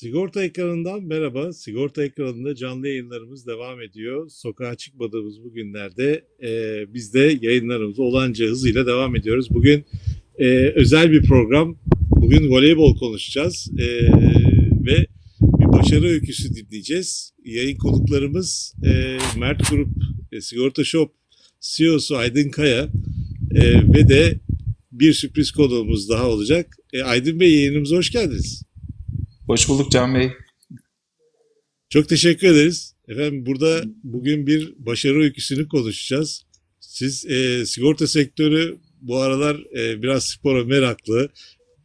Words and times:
Sigorta 0.00 0.44
ekranından 0.44 1.02
merhaba. 1.02 1.52
Sigorta 1.52 2.04
ekranında 2.04 2.54
canlı 2.54 2.88
yayınlarımız 2.88 3.46
devam 3.46 3.80
ediyor. 3.80 4.28
Sokağa 4.28 4.74
çıkmadığımız 4.74 5.44
bu 5.44 5.52
günlerde 5.52 6.24
e, 6.42 6.84
biz 6.94 7.14
de 7.14 7.38
yayınlarımıza 7.42 8.02
olanca 8.02 8.46
hızıyla 8.46 8.86
devam 8.86 9.16
ediyoruz. 9.16 9.48
Bugün 9.50 9.84
e, 10.38 10.46
özel 10.74 11.12
bir 11.12 11.22
program. 11.22 11.78
Bugün 12.10 12.50
voleybol 12.50 12.96
konuşacağız 12.98 13.70
e, 13.78 13.86
ve 14.86 15.06
bir 15.40 15.78
başarı 15.78 16.06
öyküsü 16.06 16.54
dinleyeceğiz. 16.54 17.32
Yayın 17.44 17.76
konuklarımız 17.76 18.74
e, 18.84 19.18
Mert 19.38 19.70
Grup, 19.70 19.88
e, 20.32 20.40
Sigorta 20.40 20.84
Shop 20.84 21.12
CEO'su 21.60 22.16
Aydın 22.16 22.48
Kaya 22.48 22.88
e, 23.54 23.92
ve 23.94 24.08
de 24.08 24.40
bir 24.92 25.12
sürpriz 25.12 25.50
konuğumuz 25.50 26.08
daha 26.08 26.28
olacak. 26.28 26.76
E, 26.92 27.02
Aydın 27.02 27.40
Bey 27.40 27.54
yayınımıza 27.54 27.96
hoş 27.96 28.10
geldiniz. 28.10 28.65
Hoş 29.46 29.68
bulduk 29.68 29.90
Can 29.90 30.14
Bey. 30.14 30.32
Çok 31.88 32.08
teşekkür 32.08 32.48
ederiz. 32.48 32.94
Efendim 33.08 33.46
burada 33.46 33.82
bugün 34.02 34.46
bir 34.46 34.74
başarı 34.78 35.18
öyküsünü 35.18 35.68
konuşacağız. 35.68 36.46
Siz 36.80 37.26
e, 37.26 37.66
sigorta 37.66 38.06
sektörü 38.06 38.78
bu 39.00 39.16
aralar 39.16 39.56
e, 39.78 40.02
biraz 40.02 40.24
spora 40.24 40.64
meraklı 40.64 41.28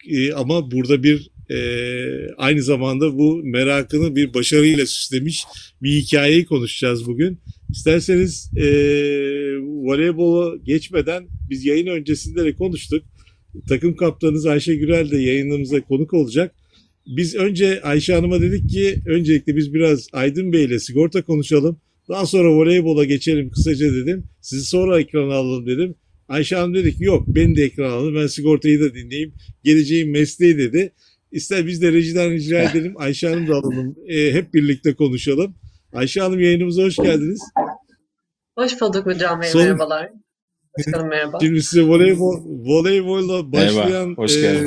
e, 0.10 0.34
ama 0.34 0.72
burada 0.72 1.04
bir 1.04 1.32
e, 1.50 1.58
aynı 2.38 2.64
zamanda 2.64 3.18
bu 3.18 3.42
merakını 3.44 4.16
bir 4.16 4.34
başarıyla 4.34 4.86
süslemiş 4.86 5.44
bir 5.82 5.92
hikayeyi 5.92 6.46
konuşacağız 6.46 7.08
bugün. 7.08 7.40
İsterseniz 7.70 8.52
e, 8.58 8.66
voleybola 9.62 10.58
geçmeden 10.58 11.28
biz 11.50 11.66
yayın 11.66 11.88
öncesinde 11.88 12.46
de 12.46 12.56
konuştuk. 12.56 13.04
Takım 13.70 13.96
kaptanınız 13.96 14.46
Ayşe 14.46 14.76
Gürel 14.76 15.12
de 15.12 15.18
yayınımıza 15.18 15.82
konuk 15.82 16.14
olacak. 16.14 16.56
Biz 17.08 17.36
önce 17.36 17.82
Ayşe 17.82 18.14
Hanım'a 18.14 18.42
dedik 18.42 18.70
ki 18.70 19.02
öncelikle 19.06 19.56
biz 19.56 19.74
biraz 19.74 20.08
Aydın 20.14 20.54
Bey 20.54 20.64
ile 20.64 20.80
sigorta 20.80 21.22
konuşalım. 21.22 21.80
Daha 22.10 22.26
sonra 22.26 22.50
voleybola 22.56 23.06
geçelim 23.06 23.50
kısaca 23.50 23.94
dedim. 23.94 24.24
Sizi 24.42 24.66
sonra 24.66 25.00
ekrana 25.00 25.34
alalım 25.34 25.66
dedim. 25.68 25.96
Ayşe 26.28 26.56
Hanım 26.56 26.74
dedi 26.74 26.98
ki 26.98 27.04
yok 27.04 27.24
beni 27.28 27.56
de 27.56 27.64
ekrana 27.64 27.94
alın 27.94 28.16
ben 28.16 28.28
sigortayı 28.28 28.80
da 28.82 28.94
dinleyeyim. 28.94 29.34
Geleceğim 29.64 30.12
mesleği 30.12 30.58
dedi. 30.58 30.94
İster 31.32 31.68
biz 31.68 31.82
de 31.82 31.92
rejiden 31.92 32.32
rica 32.32 32.62
edelim 32.72 32.94
Ayşe 32.98 33.28
Hanım 33.30 33.48
da 33.48 33.56
alalım. 33.56 33.96
E, 34.08 34.34
hep 34.34 34.54
birlikte 34.54 34.94
konuşalım. 34.94 35.56
Ayşe 35.94 36.22
Hanım 36.22 36.40
yayınımıza 36.40 36.84
hoş 36.84 36.96
geldiniz. 36.96 37.42
Hoş 38.58 38.82
bulduk 38.82 39.06
hocam 39.06 39.42
bey. 39.42 39.50
Son- 39.50 39.62
Merhabalar. 39.64 40.10
Başkanım 40.78 41.10
merhaba. 41.10 41.38
Şimdi 41.42 41.64
size 41.64 41.82
voleybol, 41.84 42.42
voleybolla 42.46 43.52
başlayan 43.52 44.14
hoş 44.16 44.38
e. 44.38 44.64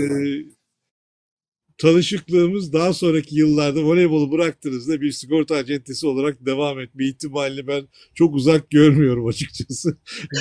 tanışıklığımız 1.84 2.72
daha 2.72 2.92
sonraki 2.92 3.36
yıllarda 3.36 3.84
voleybolu 3.84 4.32
bıraktığınızda 4.32 5.00
bir 5.00 5.12
sigorta 5.12 5.54
acentesi 5.56 6.06
olarak 6.06 6.46
devam 6.46 6.80
etme 6.80 7.04
ihtimalini 7.04 7.66
ben 7.66 7.88
çok 8.14 8.34
uzak 8.34 8.70
görmüyorum 8.70 9.26
açıkçası. 9.26 9.96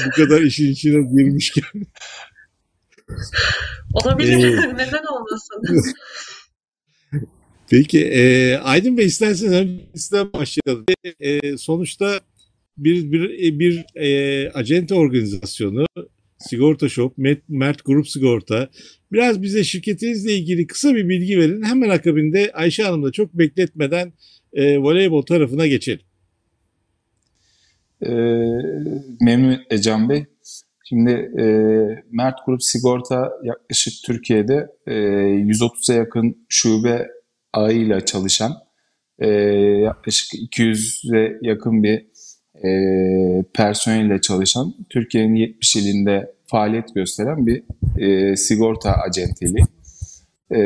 Bu 0.05 0.09
kadar 0.09 0.41
işin 0.41 0.71
içine 0.71 1.01
girmişken. 1.01 1.63
Olabilir. 3.93 4.33
Ee, 4.33 4.73
Neden 4.77 5.03
olmasın? 5.13 5.95
Peki 7.69 8.05
e, 8.05 8.55
Aydın 8.57 8.97
Bey 8.97 9.05
isterseniz 9.05 9.53
önce 9.53 9.85
sizden 9.95 10.33
başlayalım. 10.33 10.85
E, 11.19 11.57
sonuçta 11.57 12.19
bir 12.77 13.11
bir 13.11 13.59
bir 13.59 13.85
e, 13.95 14.49
acente 14.51 14.95
organizasyonu 14.95 15.85
Sigorta 16.49 16.89
Shop, 16.89 17.13
Mert, 17.49 17.85
Grup 17.85 18.07
Sigorta. 18.07 18.69
Biraz 19.11 19.41
bize 19.41 19.63
şirketinizle 19.63 20.33
ilgili 20.33 20.67
kısa 20.67 20.95
bir 20.95 21.09
bilgi 21.09 21.39
verin. 21.39 21.63
Hemen 21.63 21.89
akabinde 21.89 22.51
Ayşe 22.53 22.83
Hanım'la 22.83 23.11
çok 23.11 23.33
bekletmeden 23.33 24.13
e, 24.53 24.77
voleybol 24.77 25.21
tarafına 25.21 25.67
geçelim. 25.67 26.05
Ee, 28.05 28.09
memnun 29.21 29.59
e, 29.69 29.77
Can 29.81 30.09
Bey. 30.09 30.25
Şimdi 30.89 31.11
e, 31.11 31.45
Mert 32.11 32.35
Grup 32.45 32.63
Sigorta 32.63 33.31
yaklaşık 33.43 33.93
Türkiye'de 34.05 34.67
e, 34.87 34.93
130'a 34.93 35.95
yakın 35.95 36.45
şube 36.49 37.07
ağıyla 37.53 38.05
çalışan 38.05 38.53
e, 39.19 39.27
yaklaşık 39.83 40.33
200'e 40.33 41.39
yakın 41.41 41.83
bir 41.83 42.05
e, 42.65 42.69
personelle 43.53 44.21
çalışan 44.21 44.73
Türkiye'nin 44.89 45.35
70 45.35 45.75
ilinde 45.75 46.33
faaliyet 46.45 46.95
gösteren 46.95 47.47
bir 47.47 47.63
e, 47.97 48.35
sigorta 48.35 48.93
acenteliği. 48.93 49.65
E, 50.51 50.59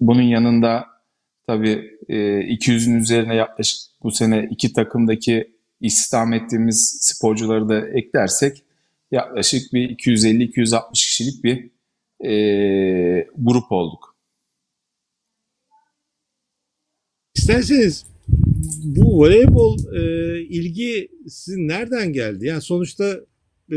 bunun 0.00 0.22
yanında 0.22 0.86
tabii 1.46 1.98
e, 2.08 2.16
200'ün 2.40 2.98
üzerine 2.98 3.34
yaklaşık 3.34 3.78
bu 4.02 4.10
sene 4.10 4.48
iki 4.50 4.72
takımdaki 4.72 5.52
istihdam 5.80 6.32
ettiğimiz 6.32 6.98
sporcuları 7.00 7.68
da 7.68 7.88
eklersek 7.88 8.64
yaklaşık 9.10 9.72
bir 9.72 9.96
250-260 9.96 10.92
kişilik 10.92 11.44
bir 11.44 11.70
e, 12.28 12.32
grup 13.38 13.72
olduk. 13.72 14.16
İsterseniz 17.34 18.11
bu 18.84 19.18
voleybol 19.18 19.78
e, 19.94 20.40
ilgi 20.40 21.08
sizin 21.28 21.68
nereden 21.68 22.12
geldi? 22.12 22.46
Yani 22.46 22.62
sonuçta 22.62 23.20
e, 23.72 23.76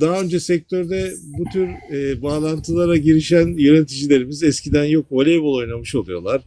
daha 0.00 0.20
önce 0.22 0.40
sektörde 0.40 1.12
bu 1.38 1.44
tür 1.44 1.68
e, 1.92 2.22
bağlantılara 2.22 2.96
girişen 2.96 3.46
yöneticilerimiz 3.58 4.42
eskiden 4.42 4.84
yok 4.84 5.06
voleybol 5.10 5.54
oynamış 5.54 5.94
oluyorlar. 5.94 6.42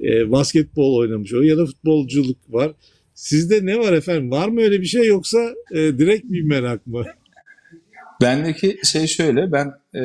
E, 0.00 0.30
basketbol 0.30 0.96
oynamış 0.96 1.32
oluyor 1.32 1.50
ya 1.50 1.58
da 1.58 1.66
futbolculuk 1.66 2.38
var. 2.48 2.72
Sizde 3.14 3.66
ne 3.66 3.78
var 3.78 3.92
efendim? 3.92 4.30
Var 4.30 4.48
mı 4.48 4.60
öyle 4.60 4.80
bir 4.80 4.86
şey 4.86 5.06
yoksa 5.06 5.54
e, 5.72 5.76
direkt 5.76 6.32
bir 6.32 6.42
merak 6.42 6.86
mı? 6.86 7.04
Bendeki 8.22 8.78
şey 8.84 9.06
şöyle, 9.06 9.52
ben 9.52 9.72
e, 10.00 10.02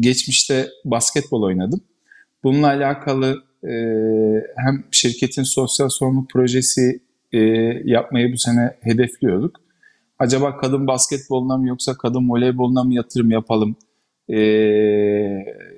geçmişte 0.00 0.68
basketbol 0.84 1.42
oynadım. 1.42 1.80
Bununla 2.44 2.66
alakalı 2.66 3.42
e, 3.68 3.74
hem 4.56 4.84
şirketin 4.90 5.42
sosyal 5.42 5.88
sorumluluk 5.88 6.30
projesi 6.30 7.00
e, 7.32 7.38
yapmayı 7.84 8.32
bu 8.32 8.38
sene 8.38 8.76
hedefliyorduk. 8.80 9.60
Acaba 10.18 10.56
kadın 10.56 10.86
basketboluna 10.86 11.56
mı 11.56 11.68
yoksa 11.68 11.94
kadın 11.94 12.28
voleyboluna 12.28 12.84
mı 12.84 12.94
yatırım 12.94 13.30
yapalım? 13.30 13.76
E, 14.28 14.38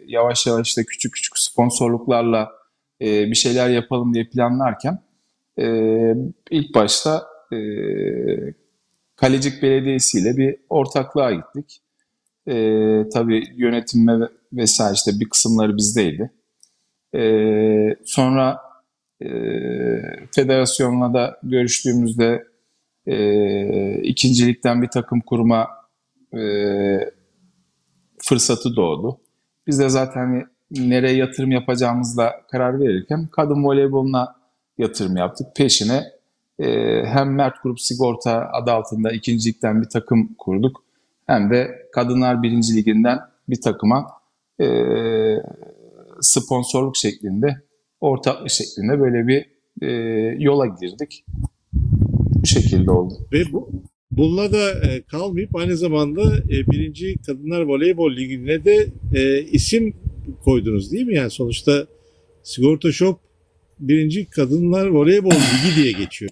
yavaş 0.07 0.47
yavaş 0.47 0.77
da 0.77 0.85
küçük 0.85 1.15
küçük 1.15 1.39
sponsorluklarla 1.39 2.53
e, 3.01 3.07
bir 3.07 3.35
şeyler 3.35 3.69
yapalım 3.69 4.15
diye 4.15 4.25
planlarken 4.25 4.99
e, 5.59 5.67
ilk 6.51 6.75
başta 6.75 7.27
e, 7.53 7.59
Kalecik 9.17 9.63
Belediyesi 9.63 10.19
ile 10.19 10.37
bir 10.37 10.57
ortaklığa 10.69 11.33
gittik. 11.33 11.81
E, 12.49 12.55
tabii 13.13 13.45
yönetim 13.57 14.09
ve 14.09 14.29
vesaire 14.53 14.95
işte 14.95 15.21
bir 15.21 15.29
kısımları 15.29 15.77
bizdeydi. 15.77 16.31
E, 17.17 17.97
sonra 18.05 18.59
e, 19.23 19.29
federasyonla 20.35 21.15
da 21.15 21.39
görüştüğümüzde 21.43 22.45
e, 23.07 24.03
ikincilikten 24.03 24.83
bir 24.83 24.89
takım 24.89 25.21
kurma 25.21 25.69
e, 26.35 26.41
fırsatı 28.19 28.77
doğdu. 28.77 29.21
Biz 29.67 29.79
de 29.79 29.89
zaten 29.89 30.47
nereye 30.71 31.17
yatırım 31.17 31.51
yapacağımızla 31.51 32.35
karar 32.51 32.81
verirken 32.81 33.27
kadın 33.33 33.65
voleyboluna 33.65 34.37
yatırım 34.79 35.17
yaptık. 35.17 35.47
Peşine 35.57 36.05
e, 36.59 37.03
hem 37.07 37.35
Mert 37.35 37.63
Grup 37.63 37.81
Sigorta 37.81 38.51
adı 38.53 38.73
altında 38.73 39.13
ikincilikten 39.13 39.83
bir 39.83 39.89
takım 39.89 40.35
kurduk. 40.39 40.85
Hem 41.27 41.51
de 41.51 41.89
Kadınlar 41.93 42.43
Birinci 42.43 42.77
Liginden 42.77 43.19
bir 43.49 43.61
takıma 43.61 44.07
e, 44.61 44.67
sponsorluk 46.21 46.97
şeklinde, 46.97 47.57
ortaklık 48.01 48.51
şeklinde 48.51 49.01
böyle 49.01 49.27
bir 49.29 49.47
e, 49.83 49.91
yola 50.39 50.67
girdik. 50.67 51.25
Bu 52.43 52.47
şekilde 52.47 52.91
oldu. 52.91 53.15
Ve 53.33 53.53
bu, 53.53 53.71
bununla 54.11 54.53
da 54.53 54.87
e, 54.87 55.03
kalmayıp 55.03 55.57
aynı 55.57 55.77
zamanda 55.77 56.37
e, 56.37 56.67
birinci 56.71 57.17
Kadınlar 57.27 57.63
Voleybol 57.63 58.17
Ligi'ne 58.17 58.65
de 58.65 58.87
e, 59.15 59.43
isim 59.43 59.95
koydunuz 60.45 60.93
değil 60.93 61.07
mi? 61.07 61.15
Yani 61.15 61.31
sonuçta 61.31 61.87
Sigorta 62.43 62.93
Shop 62.93 63.19
birinci 63.79 64.27
Kadınlar 64.27 64.87
Voleybol 64.87 65.31
Ligi 65.31 65.83
diye 65.83 65.93
geçiyor. 65.93 66.31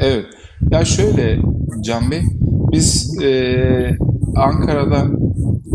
Evet. 0.00 0.26
Ya 0.70 0.84
şöyle 0.84 1.38
Can 1.80 2.10
Bey, 2.10 2.20
biz 2.72 3.18
e, 3.22 3.98
Ankara'da 4.36 5.10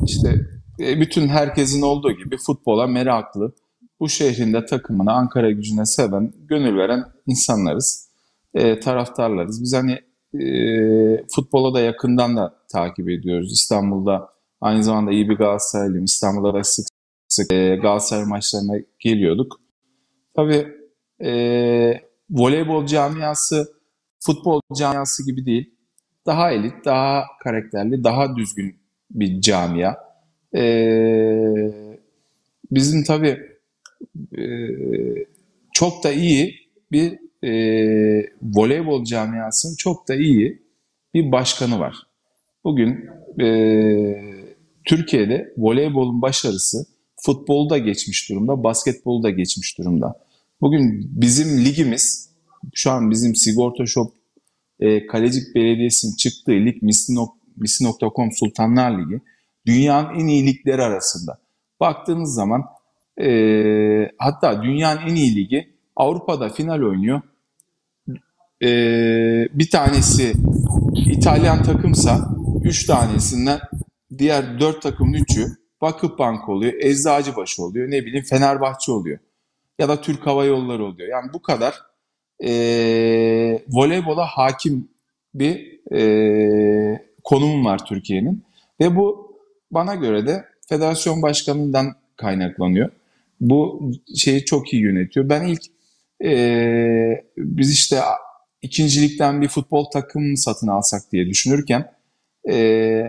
işte 0.06 0.48
bütün 0.82 1.28
herkesin 1.28 1.82
olduğu 1.82 2.12
gibi 2.12 2.38
futbola 2.38 2.88
meraklı, 2.88 3.54
bu 4.00 4.10
şehrinde 4.10 4.66
takımını 4.66 5.12
Ankara 5.12 5.52
gücüne 5.52 5.86
seven, 5.86 6.34
gönül 6.38 6.78
veren 6.78 7.04
insanlarız, 7.28 8.10
e, 8.54 8.80
taraftarlarız. 8.80 9.62
Biz 9.64 9.74
hani 9.74 10.00
e, 10.44 10.48
futbola 11.36 11.74
da 11.74 11.80
yakından 11.80 12.38
da 12.38 12.56
takip 12.72 13.10
ediyoruz. 13.10 13.52
İstanbul'da 13.52 14.30
aynı 14.62 14.84
zamanda 14.84 15.12
iyi 15.12 15.30
bir 15.30 15.36
Galatasaraylıyım. 15.36 16.06
İstanbul'da 16.06 16.54
da 16.54 16.64
sık 16.64 16.86
sık 17.28 17.54
e, 17.54 17.76
Galatasaray 17.76 18.26
maçlarına 18.26 18.74
geliyorduk. 19.00 19.62
Tabii 20.36 20.68
e, 21.24 21.32
voleybol 22.30 22.86
camiası 22.86 23.74
futbol 24.20 24.62
camiası 24.78 25.26
gibi 25.26 25.46
değil. 25.46 25.76
Daha 26.26 26.52
elit, 26.52 26.86
daha 26.86 27.24
karakterli, 27.44 28.04
daha 28.04 28.36
düzgün 28.36 28.76
bir 29.12 29.42
camia. 29.42 30.11
E, 30.56 30.64
bizim 32.72 33.04
tabii 33.04 33.40
e, 34.38 34.44
çok 35.74 36.04
da 36.04 36.12
iyi 36.12 36.56
bir 36.92 37.20
e, 37.44 37.54
voleybol 38.42 39.04
camiasının 39.04 39.76
çok 39.76 40.08
da 40.08 40.16
iyi 40.16 40.62
bir 41.14 41.32
başkanı 41.32 41.80
var. 41.80 41.96
Bugün 42.64 43.10
e, 43.42 43.48
Türkiye'de 44.86 45.54
voleybolun 45.58 46.22
başarısı 46.22 46.86
futbolu 47.16 47.70
da 47.70 47.78
geçmiş 47.78 48.30
durumda, 48.30 48.64
basketbolu 48.64 49.24
da 49.24 49.30
geçmiş 49.30 49.78
durumda. 49.78 50.20
Bugün 50.62 51.12
bizim 51.22 51.66
ligimiz, 51.66 52.30
şu 52.74 52.92
an 52.92 53.12
bizim 53.12 53.36
Sigorta 53.36 53.86
Shop 53.86 54.14
e, 54.80 55.08
Kalecik 55.08 55.56
Belediyesi'nin 55.56 56.16
çıktığı 56.16 56.52
lig 56.52 56.84
Misli.com 57.58 58.32
Sultanlar 58.32 59.00
Ligi 59.00 59.22
dünyanın 59.66 60.20
en 60.20 60.28
iyi 60.28 60.48
ligleri 60.48 60.84
arasında. 60.84 61.38
Baktığınız 61.80 62.34
zaman 62.34 62.66
e, 63.22 64.12
hatta 64.18 64.64
dünyanın 64.64 65.02
en 65.02 65.16
iyi 65.16 65.36
ligi 65.36 65.74
Avrupa'da 65.96 66.50
final 66.50 66.82
oynuyor. 66.82 67.22
E, 68.64 68.70
bir 69.54 69.70
tanesi 69.70 70.34
İtalyan 70.96 71.64
takımsa 71.64 72.30
3 72.64 72.86
tanesinden 72.86 73.60
diğer 74.18 74.60
4 74.60 74.82
takımın 74.82 75.14
3'ü 75.14 75.62
Vakıfbank 75.82 76.50
oluyor, 76.50 76.74
Eczacıbaşı 76.74 77.64
oluyor, 77.64 77.92
ne 77.92 78.06
bileyim 78.06 78.26
Fenerbahçe 78.26 78.92
oluyor. 78.92 79.20
Ya 79.80 79.90
da 79.90 80.02
Türk 80.02 80.28
Hava 80.28 80.46
Yolları 80.46 80.86
oluyor. 80.86 81.10
Yani 81.10 81.34
bu 81.34 81.42
kadar 81.42 81.82
e, 82.44 82.52
voleybola 83.70 84.26
hakim 84.26 84.90
bir 85.34 85.80
e, 85.96 87.06
konum 87.24 87.66
var 87.66 87.86
Türkiye'nin. 87.86 88.44
Ve 88.80 88.96
bu 88.96 89.31
bana 89.72 89.96
göre 89.96 90.28
de 90.28 90.46
federasyon 90.70 91.22
başkanından 91.22 91.96
kaynaklanıyor. 92.18 92.90
Bu 93.40 93.92
şeyi 94.18 94.46
çok 94.46 94.74
iyi 94.74 94.82
yönetiyor. 94.82 95.30
Ben 95.30 95.48
ilk 95.48 95.62
e, 96.24 97.24
biz 97.38 97.74
işte 97.74 98.00
ikincilikten 98.62 99.42
bir 99.42 99.48
futbol 99.48 99.86
takımı 99.86 100.38
satın 100.38 100.68
alsak 100.68 101.02
diye 101.12 101.26
düşünürken 101.26 101.94
e, 102.50 103.04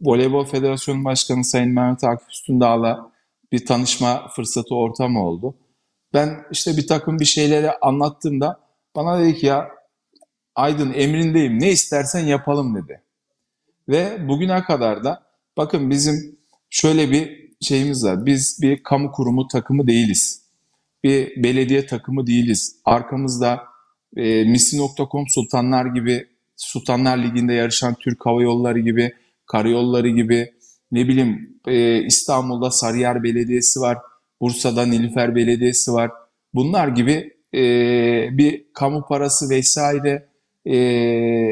Voleybol 0.00 0.44
Federasyonu 0.44 1.04
Başkanı 1.04 1.44
Sayın 1.44 1.74
Mehmet 1.74 2.04
Akif 2.04 2.28
Üstündağ'la 2.28 3.12
bir 3.52 3.66
tanışma 3.66 4.28
fırsatı 4.36 4.74
ortamı 4.74 5.26
oldu. 5.26 5.54
Ben 6.14 6.44
işte 6.50 6.76
bir 6.76 6.86
takım 6.86 7.18
bir 7.20 7.24
şeyleri 7.24 7.72
anlattığımda 7.72 8.60
bana 8.96 9.20
dedi 9.20 9.34
ki 9.34 9.46
ya 9.46 9.78
Aydın 10.58 10.92
emrindeyim 10.92 11.60
ne 11.60 11.70
istersen 11.70 12.26
yapalım 12.26 12.74
dedi. 12.74 13.02
Ve 13.88 14.28
bugüne 14.28 14.62
kadar 14.62 15.04
da 15.04 15.22
bakın 15.56 15.90
bizim 15.90 16.38
şöyle 16.70 17.10
bir 17.10 17.48
şeyimiz 17.60 18.04
var. 18.04 18.26
Biz 18.26 18.58
bir 18.62 18.82
kamu 18.82 19.12
kurumu 19.12 19.48
takımı 19.48 19.86
değiliz. 19.86 20.42
Bir 21.04 21.42
belediye 21.42 21.86
takımı 21.86 22.26
değiliz. 22.26 22.76
Arkamızda 22.84 23.64
e, 24.16 24.44
Misi.com 24.44 25.28
Sultanlar 25.28 25.86
gibi 25.86 26.26
Sultanlar 26.56 27.18
Ligi'nde 27.18 27.52
yarışan 27.52 27.94
Türk 27.94 28.26
Hava 28.26 28.42
Yolları 28.42 28.78
gibi, 28.78 29.12
Karayolları 29.46 30.08
gibi 30.08 30.52
ne 30.92 31.08
bileyim 31.08 31.60
e, 31.66 32.02
İstanbul'da 32.02 32.70
Sarıyer 32.70 33.22
Belediyesi 33.22 33.80
var, 33.80 33.98
Bursa'da 34.40 34.86
Nilüfer 34.86 35.34
Belediyesi 35.34 35.92
var. 35.92 36.10
Bunlar 36.54 36.88
gibi 36.88 37.36
e, 37.54 37.60
bir 38.38 38.64
kamu 38.74 39.06
parası 39.08 39.50
vesaire 39.50 40.27
e, 40.68 40.74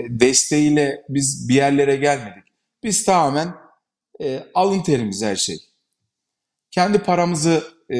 desteğiyle 0.08 1.04
biz 1.08 1.48
bir 1.48 1.54
yerlere 1.54 1.96
gelmedik. 1.96 2.44
Biz 2.84 3.04
tamamen 3.04 3.54
e, 4.22 4.42
alın 4.54 4.82
terimiz 4.82 5.22
her 5.22 5.36
şey. 5.36 5.56
Kendi 6.70 6.98
paramızı 6.98 7.62
e, 7.94 7.98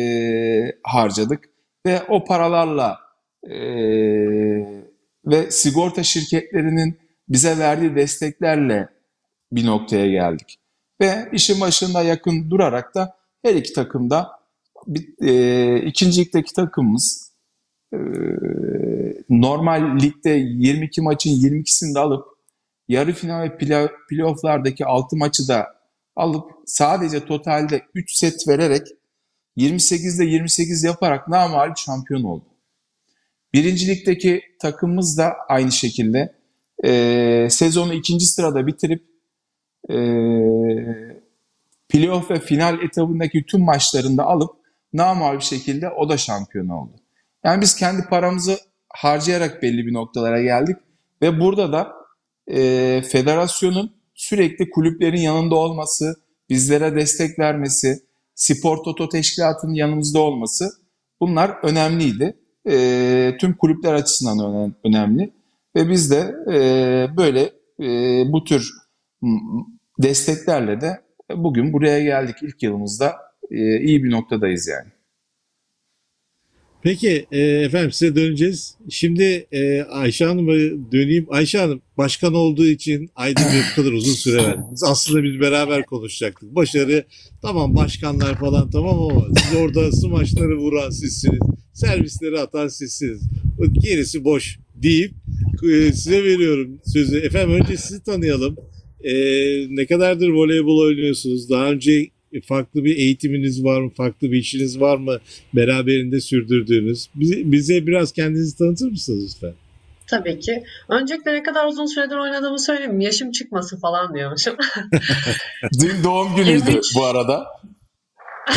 harcadık 0.83 1.45
ve 1.87 2.03
o 2.09 2.25
paralarla 2.25 2.99
e, 3.51 3.59
ve 5.27 5.51
sigorta 5.51 6.03
şirketlerinin 6.03 6.99
bize 7.29 7.59
verdiği 7.59 7.97
desteklerle 7.97 8.89
bir 9.53 9.67
noktaya 9.67 10.11
geldik. 10.11 10.59
Ve 11.01 11.29
işin 11.33 11.61
başında 11.61 12.03
yakın 12.03 12.51
durarak 12.51 12.95
da 12.95 13.17
her 13.45 13.55
iki 13.55 13.73
takımda 13.73 14.31
e, 15.21 15.77
ikinci 15.77 16.21
ligdeki 16.21 16.53
takımımız 16.53 17.26
normal 19.29 20.01
ligde 20.01 20.31
22 20.31 21.01
maçın 21.01 21.31
22'sini 21.31 21.95
de 21.95 21.99
alıp 21.99 22.27
yarı 22.89 23.13
final 23.13 23.43
ve 23.43 23.59
playofflardaki 24.09 24.87
6 24.87 25.17
maçı 25.17 25.49
da 25.49 25.67
alıp 26.17 26.51
sadece 26.67 27.25
totalde 27.25 27.83
3 27.95 28.17
set 28.17 28.49
vererek 28.49 28.87
28'de 29.57 30.25
28 30.25 30.85
yaparak 30.85 31.29
namalip 31.29 31.77
şampiyon 31.77 32.23
oldu. 32.23 32.45
Birincilik'teki 33.55 34.43
takımımız 34.59 35.19
da 35.19 35.37
aynı 35.49 35.73
şekilde 35.73 36.35
e, 36.85 37.49
sezonu 37.51 37.95
ikinci 37.95 38.27
sırada 38.27 38.67
bitirip 38.67 39.05
e, 39.91 39.97
playoff 41.89 42.31
ve 42.31 42.41
final 42.41 42.83
etabındaki 42.83 43.47
tüm 43.47 43.61
maçlarında 43.61 44.25
alıp 44.25 44.51
namal 44.93 45.37
bir 45.37 45.45
şekilde 45.45 45.91
o 45.91 46.09
da 46.09 46.17
şampiyon 46.17 46.69
oldu. 46.69 46.93
Yani 47.45 47.61
biz 47.61 47.77
kendi 47.77 48.03
paramızı 48.03 48.59
harcayarak 48.89 49.63
belli 49.63 49.87
bir 49.87 49.93
noktalara 49.93 50.43
geldik 50.43 50.77
ve 51.23 51.41
burada 51.41 51.73
da 51.73 51.93
e, 52.47 53.03
federasyonun 53.03 53.97
sürekli 54.15 54.71
kulüplerin 54.71 55.21
yanında 55.21 55.55
olması, 55.55 56.15
bizlere 56.51 56.95
destek 56.95 57.39
vermesi, 57.39 58.01
spor 58.35 58.85
toto 58.85 59.09
teşkilatının 59.09 59.75
yanımızda 59.75 60.21
olması 60.21 60.71
bunlar 61.21 61.57
önemliydi 61.63 62.37
e, 62.69 63.37
tüm 63.41 63.57
kulüpler 63.57 63.95
açısından 63.95 64.75
önemli. 64.85 65.33
Ve 65.77 65.91
biz 65.91 66.11
de 66.11 66.35
e, 66.53 66.57
böyle 67.17 67.41
e, 67.81 68.23
bu 68.33 68.45
tür 68.45 68.71
desteklerle 70.03 70.81
de 70.81 71.01
bugün 71.37 71.73
buraya 71.73 72.01
geldik. 72.01 72.37
İlk 72.43 72.63
yılımızda 72.63 73.17
e, 73.51 73.81
iyi 73.81 74.05
bir 74.05 74.11
noktadayız 74.11 74.69
yani. 74.69 74.96
Peki 76.87 77.27
e, 77.33 77.41
efendim 77.41 77.93
size 77.93 78.17
döneceğiz. 78.17 78.75
Şimdi 78.91 79.47
e, 79.53 79.83
Ayşe 79.83 80.25
Hanım'a 80.25 80.53
döneyim. 80.93 81.27
Ayşe 81.31 81.59
Hanım 81.59 81.81
başkan 81.99 82.35
olduğu 82.35 82.67
için 82.67 83.11
Aydın'da 83.17 83.63
bu 83.71 83.77
kadar 83.77 83.93
uzun 83.93 84.13
süre 84.13 84.37
verdiniz. 84.37 84.83
Aslında 84.85 85.25
biz 85.25 85.41
beraber 85.41 85.87
konuşacaktık. 85.87 86.55
Başarı 86.55 87.05
tamam 87.43 87.77
başkanlar 87.77 88.39
falan 88.39 88.71
tamam 88.71 89.03
ama 89.03 89.27
siz 89.37 89.59
orada 89.59 89.93
smaçları 89.93 90.57
vuran 90.57 90.91
sizsiniz. 90.91 91.39
Servisleri 91.73 92.41
atan 92.41 92.69
sizsiniz. 92.69 93.23
Gerisi 93.73 94.25
boş 94.25 94.59
deyip 94.75 95.13
e, 95.73 95.93
size 95.93 96.25
veriyorum 96.25 96.81
sözü. 96.93 97.19
Efendim 97.19 97.57
önce 97.61 97.77
sizi 97.77 98.03
tanıyalım. 98.03 98.57
E, 99.05 99.13
ne 99.69 99.87
kadardır 99.87 100.29
voleybol 100.29 100.79
oynuyorsunuz? 100.79 101.51
Daha 101.51 101.71
önce 101.71 102.11
farklı 102.41 102.85
bir 102.85 102.97
eğitiminiz 102.97 103.65
var 103.65 103.81
mı? 103.81 103.91
Farklı 103.91 104.33
bir 104.33 104.39
işiniz 104.39 104.81
var 104.81 104.97
mı? 104.97 105.19
Beraberinde 105.55 106.21
sürdürdüğünüz. 106.21 107.09
Bize 107.45 107.87
biraz 107.87 108.13
kendinizi 108.13 108.59
tanıtır 108.59 108.91
mısınız 108.91 109.35
lütfen? 109.35 109.55
Tabii 110.07 110.41
ki. 110.41 110.65
Öncelikle 110.89 111.33
ne 111.33 111.43
kadar 111.43 111.67
uzun 111.67 111.87
süredir 111.87 112.17
oynadığımı 112.17 112.59
söyleyeyim. 112.59 113.01
Yaşım 113.01 113.31
çıkması 113.31 113.81
falan 113.81 114.15
diyormuşum. 114.15 114.57
Dün 115.81 116.05
doğum 116.05 116.37
günüydü 116.37 116.71
23. 116.71 116.95
bu 116.95 117.05
arada. 117.05 117.47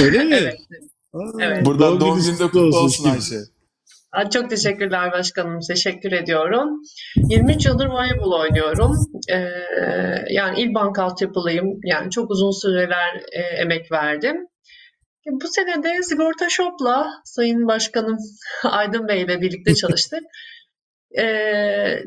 Öyle 0.02 0.24
mi? 0.24 0.36
evet. 0.40 0.60
Aa, 1.14 1.20
Evet. 1.40 1.66
Buradan 1.66 2.00
doğum 2.00 2.16
gününüz 2.16 2.26
gününde 2.26 2.44
kutlu 2.44 2.78
olsun. 2.78 3.10
Ayşe. 3.10 3.36
Çok 4.32 4.50
teşekkürler 4.50 5.12
başkanım. 5.12 5.60
Teşekkür 5.68 6.12
ediyorum. 6.12 6.82
23 7.16 7.66
yıldır 7.66 7.86
voleybol 7.86 8.40
oynuyorum. 8.40 8.98
Ee, 9.32 9.50
yani 10.30 10.62
İlbank 10.62 11.00
altyapılıyım. 11.00 11.80
Yani 11.84 12.12
çok 12.12 12.32
uzun 12.32 12.52
süreler 12.52 13.16
e, 13.32 13.42
emek 13.42 13.92
verdim. 13.92 14.48
Bu 15.32 15.48
sene 15.48 15.84
de 15.84 16.04
Sigorta 16.04 16.50
Shop'la 16.50 17.12
Sayın 17.26 17.68
Başkanım 17.68 18.18
Aydın 18.64 19.08
Bey 19.08 19.22
ile 19.22 19.42
birlikte 19.42 19.76
çalıştık. 19.76 20.24
Ee, 21.18 22.04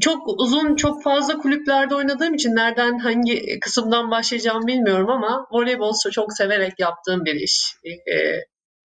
çok 0.00 0.28
uzun, 0.40 0.76
çok 0.76 1.02
fazla 1.02 1.38
kulüplerde 1.38 1.94
oynadığım 1.94 2.34
için 2.34 2.56
nereden, 2.56 2.98
hangi 2.98 3.60
kısımdan 3.60 4.10
başlayacağımı 4.10 4.66
bilmiyorum 4.66 5.10
ama 5.10 5.46
voleybol 5.52 5.92
çok 6.12 6.32
severek 6.32 6.72
yaptığım 6.78 7.24
bir 7.24 7.34
iş. 7.34 7.74
Ee, 7.84 8.40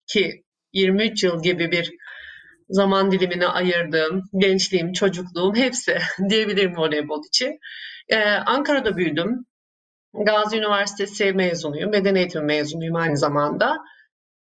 ki 0.07 0.43
23 0.73 1.23
yıl 1.23 1.43
gibi 1.43 1.71
bir 1.71 1.91
zaman 2.69 3.11
dilimine 3.11 3.47
ayırdığım, 3.47 4.23
gençliğim, 4.37 4.93
çocukluğum 4.93 5.55
hepsi 5.55 5.97
diyebilirim 6.29 6.77
voleybol 6.77 7.23
için. 7.27 7.59
Ee, 8.09 8.17
Ankara'da 8.25 8.97
büyüdüm. 8.97 9.45
Gazi 10.13 10.57
Üniversitesi 10.57 11.33
mezunuyum. 11.33 11.91
Beden 11.91 12.15
eğitimi 12.15 12.45
mezunuyum 12.45 12.95
aynı 12.95 13.17
zamanda. 13.17 13.77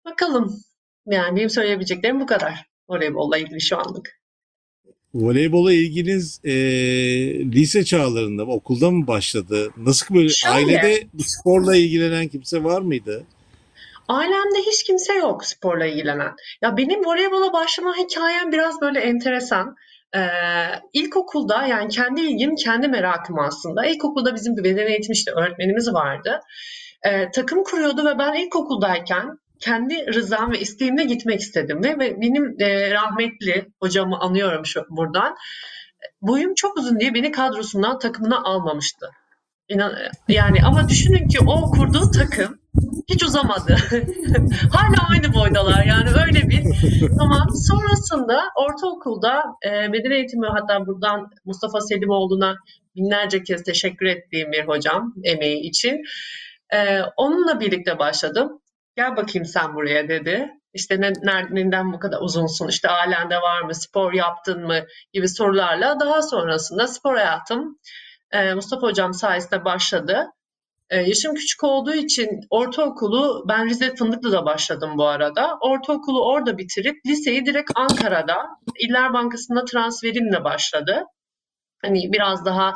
Bakalım. 0.05 0.59
Yani 1.05 1.35
benim 1.35 1.49
söyleyebileceklerim 1.49 2.19
bu 2.19 2.25
kadar. 2.25 2.65
Voleybolla 2.89 3.37
ilgili 3.37 3.61
şu 3.61 3.77
anlık. 3.77 4.19
Voleybola 5.13 5.73
ilginiz 5.73 6.41
e, 6.43 6.51
lise 7.51 7.85
çağlarında 7.85 8.45
mı, 8.45 8.51
okulda 8.51 8.91
mı 8.91 9.07
başladı? 9.07 9.69
Nasıl 9.77 10.15
böyle 10.15 10.29
Şöyle. 10.29 10.55
ailede 10.55 11.07
sporla 11.17 11.75
ilgilenen 11.75 12.27
kimse 12.27 12.63
var 12.63 12.81
mıydı? 12.81 13.25
Ailemde 14.09 14.59
hiç 14.59 14.83
kimse 14.83 15.13
yok 15.13 15.45
sporla 15.45 15.85
ilgilenen. 15.85 16.35
Ya 16.61 16.77
benim 16.77 17.05
voleybola 17.05 17.53
başlama 17.53 17.97
hikayem 17.97 18.51
biraz 18.51 18.81
böyle 18.81 18.99
enteresan. 18.99 19.75
Ee, 20.15 20.19
ilkokulda 20.93 21.67
yani 21.67 21.89
kendi 21.89 22.21
ilgim, 22.21 22.55
kendi 22.55 22.87
merakım 22.87 23.39
aslında. 23.39 23.85
İlkokulda 23.85 24.35
bizim 24.35 24.57
bir 24.57 24.63
beden 24.63 24.87
eğitimi 24.87 25.13
işte 25.13 25.31
öğretmenimiz 25.31 25.93
vardı. 25.93 26.39
Ee, 27.03 27.31
takım 27.31 27.63
kuruyordu 27.63 28.05
ve 28.05 28.19
ben 28.19 28.33
ilkokuldayken 28.33 29.39
kendi 29.59 30.13
rızam 30.13 30.51
ve 30.51 30.59
isteğimle 30.59 31.03
gitmek 31.03 31.39
istedim 31.39 31.83
ve, 31.83 31.99
ve 31.99 32.21
benim 32.21 32.55
e, 32.59 32.91
rahmetli 32.91 33.65
hocamı 33.79 34.19
anıyorum 34.19 34.65
şu 34.65 34.85
buradan. 34.89 35.35
Boyum 36.21 36.53
çok 36.53 36.77
uzun 36.77 36.99
diye 36.99 37.13
beni 37.13 37.31
kadrosundan 37.31 37.99
takımına 37.99 38.43
almamıştı. 38.43 39.09
İnan, 39.69 39.93
yani 40.27 40.59
ama 40.65 40.89
düşünün 40.89 41.27
ki 41.27 41.39
o 41.47 41.71
kurduğu 41.71 42.11
takım 42.11 42.58
hiç 43.09 43.23
uzamadı. 43.23 43.75
Hala 44.73 45.09
aynı 45.09 45.33
boydalar 45.33 45.83
yani 45.85 46.09
öyle 46.25 46.49
bir. 46.49 46.63
Tamam 47.17 47.47
sonrasında 47.67 48.41
ortaokulda 48.55 49.43
e, 49.65 49.93
beden 49.93 50.11
eğitimi 50.11 50.47
hatta 50.47 50.87
buradan 50.87 51.31
Mustafa 51.45 51.81
Selimoğlu'na 51.81 52.55
binlerce 52.95 53.43
kez 53.43 53.63
teşekkür 53.63 54.05
ettiğim 54.05 54.51
bir 54.51 54.67
hocam 54.67 55.13
emeği 55.23 55.59
için. 55.69 56.01
E, 56.73 57.01
onunla 57.17 57.59
birlikte 57.59 57.99
başladım. 57.99 58.61
Gel 58.97 59.15
bakayım 59.17 59.45
sen 59.45 59.75
buraya 59.75 60.09
dedi. 60.09 60.49
İşte 60.73 61.01
ne, 61.01 61.07
ner- 61.07 61.55
neden 61.55 61.93
bu 61.93 61.99
kadar 61.99 62.21
uzunsun? 62.21 62.67
İşte 62.67 62.89
ailende 62.89 63.35
var 63.35 63.61
mı? 63.61 63.75
Spor 63.75 64.13
yaptın 64.13 64.65
mı? 64.65 64.79
gibi 65.13 65.29
sorularla 65.29 65.99
daha 65.99 66.21
sonrasında 66.21 66.87
spor 66.87 67.15
hayatım 67.15 67.79
e, 68.31 68.53
Mustafa 68.53 68.87
Hocam 68.87 69.13
sayesinde 69.13 69.65
başladı. 69.65 70.27
E, 70.89 70.97
yaşım 70.97 71.35
küçük 71.35 71.63
olduğu 71.63 71.93
için 71.93 72.41
ortaokulu 72.49 73.45
ben 73.47 73.69
Rize 73.69 73.95
Fındıklı'da 73.95 74.45
başladım 74.45 74.91
bu 74.97 75.05
arada. 75.07 75.57
Ortaokulu 75.61 76.25
orada 76.25 76.57
bitirip 76.57 77.05
liseyi 77.05 77.45
direkt 77.45 77.71
Ankara'da 77.75 78.47
İller 78.79 79.13
Bankası'nda 79.13 79.65
transferimle 79.65 80.43
başladı. 80.43 81.03
Hani 81.81 82.13
biraz 82.13 82.45
daha 82.45 82.73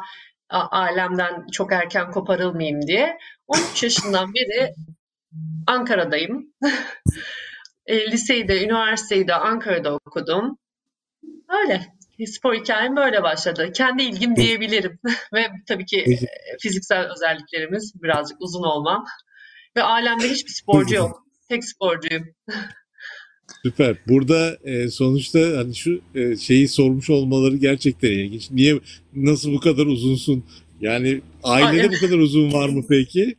ailemden 0.50 1.48
çok 1.51 1.74
erken 1.74 2.12
koparılmayayım 2.12 2.82
diye. 2.82 3.17
13 3.48 3.84
yaşından 3.84 4.34
beri 4.34 4.74
Ankara'dayım. 5.67 6.53
E, 7.86 8.12
liseyi 8.12 8.48
de, 8.48 8.63
üniversiteyi 8.65 9.27
de 9.27 9.36
Ankara'da 9.36 9.96
okudum. 9.96 10.58
Öyle. 11.50 11.93
Spor 12.25 12.53
hikayem 12.53 12.96
böyle 12.96 13.24
başladı. 13.24 13.72
Kendi 13.75 14.03
ilgim 14.03 14.36
diyebilirim. 14.36 15.00
Ve 15.34 15.48
tabii 15.67 15.86
ki 15.86 15.98
e, 16.00 16.17
fiziksel 16.62 17.12
özelliklerimiz 17.12 17.93
birazcık 18.03 18.41
uzun 18.41 18.63
olmam. 18.63 19.05
Ve 19.77 19.84
ailemde 19.84 20.29
hiçbir 20.29 20.51
sporcu 20.51 20.96
yok. 20.96 21.24
Tek 21.50 21.65
sporcuyum. 21.65 22.25
Süper. 23.63 23.96
Burada 24.08 24.58
e, 24.63 24.88
sonuçta 24.88 25.39
hani 25.39 25.75
şu 25.75 26.01
e, 26.15 26.36
şeyi 26.36 26.67
sormuş 26.67 27.10
olmaları 27.10 27.55
gerçekten 27.55 28.12
ilginç. 28.12 28.51
Niye 28.51 28.79
nasıl 29.13 29.53
bu 29.53 29.60
kadar 29.60 29.86
uzunsun? 29.86 30.43
Yani 30.82 31.22
ailede 31.43 31.91
bu 31.91 32.00
kadar 32.00 32.17
uzun 32.17 32.53
var 32.53 32.70
mı 32.70 32.84
peki? 32.89 33.36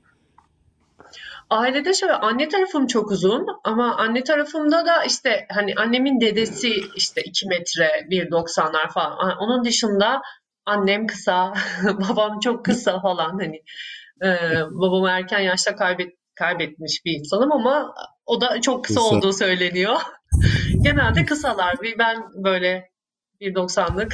Ailede 1.54 1.94
şöyle 1.94 2.12
anne 2.12 2.48
tarafım 2.48 2.86
çok 2.86 3.10
uzun 3.10 3.46
ama 3.64 3.96
anne 3.96 4.24
tarafımda 4.24 4.86
da 4.86 5.04
işte 5.04 5.46
hani 5.50 5.74
annemin 5.76 6.20
dedesi 6.20 6.70
işte 6.96 7.22
2 7.22 7.48
metre 7.48 7.88
1.90'lar 8.10 8.92
falan. 8.92 9.36
Onun 9.38 9.64
dışında 9.64 10.22
annem 10.66 11.06
kısa, 11.06 11.54
babam 11.84 12.40
çok 12.40 12.64
kısa 12.64 13.00
falan 13.00 13.30
hani. 13.30 13.62
Ee, 14.22 14.60
babamı 14.70 15.08
erken 15.08 15.40
yaşta 15.40 15.76
kaybet, 15.76 16.12
kaybetmiş 16.34 17.04
bir 17.04 17.12
insanım 17.18 17.52
ama 17.52 17.94
o 18.26 18.40
da 18.40 18.60
çok 18.60 18.84
kısa 18.84 19.00
Kısa. 19.00 19.16
olduğu 19.16 19.32
söyleniyor. 19.32 19.96
Genelde 20.82 21.24
kısalar. 21.24 21.82
Bir 21.82 21.98
ben 21.98 22.16
böyle 22.44 22.90
1.90'lık. 23.40 24.12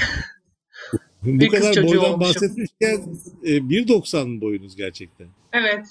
Bu 1.23 1.41
Bir 1.41 1.49
kız 1.49 1.61
kadar 1.61 1.73
çocuğu 1.73 1.89
boydan 1.89 2.13
olmuşum. 2.13 2.35
bahsetmişken 2.43 3.15
e, 3.45 3.51
1.90 3.57 4.29
mı 4.29 4.41
boyunuz 4.41 4.77
gerçekten? 4.77 5.27
Evet. 5.53 5.87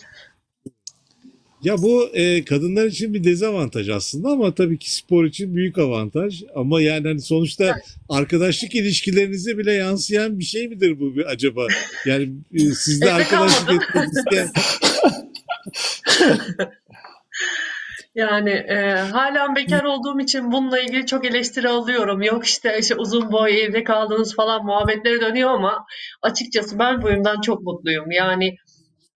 Ya 1.64 1.78
bu 1.78 2.10
e, 2.14 2.46
kadınlar 2.46 2.86
için 2.86 3.14
bir 3.14 3.24
dezavantaj 3.24 3.90
aslında 3.90 4.30
ama 4.30 4.56
tabii 4.56 4.78
ki 4.78 4.96
spor 4.96 5.26
için 5.26 5.56
büyük 5.56 5.78
avantaj. 5.78 6.44
Ama 6.56 6.82
yani 6.82 7.08
hani 7.08 7.22
sonuçta 7.22 7.76
arkadaşlık 8.10 8.76
ilişkilerinize 8.76 9.58
bile 9.58 9.74
yansıyan 9.74 10.40
bir 10.40 10.44
şey 10.44 10.68
midir 10.68 11.00
bu 11.00 11.14
acaba? 11.28 11.68
Yani 12.06 12.30
e, 12.54 12.60
sizde 12.60 13.14
arkadaşlık 13.14 13.96
isteyen 14.18 14.50
Yani 18.16 18.50
e, 18.50 18.92
halen 19.12 19.56
bekar 19.56 19.84
olduğum 19.84 20.20
için 20.20 20.52
bununla 20.52 20.80
ilgili 20.80 21.06
çok 21.06 21.26
eleştiri 21.26 21.70
alıyorum. 21.70 22.22
Yok 22.22 22.46
işte, 22.46 22.78
işte 22.80 22.96
uzun 22.96 23.32
boy 23.32 23.64
evde 23.64 23.84
kaldınız 23.84 24.36
falan 24.36 24.66
muhabbetleri 24.66 25.22
dönüyor 25.22 25.50
ama 25.50 25.86
açıkçası 26.22 26.80
ben 26.80 27.02
boyumdan 27.02 27.42
çok 27.42 27.62
mutluyum. 27.62 28.12
Yani 28.12 28.56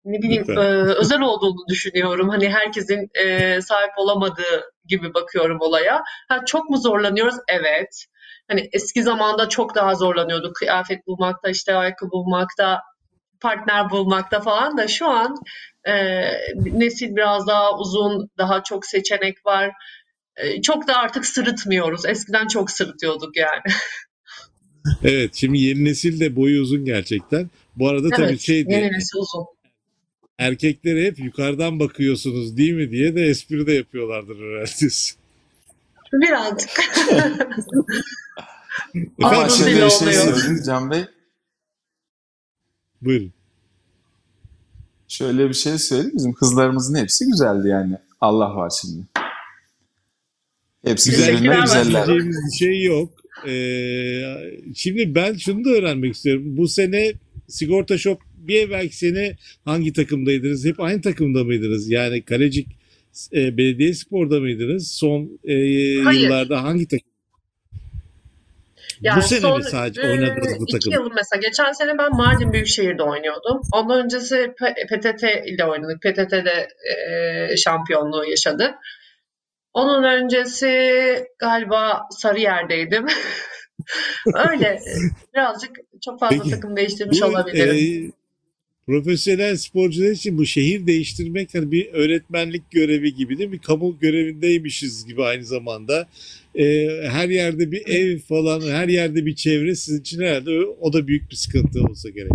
ne 0.06 0.22
bileyim 0.22 0.52
e, 0.52 0.56
özel 1.00 1.22
olduğunu 1.22 1.68
düşünüyorum. 1.70 2.30
Hani 2.30 2.50
herkesin 2.50 3.10
e, 3.14 3.62
sahip 3.62 3.92
olamadığı 3.98 4.72
gibi 4.86 5.14
bakıyorum 5.14 5.58
olaya. 5.62 6.04
Ha, 6.30 6.46
çok 6.46 6.70
mu 6.70 6.78
zorlanıyoruz? 6.78 7.36
Evet. 7.48 8.06
Hani 8.48 8.70
eski 8.74 9.04
zamanda 9.04 9.50
çok 9.50 9.76
daha 9.76 9.96
zorlanıyorduk. 9.96 10.56
Kıyafet 10.56 11.08
bulmakta, 11.08 11.50
işte 11.50 11.76
ayakkabı 11.76 12.12
bulmakta, 12.12 12.82
partner 13.42 13.90
bulmakta 13.90 14.40
falan 14.40 14.78
da 14.78 14.88
şu 14.88 15.08
an 15.08 15.36
e, 15.88 15.94
nesil 16.56 17.16
biraz 17.16 17.48
daha 17.48 17.78
uzun, 17.78 18.30
daha 18.38 18.64
çok 18.64 18.86
seçenek 18.86 19.46
var. 19.46 19.72
E, 20.36 20.62
çok 20.62 20.88
da 20.88 20.96
artık 20.96 21.26
sırıtmıyoruz. 21.26 22.06
Eskiden 22.06 22.48
çok 22.48 22.72
sırıtıyorduk 22.72 23.38
yani. 23.38 23.62
Evet, 25.04 25.36
şimdi 25.36 25.58
yeni 25.58 25.86
nesil 25.86 26.20
de 26.20 26.36
boyu 26.36 26.62
uzun 26.62 26.86
gerçekten. 26.86 27.50
Bu 27.76 27.90
arada 27.90 28.10
tabii 28.10 28.26
Evet, 28.26 28.40
şey 28.40 28.68
diye, 28.68 28.80
yeni 28.80 28.92
nesil 28.92 29.18
uzun. 29.18 29.46
Erkeklere 30.48 31.06
hep 31.06 31.20
yukarıdan 31.20 31.80
bakıyorsunuz 31.80 32.58
değil 32.58 32.74
mi 32.74 32.92
diye 32.92 33.16
de 33.16 33.22
espri 33.22 33.68
de 33.68 33.74
yapıyorlardır 33.74 34.38
herhalde. 34.38 34.88
Birazcık. 36.14 36.70
Ama 39.24 39.50
dili 39.50 39.76
bir 39.76 39.90
şey 39.90 40.14
söyleyeyim 40.14 40.62
Can 40.66 40.92
Bey. 40.92 41.06
Buyurun. 43.02 43.34
Şöyle 45.08 45.50
bir 45.50 45.54
şey 45.54 45.78
söyleyeyim. 45.78 46.12
Bizim 46.16 46.34
kızlarımızın 46.34 46.96
hepsi 46.96 47.26
güzeldi 47.26 47.68
yani. 47.68 47.98
Allah 48.22 48.56
var 48.56 48.72
şimdi. 48.82 49.04
Hepsi 50.86 51.12
başkanım. 51.12 51.62
güzeller. 51.62 52.08
Bir 52.08 52.58
şey 52.58 52.84
yok. 52.84 53.10
Ee, 53.48 54.22
şimdi 54.76 55.16
ben 55.16 55.34
şunu 55.34 55.66
da 55.66 55.70
öğrenmek 55.70 56.16
istiyorum. 56.16 56.44
Bu 56.46 56.68
sene 56.68 57.14
Sigorta 57.48 57.98
Shop 57.98 58.22
bir 58.48 58.60
evvelki 58.60 58.98
sene 58.98 59.36
hangi 59.66 59.94
takımdaydınız? 59.94 60.66
Hep 60.66 60.80
aynı 60.80 61.02
takımda 61.02 61.44
mıydınız? 61.44 61.90
Yani 61.90 62.26
Kalecik 62.26 62.68
e, 63.34 63.58
Belediye 63.58 63.94
Spor'da 63.94 64.40
mıydınız? 64.40 64.92
Son 64.92 65.40
e, 65.44 65.54
Hayır. 66.04 66.20
yıllarda 66.20 66.64
hangi 66.64 66.88
takım? 66.88 67.14
Yani 69.02 69.18
bu 69.18 69.22
sene 69.28 69.40
son, 69.40 69.58
mi 69.58 69.64
sadece 69.64 70.02
e, 70.02 70.10
oynadınız 70.10 70.60
bu 70.60 70.66
takım? 70.66 70.94
yıl 70.94 71.12
mesela. 71.16 71.42
Geçen 71.42 71.72
sene 71.72 71.98
ben 71.98 72.12
Mardin 72.12 72.54
Büyükşehir'de 72.54 73.04
oynuyordum. 73.04 73.62
Ondan 73.74 74.04
öncesi 74.04 74.54
PTT 74.90 75.24
ile 75.24 75.66
oynadık. 75.66 76.02
PTT'de 76.02 76.68
e, 76.92 77.58
şampiyonluğu 77.58 78.26
yaşadık. 78.26 78.76
Onun 79.74 80.04
öncesi 80.04 80.70
galiba 81.40 82.02
Sarıyer'deydim. 82.12 83.06
Öyle 84.50 84.80
birazcık 85.34 85.72
çok 86.02 86.20
fazla 86.20 86.38
Peki, 86.38 86.50
takım 86.50 86.76
değiştirmiş 86.76 87.22
Bu, 87.22 87.26
olabilirim. 87.26 88.10
e, 88.10 88.23
profesyonel 88.88 89.58
sporcular 89.58 90.10
için 90.10 90.38
bu 90.38 90.46
şehir 90.46 90.88
değiştirmek 90.88 91.56
hani 91.56 91.72
bir 91.72 91.94
öğretmenlik 91.94 92.72
görevi 92.72 93.16
gibi 93.16 93.38
değil 93.38 93.50
mi? 93.50 93.62
Kamu 93.62 94.00
görevindeymişiz 94.00 95.06
gibi 95.06 95.24
aynı 95.24 95.44
zamanda. 95.44 96.08
E, 96.56 96.88
her 97.08 97.30
yerde 97.30 97.72
bir 97.72 97.88
ev 97.88 98.20
falan, 98.20 98.62
her 98.62 98.88
yerde 98.88 99.26
bir 99.26 99.36
çevre 99.36 99.76
sizin 99.76 100.02
için 100.02 100.22
herhalde 100.22 100.52
o, 100.82 100.94
da 100.94 101.08
büyük 101.08 101.32
bir 101.32 101.36
sıkıntı 101.36 101.84
olsa 101.84 102.10
gerek. 102.10 102.32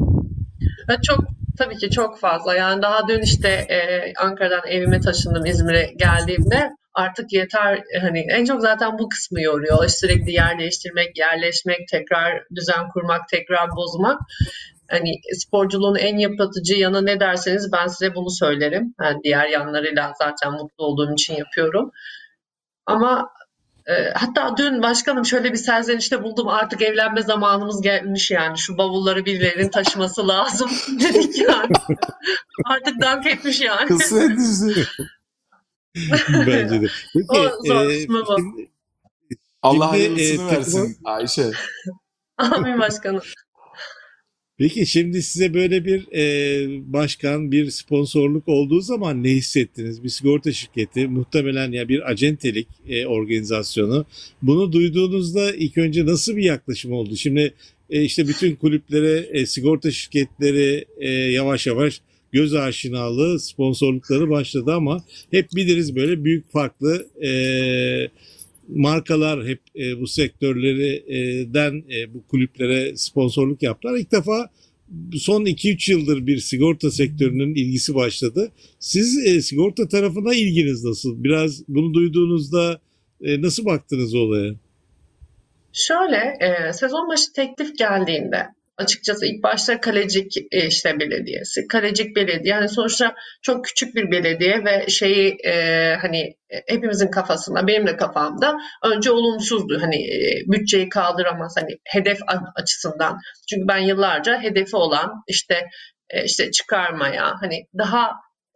Ve 0.88 0.96
çok 1.06 1.24
tabii 1.58 1.76
ki 1.76 1.90
çok 1.90 2.20
fazla. 2.20 2.54
Yani 2.54 2.82
daha 2.82 3.08
dün 3.08 3.22
işte 3.22 3.48
e, 3.48 3.78
Ankara'dan 4.18 4.70
evime 4.70 5.00
taşındım 5.00 5.46
İzmir'e 5.46 5.92
geldiğimde 5.96 6.70
artık 6.94 7.32
yeter 7.32 7.82
hani 8.00 8.26
en 8.30 8.44
çok 8.44 8.60
zaten 8.60 8.98
bu 8.98 9.08
kısmı 9.08 9.42
yoruyor. 9.42 9.88
Sürekli 9.88 10.32
yer 10.32 10.58
değiştirmek, 10.58 11.18
yerleşmek, 11.18 11.88
tekrar 11.88 12.42
düzen 12.54 12.88
kurmak, 12.88 13.28
tekrar 13.28 13.68
bozmak. 13.76 14.20
Hani 14.90 15.14
sporculuğun 15.32 15.94
en 15.94 16.18
yıpratıcı 16.18 16.74
yanı 16.74 17.06
ne 17.06 17.20
derseniz 17.20 17.72
ben 17.72 17.86
size 17.86 18.14
bunu 18.14 18.30
söylerim. 18.30 18.94
Yani 19.00 19.20
diğer 19.24 19.46
yanlarıyla 19.46 20.12
zaten 20.18 20.52
mutlu 20.52 20.84
olduğum 20.84 21.12
için 21.12 21.34
yapıyorum. 21.36 21.90
Ama 22.86 23.30
e, 23.88 24.10
hatta 24.14 24.56
dün 24.56 24.82
başkanım 24.82 25.24
şöyle 25.26 25.52
bir 25.52 25.56
serzenişte 25.56 26.22
buldum. 26.22 26.48
Artık 26.48 26.82
evlenme 26.82 27.22
zamanımız 27.22 27.82
gelmiş 27.82 28.30
yani. 28.30 28.58
Şu 28.58 28.78
bavulları 28.78 29.24
birilerinin 29.24 29.70
taşıması 29.70 30.28
lazım 30.28 30.70
dedik 31.00 31.38
yani. 31.38 31.72
Artık 32.64 33.00
dank 33.00 33.26
etmiş 33.26 33.60
yani. 33.60 33.88
Kısmet 33.88 34.38
işte. 34.38 34.82
Bence 36.46 36.82
de. 36.82 36.86
Peki, 37.14 37.26
O 37.28 37.66
zor 37.66 37.90
e, 37.90 37.98
kısmı 37.98 38.22
bu. 38.26 38.36
Allah 39.62 39.90
hayırlısını 39.90 40.50
e, 40.50 40.56
versin 40.56 40.98
Ayşe. 41.04 41.50
Amin 42.38 42.78
başkanım. 42.78 43.22
Peki 44.58 44.86
şimdi 44.86 45.22
size 45.22 45.54
böyle 45.54 45.84
bir 45.84 46.06
e, 46.12 46.92
başkan, 46.92 47.52
bir 47.52 47.70
sponsorluk 47.70 48.48
olduğu 48.48 48.80
zaman 48.80 49.22
ne 49.22 49.30
hissettiniz? 49.30 50.04
Bir 50.04 50.08
sigorta 50.08 50.52
şirketi, 50.52 51.08
muhtemelen 51.08 51.72
ya 51.72 51.88
bir 51.88 52.10
acentelik 52.10 52.68
e, 52.88 53.06
organizasyonu. 53.06 54.06
Bunu 54.42 54.72
duyduğunuzda 54.72 55.54
ilk 55.54 55.78
önce 55.78 56.06
nasıl 56.06 56.36
bir 56.36 56.42
yaklaşım 56.42 56.92
oldu? 56.92 57.16
Şimdi 57.16 57.54
e, 57.90 58.02
işte 58.02 58.28
bütün 58.28 58.56
kulüplere, 58.56 59.28
e, 59.32 59.46
sigorta 59.46 59.90
şirketleri 59.90 60.84
e, 60.98 61.10
yavaş 61.10 61.66
yavaş 61.66 62.00
göz 62.32 62.54
aşinalığı, 62.54 63.40
sponsorlukları 63.40 64.30
başladı 64.30 64.72
ama 64.72 65.04
hep 65.30 65.52
biliriz 65.54 65.96
böyle 65.96 66.24
büyük 66.24 66.52
farklı 66.52 67.06
e, 67.22 67.30
markalar 68.68 69.46
hep 69.46 69.60
e, 69.76 70.00
bu 70.00 70.06
sektörlerden 70.06 71.84
e, 71.90 72.14
bu 72.14 72.26
kulüplere 72.26 72.96
sponsorluk 72.96 73.62
yaptılar. 73.62 73.96
İlk 73.96 74.12
defa 74.12 74.50
son 75.14 75.44
2-3 75.44 75.92
yıldır 75.92 76.26
bir 76.26 76.38
sigorta 76.38 76.90
sektörünün 76.90 77.54
ilgisi 77.54 77.94
başladı. 77.94 78.52
Siz 78.78 79.26
e, 79.26 79.42
sigorta 79.42 79.88
tarafına 79.88 80.34
ilginiz 80.34 80.84
nasıl? 80.84 81.24
Biraz 81.24 81.68
bunu 81.68 81.94
duyduğunuzda 81.94 82.80
e, 83.20 83.42
nasıl 83.42 83.64
baktınız 83.64 84.14
olaya? 84.14 84.54
Şöyle, 85.72 86.16
e, 86.16 86.72
sezon 86.72 87.08
başı 87.08 87.32
teklif 87.32 87.78
geldiğinde 87.78 88.46
açıkçası 88.78 89.26
ilk 89.26 89.42
başta 89.42 89.80
Kalecik 89.80 90.36
e, 90.50 90.66
işte 90.66 91.00
belediyesi, 91.00 91.66
Kalecik 91.68 92.16
Belediye 92.16 92.54
yani 92.54 92.68
sonuçta 92.68 93.14
çok 93.42 93.64
küçük 93.64 93.94
bir 93.94 94.10
belediye 94.10 94.64
ve 94.64 94.88
şeyi 94.88 95.36
e, 95.44 95.94
hani 96.00 96.18
e, 96.50 96.62
hepimizin 96.66 97.10
kafasında, 97.10 97.66
benim 97.66 97.86
de 97.86 97.96
kafamda 97.96 98.56
önce 98.84 99.10
olumsuzdu. 99.10 99.78
Hani 99.80 99.96
e, 99.96 100.42
bütçeyi 100.46 100.88
kaldıramaz 100.88 101.54
hani 101.60 101.78
hedef 101.84 102.18
açısından. 102.54 103.18
Çünkü 103.50 103.68
ben 103.68 103.78
yıllarca 103.78 104.42
hedefi 104.42 104.76
olan 104.76 105.22
işte 105.28 105.68
e, 106.10 106.24
işte 106.24 106.50
çıkarmaya 106.50 107.34
hani 107.40 107.66
daha 107.78 108.12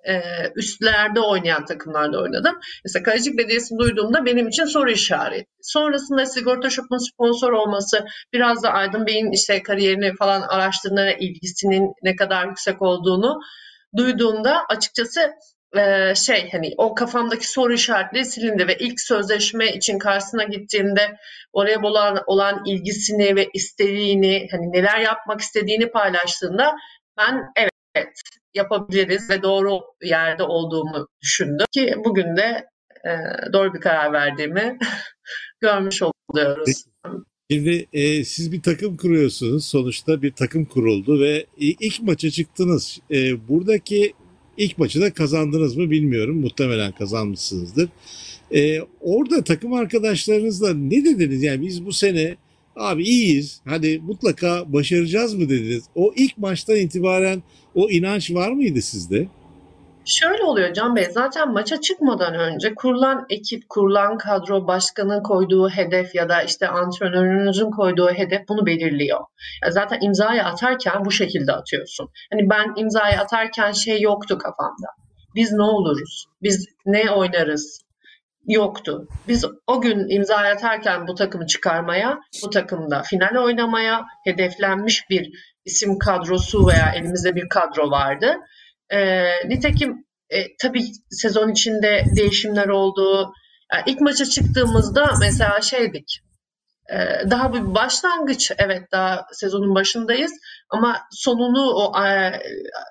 e, 0.09 0.23
üstlerde 0.56 1.21
oynayan 1.21 1.64
takımlarda 1.64 2.23
oynadım. 2.23 2.61
Mesela 2.85 3.02
Kalecik 3.02 3.38
Belediyesi'ni 3.38 3.78
duyduğumda 3.78 4.25
benim 4.25 4.49
için 4.49 4.64
soru 4.64 4.90
işareti. 4.90 5.47
Sonrasında 5.62 6.26
Sigorta 6.26 6.71
Shop'un 6.71 7.11
sponsor 7.12 7.52
olması, 7.52 8.04
biraz 8.32 8.62
da 8.62 8.71
Aydın 8.71 9.06
Bey'in 9.06 9.32
işte 9.32 9.62
kariyerini 9.62 10.14
falan 10.16 10.42
araştırdığına 10.42 11.12
ilgisinin 11.12 11.92
ne 12.02 12.16
kadar 12.16 12.49
yüksek 12.49 12.82
olduğunu 12.82 13.40
duyduğumda 13.97 14.64
açıkçası 14.68 15.32
e, 15.76 16.14
şey 16.14 16.50
hani 16.52 16.75
o 16.76 16.94
kafamdaki 16.94 17.49
soru 17.49 17.73
işaretleri 17.73 18.25
silindi 18.25 18.66
ve 18.66 18.76
ilk 18.76 19.00
sözleşme 19.00 19.73
için 19.73 19.99
karşısına 19.99 20.44
gittiğimde 20.44 21.16
oraya 21.52 21.80
olan, 21.82 22.23
olan 22.26 22.62
ilgisini 22.66 23.37
ve 23.37 23.49
istediğini 23.54 24.49
hani 24.50 24.73
neler 24.73 24.99
yapmak 24.99 25.40
istediğini 25.40 25.90
paylaştığında 25.90 26.75
ben 27.18 27.42
evet 27.56 28.21
yapabiliriz 28.54 29.30
ve 29.30 29.42
doğru 29.42 29.80
yerde 30.02 30.42
olduğumu 30.42 31.09
düşündüm 31.23 31.66
ki 31.73 31.94
bugün 32.04 32.37
de 32.37 32.66
e, 33.04 33.11
doğru 33.52 33.75
bir 33.75 33.80
karar 33.80 34.12
verdiğimi 34.12 34.78
görmüş 35.61 36.02
oluyoruz. 36.02 36.84
Şimdi 37.50 37.86
e, 37.93 38.25
siz 38.25 38.52
bir 38.52 38.62
takım 38.62 38.97
kuruyorsunuz. 38.97 39.65
Sonuçta 39.65 40.23
bir 40.23 40.32
takım 40.32 40.65
kuruldu 40.65 41.21
ve 41.21 41.47
ilk 41.58 42.02
maça 42.02 42.30
çıktınız. 42.30 42.99
E, 43.10 43.49
buradaki 43.49 44.15
ilk 44.56 44.78
maçı 44.78 45.00
da 45.00 45.12
kazandınız 45.12 45.76
mı 45.76 45.91
bilmiyorum. 45.91 46.41
Muhtemelen 46.41 46.93
kazanmışsınızdır. 46.93 47.88
E, 48.54 48.80
orada 49.00 49.45
takım 49.45 49.73
arkadaşlarınızla 49.73 50.75
ne 50.75 51.04
dediniz? 51.04 51.43
Yani 51.43 51.67
biz 51.67 51.86
bu 51.86 51.93
sene 51.93 52.36
abi 52.76 53.02
iyiyiz. 53.02 53.61
Hadi 53.69 53.99
mutlaka 53.99 54.73
başaracağız 54.73 55.35
mı 55.35 55.49
dediniz? 55.49 55.85
O 55.95 56.13
ilk 56.17 56.39
maçtan 56.39 56.76
itibaren 56.76 57.43
o 57.75 57.91
inanç 57.91 58.35
var 58.35 58.52
mıydı 58.52 58.82
sizde? 58.82 59.28
Şöyle 60.04 60.43
oluyor 60.43 60.73
Can 60.73 60.97
Bey, 60.97 61.06
zaten 61.11 61.52
maça 61.52 61.80
çıkmadan 61.80 62.35
önce 62.35 62.75
kurulan 62.75 63.26
ekip, 63.30 63.69
kurulan 63.69 64.19
kadro, 64.19 64.67
başkanın 64.67 65.23
koyduğu 65.23 65.69
hedef 65.69 66.15
ya 66.15 66.28
da 66.28 66.43
işte 66.43 66.69
antrenörünüzün 66.69 67.71
koyduğu 67.71 68.11
hedef 68.11 68.49
bunu 68.49 68.67
belirliyor. 68.67 69.21
Zaten 69.71 69.99
imzayı 70.00 70.45
atarken 70.45 71.04
bu 71.04 71.11
şekilde 71.11 71.52
atıyorsun. 71.52 72.08
Hani 72.32 72.50
ben 72.50 72.73
imzayı 72.76 73.21
atarken 73.21 73.73
şey 73.73 74.00
yoktu 74.00 74.39
kafamda. 74.39 74.87
Biz 75.35 75.52
ne 75.52 75.63
oluruz? 75.63 76.26
Biz 76.43 76.67
ne 76.87 77.11
oynarız? 77.11 77.80
Yoktu. 78.47 79.09
Biz 79.28 79.45
o 79.67 79.81
gün 79.81 80.09
imzayı 80.09 80.55
atarken 80.55 81.07
bu 81.07 81.15
takımı 81.15 81.47
çıkarmaya, 81.47 82.19
bu 82.43 82.50
takımda 82.50 83.02
final 83.02 83.37
oynamaya 83.45 84.05
hedeflenmiş 84.25 85.11
bir 85.11 85.31
isim 85.65 85.99
kadrosu 85.99 86.67
veya 86.67 86.93
elimizde 86.97 87.35
bir 87.35 87.49
kadro 87.49 87.91
vardı. 87.91 88.37
E, 88.91 89.26
nitekim 89.49 90.05
e, 90.31 90.57
tabii 90.63 90.83
sezon 91.11 91.49
içinde 91.49 92.05
değişimler 92.17 92.69
oldu. 92.69 93.33
Yani 93.73 93.83
ilk 93.87 94.00
maça 94.00 94.25
çıktığımızda 94.25 95.13
mesela 95.21 95.61
şeydik. 95.61 96.21
E, 96.93 97.31
daha 97.31 97.52
bir 97.52 97.75
başlangıç. 97.75 98.52
Evet 98.59 98.83
daha 98.93 99.26
sezonun 99.33 99.75
başındayız. 99.75 100.33
Ama 100.71 101.00
sonunu 101.11 101.75
o 101.75 102.05
e, 102.05 102.33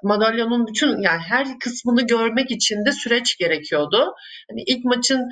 madalyonun 0.04 0.68
bütün 0.68 1.02
yani 1.02 1.22
her 1.22 1.60
kısmını 1.60 2.08
görmek 2.08 2.52
için 2.52 2.86
de 2.86 2.92
süreç 2.92 3.38
gerekiyordu. 3.38 4.14
Hani 4.50 4.64
ilk 4.68 4.86
maçın 4.86 5.30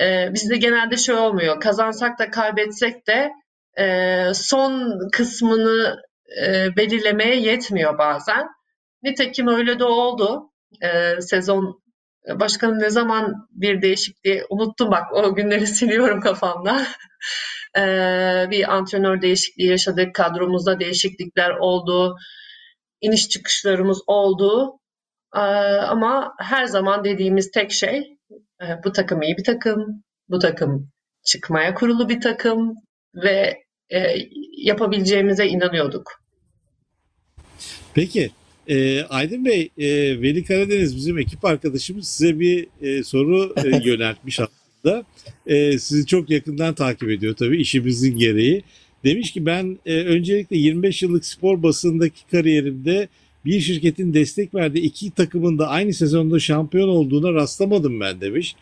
e, 0.00 0.34
bizde 0.34 0.56
genelde 0.56 0.96
şey 0.96 1.14
olmuyor. 1.14 1.60
Kazansak 1.60 2.18
da 2.18 2.30
kaybetsek 2.30 3.06
de 3.06 3.30
e, 3.78 4.34
son 4.34 4.98
kısmını 5.12 5.96
e, 6.42 6.76
belirlemeye 6.76 7.40
yetmiyor 7.40 7.98
bazen. 7.98 8.46
Nitekim 9.02 9.48
öyle 9.48 9.78
de 9.78 9.84
oldu. 9.84 10.50
Ee, 10.82 11.20
sezon 11.20 11.82
başkanım 12.34 12.78
ne 12.78 12.90
zaman 12.90 13.48
bir 13.50 13.82
değişikliği 13.82 14.44
unuttum 14.50 14.90
bak 14.90 15.12
o 15.12 15.34
günleri 15.34 15.66
siliyorum 15.76 16.20
kafamda. 16.20 16.86
Ee, 17.78 18.46
bir 18.50 18.74
antrenör 18.74 19.22
değişikliği 19.22 19.68
yaşadık. 19.68 20.14
Kadromuzda 20.14 20.80
değişiklikler 20.80 21.50
oldu. 21.50 22.16
iniş 23.00 23.28
çıkışlarımız 23.28 24.02
oldu. 24.06 24.78
Ee, 25.36 25.38
ama 25.38 26.34
her 26.38 26.66
zaman 26.66 27.04
dediğimiz 27.04 27.50
tek 27.50 27.72
şey 27.72 28.16
e, 28.62 28.64
bu 28.84 28.92
takım 28.92 29.22
iyi 29.22 29.36
bir 29.36 29.44
takım. 29.44 30.02
Bu 30.28 30.38
takım 30.38 30.90
çıkmaya 31.24 31.74
kurulu 31.74 32.08
bir 32.08 32.20
takım 32.20 32.74
ve 33.14 33.64
e, 33.92 34.16
yapabileceğimize 34.56 35.46
inanıyorduk. 35.46 36.22
Peki 37.94 38.30
e, 38.68 39.04
Aydın 39.04 39.44
Bey, 39.44 39.70
e, 39.78 39.86
Veli 40.22 40.44
Karadeniz 40.44 40.96
bizim 40.96 41.18
ekip 41.18 41.44
arkadaşımız 41.44 42.08
size 42.08 42.40
bir 42.40 42.66
e, 42.82 43.04
soru 43.04 43.54
e, 43.64 43.88
yöneltmiş 43.88 44.40
aslında. 44.80 45.04
E, 45.46 45.78
sizi 45.78 46.06
çok 46.06 46.30
yakından 46.30 46.74
takip 46.74 47.10
ediyor 47.10 47.34
tabii 47.36 47.60
işimizin 47.60 48.18
gereği. 48.18 48.62
Demiş 49.04 49.32
ki 49.32 49.46
ben 49.46 49.78
e, 49.86 49.94
öncelikle 49.94 50.56
25 50.56 51.02
yıllık 51.02 51.24
spor 51.24 51.62
basındaki 51.62 52.20
kariyerimde 52.30 53.08
bir 53.44 53.60
şirketin 53.60 54.14
destek 54.14 54.54
verdiği 54.54 54.80
iki 54.80 55.10
takımın 55.10 55.58
da 55.58 55.68
aynı 55.68 55.92
sezonda 55.92 56.38
şampiyon 56.38 56.88
olduğuna 56.88 57.32
rastlamadım 57.32 58.00
ben 58.00 58.20
demiş. 58.20 58.56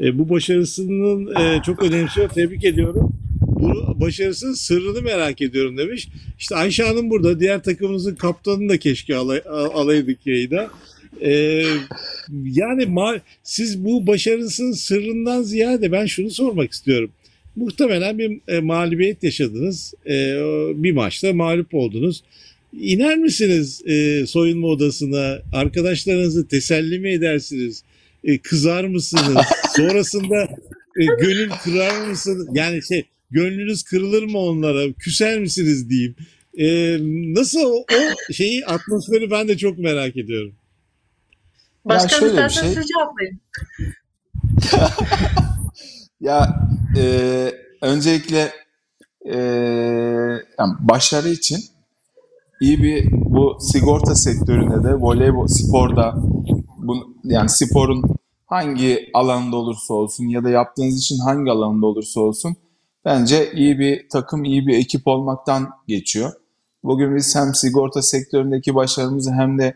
E, 0.00 0.18
bu 0.18 0.28
başarısının 0.30 1.34
e, 1.40 1.62
çok 1.62 1.82
önemsiyor. 1.82 2.28
Tebrik 2.28 2.64
ediyorum. 2.64 3.12
Bu 3.40 4.00
başarısının 4.00 4.54
sırrını 4.54 5.02
merak 5.02 5.42
ediyorum 5.42 5.78
demiş. 5.78 6.08
İşte 6.38 6.56
Ayşe 6.56 6.82
Hanım 6.82 7.10
burada. 7.10 7.40
Diğer 7.40 7.62
takımımızın 7.62 8.14
kaptanını 8.14 8.68
da 8.68 8.78
keşke 8.78 9.16
alay, 9.16 9.42
alaydık 9.74 10.26
yayına. 10.26 10.70
Ee, 11.22 11.64
yani 12.44 12.82
ma- 12.82 13.20
siz 13.42 13.84
bu 13.84 14.06
başarısının 14.06 14.72
sırrından 14.72 15.42
ziyade 15.42 15.92
ben 15.92 16.06
şunu 16.06 16.30
sormak 16.30 16.72
istiyorum. 16.72 17.10
Muhtemelen 17.56 18.18
bir 18.18 18.40
e, 18.48 18.60
mağlubiyet 18.60 19.22
yaşadınız. 19.22 19.94
E, 20.06 20.12
bir 20.74 20.92
maçta 20.92 21.32
mağlup 21.32 21.74
oldunuz. 21.74 22.22
İner 22.80 23.16
misiniz 23.16 23.82
e, 23.86 24.26
soyunma 24.26 24.66
odasına? 24.66 25.38
Arkadaşlarınızı 25.52 26.48
teselli 26.48 26.98
mi 26.98 27.12
edersiniz? 27.12 27.82
E, 28.24 28.38
kızar 28.38 28.84
mısınız? 28.84 29.44
Sonrasında 29.76 30.42
e, 31.00 31.04
gönül 31.20 31.50
kırar 31.64 32.08
mısınız? 32.08 32.48
Yani 32.54 32.82
şey 32.82 33.04
gönlünüz 33.30 33.82
kırılır 33.82 34.22
mı 34.22 34.38
onlara? 34.38 34.92
Küser 34.92 35.40
misiniz 35.40 35.90
diyeyim. 35.90 36.14
E, 36.58 36.96
nasıl 37.34 37.60
o, 37.60 37.74
o 37.74 38.32
şeyi 38.32 38.66
atmosferi 38.66 39.30
ben 39.30 39.48
de 39.48 39.58
çok 39.58 39.78
merak 39.78 40.16
ediyorum. 40.16 40.54
Başkanım 41.84 42.28
isterseniz 42.28 42.74
şey. 42.74 42.82
siz 42.82 42.88
cevaplayın. 42.88 43.40
Ya 46.24 46.68
e, 46.98 47.52
öncelikle 47.82 48.52
e, 49.24 49.36
yani 50.58 50.74
başarı 50.80 51.28
için 51.28 51.60
iyi 52.60 52.82
bir 52.82 53.08
bu 53.12 53.58
sigorta 53.60 54.14
sektöründe 54.14 54.88
de 54.88 54.94
voleybol 54.94 55.46
sporda 55.46 56.14
bu, 56.76 57.16
yani 57.24 57.48
sporun 57.48 58.02
hangi 58.46 59.10
alanda 59.14 59.56
olursa 59.56 59.94
olsun 59.94 60.24
ya 60.24 60.44
da 60.44 60.50
yaptığınız 60.50 60.98
için 60.98 61.18
hangi 61.18 61.50
alanda 61.50 61.86
olursa 61.86 62.20
olsun 62.20 62.56
bence 63.04 63.52
iyi 63.52 63.78
bir 63.78 64.08
takım, 64.08 64.44
iyi 64.44 64.66
bir 64.66 64.78
ekip 64.78 65.06
olmaktan 65.06 65.70
geçiyor. 65.88 66.32
Bugün 66.84 67.16
biz 67.16 67.36
hem 67.36 67.54
sigorta 67.54 68.02
sektöründeki 68.02 68.74
başarımızı 68.74 69.32
hem 69.32 69.58
de 69.58 69.74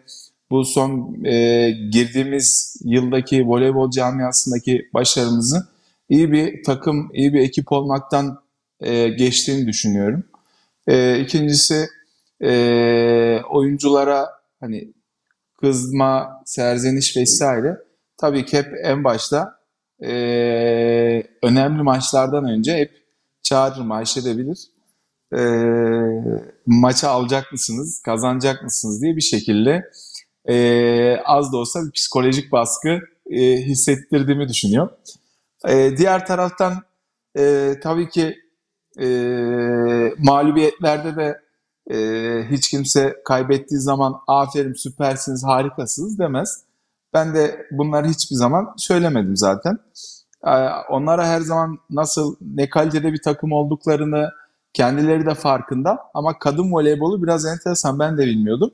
bu 0.50 0.64
son 0.64 1.24
e, 1.24 1.70
girdiğimiz 1.70 2.76
yıldaki 2.84 3.48
voleybol 3.48 3.90
camiasındaki 3.90 4.88
başarımızı 4.94 5.68
iyi 6.08 6.32
bir 6.32 6.62
takım, 6.64 7.10
iyi 7.12 7.34
bir 7.34 7.40
ekip 7.40 7.72
olmaktan 7.72 8.40
e, 8.80 9.08
geçtiğini 9.08 9.66
düşünüyorum. 9.66 10.24
E, 10.86 11.20
ikincisi 11.20 11.86
e, 12.42 13.40
oyunculara 13.50 14.28
hani 14.60 14.92
kızma, 15.60 16.42
serzeniş 16.46 17.16
vesaire 17.16 17.78
tabii 18.16 18.44
ki 18.44 18.58
hep 18.58 18.66
en 18.84 19.04
başta 19.04 19.58
e, 20.02 20.12
önemli 21.42 21.82
maçlardan 21.82 22.44
önce 22.44 22.76
hep 22.76 22.90
çağırırım 23.42 23.92
Ayşe 23.92 24.24
de 24.24 24.38
bilir. 24.38 24.58
E, 25.36 25.40
maçı 26.66 27.08
alacak 27.08 27.52
mısınız, 27.52 28.02
kazanacak 28.04 28.62
mısınız 28.62 29.02
diye 29.02 29.16
bir 29.16 29.20
şekilde 29.20 29.90
e, 30.48 31.16
az 31.24 31.52
da 31.52 31.56
olsa 31.56 31.86
bir 31.86 31.90
psikolojik 31.90 32.52
baskı 32.52 33.00
e, 33.30 33.40
hissettirdiğimi 33.56 34.48
düşünüyorum. 34.48 34.92
E, 35.68 35.96
diğer 35.96 36.26
taraftan 36.26 36.82
e, 37.38 37.74
tabii 37.82 38.08
ki 38.08 38.36
e, 39.00 39.08
mağlubiyetlerde 40.18 41.16
de 41.16 41.40
e, 41.90 41.98
hiç 42.50 42.70
kimse 42.70 43.16
kaybettiği 43.24 43.80
zaman 43.80 44.20
aferin 44.26 44.72
süpersiniz 44.72 45.44
harikasınız 45.44 46.18
demez. 46.18 46.64
Ben 47.14 47.34
de 47.34 47.66
bunları 47.70 48.08
hiçbir 48.08 48.36
zaman 48.36 48.74
söylemedim 48.76 49.36
zaten. 49.36 49.78
E, 50.46 50.52
onlara 50.90 51.26
her 51.26 51.40
zaman 51.40 51.78
nasıl 51.90 52.36
ne 52.40 52.68
kalitede 52.68 53.12
bir 53.12 53.22
takım 53.22 53.52
olduklarını 53.52 54.30
kendileri 54.72 55.26
de 55.26 55.34
farkında 55.34 55.98
ama 56.14 56.38
kadın 56.38 56.72
voleybolu 56.72 57.22
biraz 57.22 57.46
enteresan 57.46 57.98
ben 57.98 58.18
de 58.18 58.26
bilmiyordum. 58.26 58.70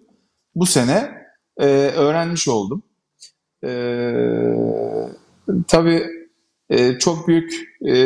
Bu 0.55 0.67
sene 0.67 1.24
e, 1.59 1.67
öğrenmiş 1.91 2.49
oldum. 2.49 2.83
E, 3.65 3.71
tabii 5.69 6.07
e, 6.71 6.99
çok 6.99 7.29
büyük 7.29 7.53
e, 7.89 7.97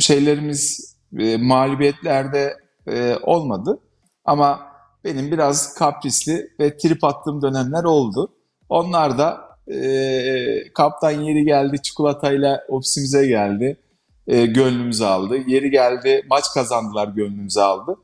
şeylerimiz 0.00 0.92
e, 1.18 1.36
mağlubiyetlerde 1.36 2.56
e, 2.86 3.16
olmadı. 3.22 3.78
Ama 4.24 4.60
benim 5.04 5.32
biraz 5.32 5.74
kaprisli 5.74 6.50
ve 6.60 6.76
trip 6.76 7.04
attığım 7.04 7.42
dönemler 7.42 7.84
oldu. 7.84 8.32
Onlar 8.68 9.18
da 9.18 9.40
e, 9.72 10.72
kaptan 10.74 11.10
yeri 11.10 11.44
geldi 11.44 11.82
çikolatayla 11.82 12.64
ofisimize 12.68 13.26
geldi. 13.26 13.76
E, 14.26 14.46
gönlümüzü 14.46 15.04
aldı. 15.04 15.36
Yeri 15.46 15.70
geldi 15.70 16.22
maç 16.30 16.44
kazandılar 16.54 17.08
gönlümüzü 17.08 17.60
aldı. 17.60 17.96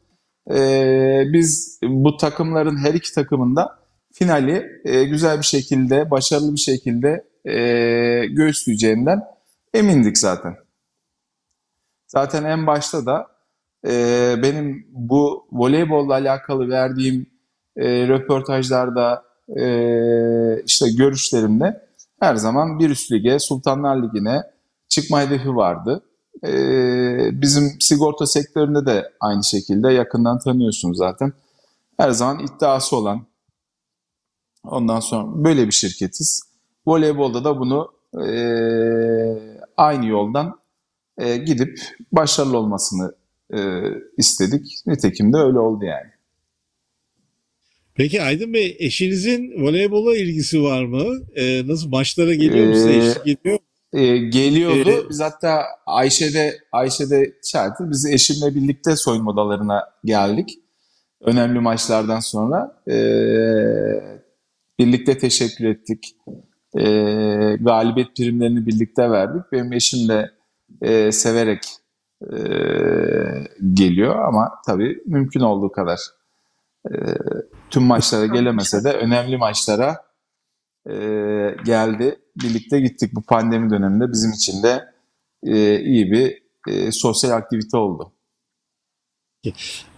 E, 0.51 1.23
biz 1.33 1.79
bu 1.83 2.17
takımların 2.17 2.77
her 2.77 2.95
iki 2.95 3.15
takımında 3.15 3.78
finali 4.19 4.81
e, 4.85 5.05
güzel 5.05 5.39
bir 5.39 5.45
şekilde, 5.45 6.11
başarılı 6.11 6.55
bir 6.55 6.61
şekilde 6.61 7.25
e, 7.45 7.55
göğüsleyeceğinden 8.27 9.23
emindik 9.75 10.19
zaten. 10.19 10.57
Zaten 12.07 12.45
en 12.45 12.67
başta 12.67 13.07
da 13.07 13.27
e, 13.87 14.35
benim 14.43 14.87
bu 14.91 15.47
voleybolla 15.53 16.13
alakalı 16.13 16.69
verdiğim 16.69 17.27
e, 17.77 18.09
röportajlarda 18.09 19.23
e, 19.57 20.63
işte 20.67 20.87
görüşlerimde 20.91 21.89
her 22.21 22.37
zaman 22.37 22.79
bir 22.79 22.91
üst 22.91 23.13
lige, 23.13 23.39
Sultanlar 23.39 24.03
Ligi'ne 24.03 24.43
çıkma 24.89 25.21
hedefi 25.21 25.57
vardı. 25.57 26.03
E, 26.45 26.51
bizim 27.43 27.81
sigorta 27.81 28.27
sektöründe 28.27 28.87
de 28.87 29.13
aynı 29.21 29.45
şekilde 29.45 29.93
yakından 29.93 30.39
tanıyorsunuz 30.39 30.99
zaten. 30.99 31.33
Her 31.97 32.11
zaman 32.11 32.39
iddiası 32.39 32.97
olan, 32.97 33.28
ondan 34.71 35.01
sonra 35.01 35.45
böyle 35.45 35.67
bir 35.67 35.73
şirketiz. 35.73 36.43
Voleybolda 36.87 37.45
da 37.45 37.59
bunu 37.59 37.93
e, 38.27 38.33
aynı 39.77 40.07
yoldan 40.07 40.61
e, 41.19 41.37
gidip 41.37 41.81
başarılı 42.13 42.59
olmasını 42.59 43.15
e, 43.55 43.59
istedik. 44.17 44.83
Nitekim 44.87 45.33
de 45.33 45.37
öyle 45.37 45.59
oldu 45.59 45.85
yani. 45.85 46.11
Peki 47.95 48.23
Aydın 48.23 48.55
Bey 48.55 48.77
eşinizin 48.79 49.65
voleybola 49.65 50.17
ilgisi 50.17 50.63
var 50.63 50.85
mı? 50.85 51.05
E, 51.37 51.69
nasıl 51.69 51.89
maçlara 51.89 52.35
geliyor 52.35 52.67
mu 52.67 52.75
size 52.75 52.91
Ee, 52.93 53.31
ediyor 53.31 53.55
mu? 53.55 54.01
E, 54.01 54.19
geliyordu. 54.19 54.91
Ee, 54.91 55.09
Biz 55.09 55.21
hatta 55.21 55.63
Ayşe'de 55.87 56.59
Ayşe'de 56.73 57.33
çağırdı. 57.45 57.91
Biz 57.91 58.07
eşimle 58.07 58.55
birlikte 58.55 58.97
soyunma 58.97 59.31
odalarına 59.31 59.85
geldik. 60.05 60.59
Önemli 61.21 61.61
maçlardan 61.61 62.21
sonra. 62.21 62.83
E, 62.91 62.97
birlikte 64.79 65.19
teşekkür 65.19 65.65
ettik. 65.65 66.17
E, 66.79 66.85
galibiyet 67.61 68.17
primlerini 68.17 68.67
birlikte 68.67 69.11
verdik. 69.11 69.43
Benim 69.53 69.73
eşim 69.73 70.09
de 70.09 70.31
e, 70.83 71.13
severek 71.13 71.63
e, 72.23 72.39
geliyor 73.73 74.17
ama 74.25 74.51
tabii 74.67 75.03
mümkün 75.07 75.41
olduğu 75.41 75.73
kadar 75.73 75.99
e, 76.91 76.95
tüm 77.71 77.83
maçlara 77.83 78.27
gelemese 78.27 78.85
de 78.85 78.93
önemli 78.93 79.37
maçlara 79.37 79.97
e, 80.87 80.95
geldi. 81.65 82.19
Birlikte 82.43 82.81
gittik 82.81 83.15
bu 83.15 83.23
pandemi 83.23 83.71
döneminde 83.71 84.13
bizim 84.13 84.33
için 84.33 84.63
de 84.63 84.85
e, 85.47 85.81
iyi 85.81 86.13
bir 86.13 86.43
e, 86.69 86.93
sosyal 86.93 87.31
aktivite 87.31 87.77
oldu. 87.77 88.13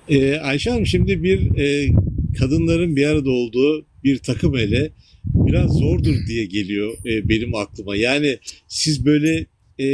E, 0.09 0.41
Ayşe 0.41 0.71
Hanım 0.71 0.87
şimdi 0.87 1.23
bir 1.23 1.59
e, 1.59 1.95
kadınların 2.39 2.97
bir 2.97 3.07
arada 3.07 3.31
olduğu 3.31 3.90
bir 4.05 4.19
takım 4.19 4.57
ele 4.57 4.93
biraz 5.25 5.71
zordur 5.79 6.17
diye 6.29 6.45
geliyor 6.47 6.93
e, 7.07 7.29
benim 7.29 7.55
aklıma. 7.55 7.97
Yani 7.97 8.39
siz 8.69 9.05
böyle 9.05 9.47
e, 9.79 9.87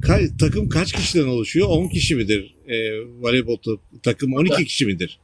ka- 0.00 0.36
takım 0.38 0.68
kaç 0.68 0.92
kişiden 0.92 1.26
oluşuyor? 1.26 1.68
10 1.68 1.88
kişi 1.88 2.14
midir? 2.14 2.56
E, 2.66 3.00
voleybol 3.00 3.56
ta- 3.56 4.00
takım 4.02 4.32
12 4.34 4.64
kişi 4.64 4.86
midir? 4.86 5.20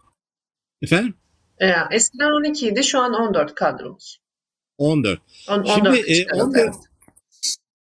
Efendim? 0.82 1.14
E, 1.58 1.70
eskiden 1.90 2.30
12 2.30 2.68
idi, 2.68 2.84
şu 2.84 2.98
an 2.98 3.14
14 3.14 3.54
kadromuz. 3.54 4.20
14. 4.78 5.20
On- 5.48 5.64
Şimdi 5.64 5.88
14 5.88 5.98
e, 5.98 6.02
kişi 6.02 6.26
kadro, 6.26 6.44
14 6.44 6.56
evet. 6.58 6.74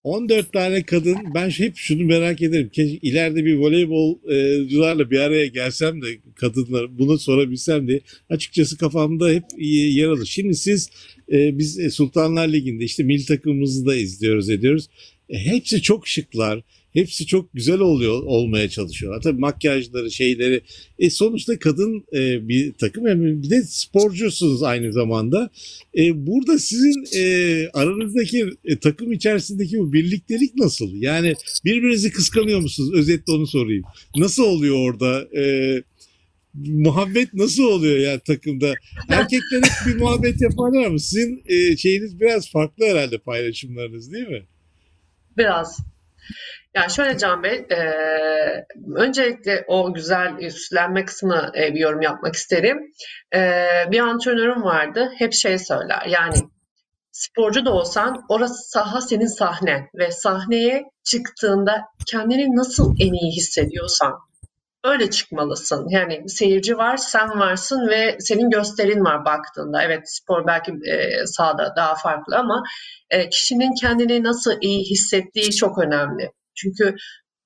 14 0.04 0.54
tane 0.54 0.84
kadın 0.84 1.18
ben 1.36 1.50
hep 1.50 1.78
şunu 1.78 2.04
merak 2.04 2.42
ederim. 2.42 2.70
Keşke 2.70 2.98
ileride 3.08 3.46
bir 3.46 3.56
voleybolcularla 3.56 5.12
bir 5.12 5.20
araya 5.20 5.48
gelsem 5.48 6.02
de 6.02 6.08
kadınlar 6.36 7.00
bunu 7.00 7.20
sorabilsem 7.20 7.88
de 7.88 8.02
açıkçası 8.30 8.78
kafamda 8.78 9.30
hep 9.30 9.44
yer 9.58 10.08
alır. 10.08 10.26
Şimdi 10.26 10.56
siz 10.56 10.90
e, 11.32 11.58
biz 11.58 11.80
e, 11.80 11.90
Sultanlar 11.90 12.48
Ligi'nde 12.48 12.84
işte 12.84 13.04
milli 13.04 13.26
takımımızı 13.26 13.86
da 13.86 13.96
izliyoruz 13.96 14.50
ediyoruz. 14.50 14.88
E, 15.30 15.38
hepsi 15.38 15.82
çok 15.82 16.08
şıklar. 16.08 16.62
Hepsi 16.94 17.26
çok 17.26 17.54
güzel 17.54 17.80
oluyor 17.80 18.24
olmaya 18.24 18.70
çalışıyorlar. 18.70 19.22
Tabii 19.22 19.40
makyajları, 19.40 20.12
şeyleri. 20.12 20.62
E 21.00 21.10
sonuçta 21.10 21.60
kadın 21.60 22.06
e, 22.14 22.48
bir 22.48 22.74
takım 22.74 23.08
hem 23.08 23.44
bir 23.44 23.50
de 23.50 23.64
sporcusunuz 23.64 24.64
aynı 24.64 24.94
zamanda. 24.94 25.50
E, 25.98 26.28
burada 26.28 26.60
sizin 26.60 27.06
e, 27.16 27.24
aranızdaki 27.74 28.50
e, 28.66 28.80
takım 28.80 29.12
içerisindeki 29.12 29.80
bu 29.80 29.94
birliktelik 29.94 30.56
nasıl? 30.56 30.94
Yani 30.94 31.34
birbirinizi 31.66 32.12
kıskanıyor 32.12 32.60
musunuz? 32.60 32.94
Özetle 32.94 33.34
onu 33.34 33.48
sorayım. 33.48 33.84
Nasıl 34.16 34.44
oluyor 34.44 34.76
orada? 34.76 35.28
E, 35.40 35.84
muhabbet 36.66 37.34
nasıl 37.34 37.64
oluyor 37.64 37.98
yani 37.98 38.20
takımda? 38.20 38.74
Erkekler 39.10 39.62
hep 39.64 39.88
bir 39.88 40.00
muhabbet 40.02 40.42
yaparlar 40.42 40.86
ama 40.86 41.00
sizin 41.00 41.44
e, 41.46 41.78
şeyiniz 41.78 42.20
biraz 42.20 42.52
farklı 42.52 42.86
herhalde 42.86 43.18
paylaşımlarınız 43.18 44.12
değil 44.12 44.28
mi? 44.28 44.44
Biraz. 45.38 45.78
Yani 46.76 46.92
şöyle 46.92 47.18
Can 47.18 47.44
Bey, 47.44 47.66
e, 47.72 47.78
öncelikle 48.96 49.66
o 49.68 49.94
güzel 49.94 50.34
üstlenme 50.40 51.06
kısmına 51.06 51.52
e, 51.58 51.74
bir 51.74 51.80
yorum 51.80 52.02
yapmak 52.02 52.36
isterim. 52.36 52.78
E, 53.36 53.64
bir 53.92 54.00
antrenörüm 54.00 54.64
vardı, 54.64 55.12
hep 55.18 55.34
şey 55.34 55.60
söyler, 55.60 56.06
yani 56.08 56.36
sporcu 57.12 57.66
da 57.66 57.72
olsan 57.72 58.26
orası 58.30 58.70
saha 58.70 59.02
senin 59.02 59.38
sahne 59.38 59.90
ve 59.96 60.12
sahneye 60.12 60.84
çıktığında 61.04 61.82
kendini 62.08 62.56
nasıl 62.56 62.96
en 63.00 63.14
iyi 63.14 63.32
hissediyorsan 63.32 64.14
öyle 64.84 65.10
çıkmalısın. 65.10 65.90
Yani 65.90 66.30
seyirci 66.30 66.78
var, 66.78 66.98
sen 66.98 67.40
varsın 67.40 67.88
ve 67.88 68.18
senin 68.20 68.50
gösterin 68.50 69.06
var 69.06 69.26
baktığında. 69.26 69.84
Evet 69.84 70.02
spor 70.06 70.48
belki 70.48 70.72
e, 70.72 71.26
sahada 71.26 71.74
daha 71.78 71.96
farklı 71.96 72.38
ama 72.38 72.64
e, 73.10 73.30
kişinin 73.30 73.76
kendini 73.82 74.24
nasıl 74.24 74.52
iyi 74.62 74.90
hissettiği 74.90 75.52
çok 75.52 75.78
önemli. 75.78 76.32
Çünkü 76.56 76.96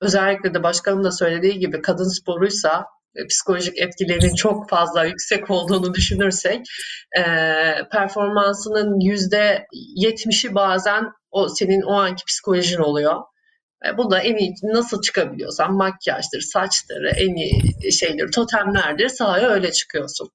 özellikle 0.01 0.53
de 0.53 0.63
başkanım 0.63 1.03
da 1.03 1.11
söylediği 1.11 1.59
gibi 1.59 1.81
kadın 1.81 2.19
sporuysa 2.19 2.85
e, 3.15 3.27
psikolojik 3.27 3.77
etkilerinin 3.77 4.35
çok 4.35 4.69
fazla 4.69 5.05
yüksek 5.05 5.51
olduğunu 5.51 5.93
düşünürsek 5.93 6.65
e, 7.17 7.23
performansının 7.91 8.99
yüzde 8.99 9.65
yetmişi 9.95 10.55
bazen 10.55 11.03
o 11.31 11.47
senin 11.49 11.81
o 11.81 11.93
anki 11.93 12.25
psikolojin 12.25 12.79
oluyor. 12.79 13.21
E, 13.85 13.97
bu 13.97 14.11
da 14.11 14.19
en 14.19 14.35
iyi 14.35 14.53
nasıl 14.63 15.01
çıkabiliyorsan 15.01 15.73
makyajdır, 15.73 16.41
saçtır, 16.41 17.03
en 17.17 17.35
iyi 17.35 17.91
şeydir, 17.91 18.31
totemlerdir 18.31 19.09
sahaya 19.09 19.49
öyle 19.49 19.71
çıkıyorsun. 19.71 20.29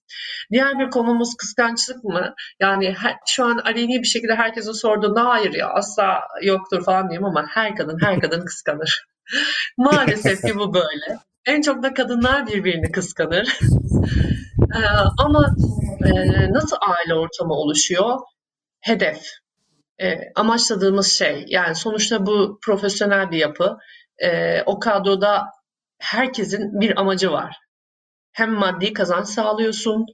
Diğer 0.53 0.79
bir 0.79 0.91
konumuz 0.91 1.35
kıskançlık 1.39 2.05
mı? 2.05 2.35
Yani 2.61 2.95
her, 2.99 3.17
şu 3.27 3.45
an 3.45 3.59
aleni 3.59 4.03
bir 4.03 4.09
şekilde 4.09 4.35
herkese 4.35 4.73
sorduğunda 4.73 5.25
hayır 5.25 5.53
ya 5.53 5.69
asla 5.69 6.21
yoktur 6.43 6.85
falan 6.85 7.09
diyeyim 7.09 7.25
ama 7.25 7.47
her 7.49 7.77
kadın 7.77 7.99
her 8.03 8.21
kadın 8.21 8.45
kıskanır. 8.47 9.07
Maalesef 9.79 10.43
ki 10.43 10.57
bu 10.57 10.75
böyle. 10.75 11.19
En 11.47 11.63
çok 11.63 11.83
da 11.83 11.95
kadınlar 11.95 12.47
birbirini 12.47 12.93
kıskanır. 12.93 13.59
Ee, 14.75 14.79
ama 15.19 15.57
e, 16.05 16.13
nasıl 16.53 16.77
aile 16.81 17.15
ortamı 17.15 17.55
oluşuyor? 17.55 18.19
Hedef. 18.81 19.23
E, 20.03 20.33
amaçladığımız 20.35 21.13
şey. 21.13 21.45
Yani 21.49 21.75
sonuçta 21.75 22.27
bu 22.27 22.59
profesyonel 22.63 23.31
bir 23.31 23.39
yapı. 23.39 23.79
E, 24.19 24.63
o 24.63 24.79
kadroda 24.79 25.45
herkesin 25.99 26.81
bir 26.81 27.01
amacı 27.01 27.33
var. 27.33 27.57
Hem 28.33 28.53
maddi 28.53 28.93
kazanç 28.93 29.29
sağlıyorsun, 29.29 30.07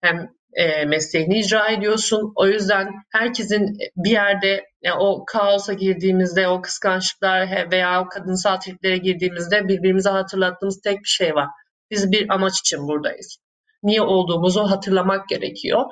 hem 0.00 0.28
e, 0.54 0.84
mesleğini 0.84 1.38
icra 1.38 1.68
ediyorsun. 1.68 2.32
O 2.36 2.46
yüzden 2.46 2.88
herkesin 3.12 3.78
bir 3.96 4.10
yerde 4.10 4.64
yani 4.82 4.98
o 5.00 5.24
kaosa 5.24 5.72
girdiğimizde, 5.72 6.48
o 6.48 6.62
kıskançlıklar 6.62 7.70
veya 7.72 8.02
o 8.02 8.08
kadınsal 8.08 8.56
triplere 8.56 8.96
girdiğimizde 8.96 9.68
birbirimize 9.68 10.10
hatırlattığımız 10.10 10.80
tek 10.80 10.98
bir 10.98 11.08
şey 11.08 11.34
var. 11.34 11.48
Biz 11.90 12.12
bir 12.12 12.34
amaç 12.34 12.60
için 12.60 12.88
buradayız. 12.88 13.38
Niye 13.82 14.02
olduğumuzu 14.02 14.62
hatırlamak 14.70 15.28
gerekiyor. 15.28 15.84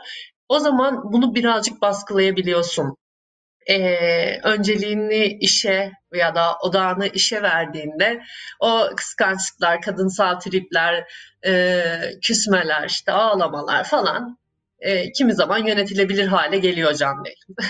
O 0.49 0.59
zaman 0.59 1.13
bunu 1.13 1.35
birazcık 1.35 1.83
baskılayabiliyorsun. 1.83 2.97
Ee, 3.71 4.41
önceliğini 4.43 5.39
işe 5.41 5.93
ya 6.15 6.35
da 6.35 6.59
odağını 6.59 7.07
işe 7.07 7.43
verdiğinde 7.43 8.23
o 8.61 8.89
kıskançlıklar, 8.97 9.83
kadınsal 9.83 10.41
tripler, 10.41 11.13
e, 11.47 11.85
küsmeler, 12.23 12.89
işte 12.89 13.13
ağlamalar 13.13 13.85
falan 13.85 14.39
e, 14.83 15.13
kimi 15.13 15.35
zaman 15.35 15.67
yönetilebilir 15.67 16.27
hale 16.27 16.59
geliyor 16.59 16.95
Can 16.95 17.25
Bey. 17.25 17.35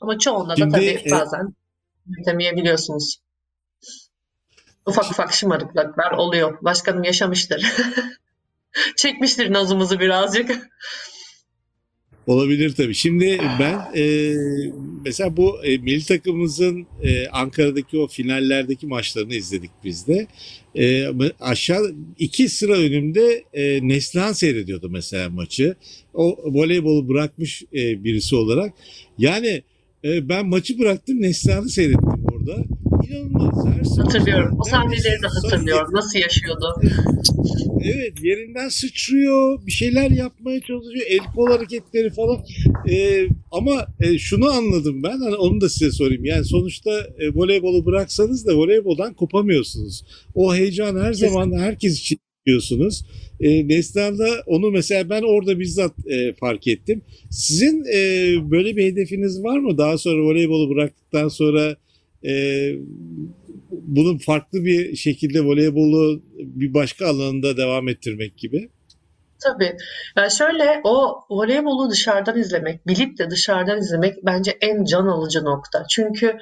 Ama 0.00 0.18
çoğunda 0.18 0.50
da 0.52 0.56
Şimdi, 0.56 0.74
tabii 0.74 1.02
e, 1.06 1.10
bazen 1.10 1.54
yönetemeyebiliyorsunuz. 2.06 3.18
Ufak 4.86 5.10
ufak 5.10 5.32
şımarıklıklar 5.32 6.10
oluyor. 6.10 6.58
Başkanım 6.62 7.04
yaşamıştır. 7.04 7.72
Çekmiştir 8.96 9.52
nazımızı 9.52 10.00
birazcık. 10.00 10.70
Olabilir 12.26 12.74
tabii. 12.74 12.94
Şimdi 12.94 13.38
ben 13.60 14.00
e, 14.00 14.34
mesela 15.04 15.36
bu 15.36 15.64
e, 15.64 15.78
milli 15.78 16.04
takımımızın 16.06 16.86
e, 17.02 17.28
Ankara'daki 17.28 17.98
o 17.98 18.06
finallerdeki 18.06 18.86
maçlarını 18.86 19.34
izledik 19.34 19.70
biz 19.84 20.06
de. 20.06 20.26
E, 20.78 21.06
aşağı 21.40 21.94
iki 22.18 22.48
sıra 22.48 22.72
önümde 22.72 23.44
e, 23.52 23.88
Neslihan 23.88 24.32
seyrediyordu 24.32 24.90
mesela 24.90 25.30
maçı. 25.30 25.76
O 26.14 26.38
voleybolu 26.44 27.08
bırakmış 27.08 27.62
e, 27.74 28.04
birisi 28.04 28.36
olarak. 28.36 28.72
Yani 29.18 29.62
e, 30.04 30.28
ben 30.28 30.46
maçı 30.46 30.78
bıraktım 30.78 31.22
Neslihan'ı 31.22 31.68
seyrettim 31.68 32.24
orada. 32.32 32.64
Smaç- 33.12 33.98
Hatırlıyorum. 33.98 34.58
O 34.60 34.64
sahneleri 34.64 35.22
de 35.22 35.26
hatırlıyorum. 35.26 35.94
Nasıl 35.94 36.18
yaşıyordu? 36.18 36.82
Evet 37.84 38.12
yerinden 38.22 38.68
sıçrıyor, 38.68 39.66
bir 39.66 39.72
şeyler 39.72 40.10
yapmaya 40.10 40.60
çalışıyor, 40.60 41.06
el 41.08 41.18
kol 41.34 41.46
hareketleri 41.50 42.10
falan. 42.10 42.38
Ee, 42.90 43.26
ama 43.50 43.86
e, 44.00 44.18
şunu 44.18 44.50
anladım 44.50 45.02
ben, 45.02 45.18
hani 45.18 45.36
onu 45.36 45.60
da 45.60 45.68
size 45.68 45.90
sorayım. 45.90 46.24
Yani 46.24 46.44
sonuçta 46.44 46.90
e, 47.18 47.28
voleybolu 47.34 47.86
bıraksanız 47.86 48.46
da 48.46 48.56
voleyboldan 48.56 49.14
kopamıyorsunuz. 49.14 50.04
O 50.34 50.54
heyecan 50.54 51.00
her 51.00 51.12
zaman 51.12 51.52
herkes 51.58 52.00
için 52.00 52.18
yapıyorsunuz. 52.46 53.04
E, 53.40 53.68
Neslihan'da 53.68 54.28
onu 54.46 54.70
mesela 54.70 55.10
ben 55.10 55.22
orada 55.22 55.60
bizzat 55.60 55.92
e, 56.06 56.32
fark 56.32 56.66
ettim. 56.68 57.02
Sizin 57.30 57.84
e, 57.94 58.34
böyle 58.50 58.76
bir 58.76 58.84
hedefiniz 58.84 59.42
var 59.44 59.58
mı? 59.58 59.78
Daha 59.78 59.98
sonra 59.98 60.22
voleybolu 60.22 60.70
bıraktıktan 60.74 61.28
sonra 61.28 61.76
e, 62.24 62.32
bunun 63.70 64.18
farklı 64.18 64.64
bir 64.64 64.96
şekilde 64.96 65.40
voleybolu 65.40 66.22
bir 66.38 66.74
başka 66.74 67.06
alanında 67.06 67.56
devam 67.56 67.88
ettirmek 67.88 68.36
gibi. 68.38 68.70
Tabii. 69.44 69.76
Yani 70.16 70.30
şöyle 70.30 70.80
o 70.84 71.24
voleybolu 71.30 71.90
dışarıdan 71.90 72.38
izlemek, 72.38 72.86
bilip 72.86 73.18
de 73.18 73.30
dışarıdan 73.30 73.78
izlemek 73.78 74.14
bence 74.26 74.58
en 74.60 74.84
can 74.84 75.06
alıcı 75.06 75.44
nokta. 75.44 75.86
Çünkü 75.90 76.38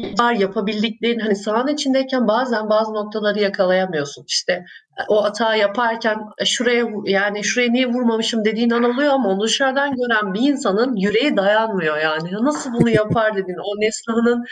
yapabil- 0.00 0.40
yapabildiklerin 0.40 1.18
hani 1.18 1.36
sahanın 1.36 1.72
içindeyken 1.74 2.28
bazen 2.28 2.70
bazı 2.70 2.94
noktaları 2.94 3.40
yakalayamıyorsun. 3.40 4.24
İşte 4.28 4.64
o 5.08 5.24
hata 5.24 5.54
yaparken 5.56 6.18
"E, 6.38 6.44
şuraya 6.44 6.84
yani 7.04 7.44
şuraya 7.44 7.70
niye 7.70 7.86
vurmamışım 7.86 8.44
dediğin 8.44 8.70
an 8.70 8.82
oluyor 8.82 9.12
ama 9.12 9.28
onu 9.28 9.42
dışarıdan 9.44 9.96
gören 9.96 10.34
bir 10.34 10.40
insanın 10.40 10.96
yüreği 10.96 11.36
dayanmıyor 11.36 11.98
yani. 11.98 12.32
Nasıl 12.32 12.72
bunu 12.72 12.90
yapar 12.90 13.36
dedin. 13.36 13.56
O 13.64 13.80
Neslihan'ın 13.80 14.44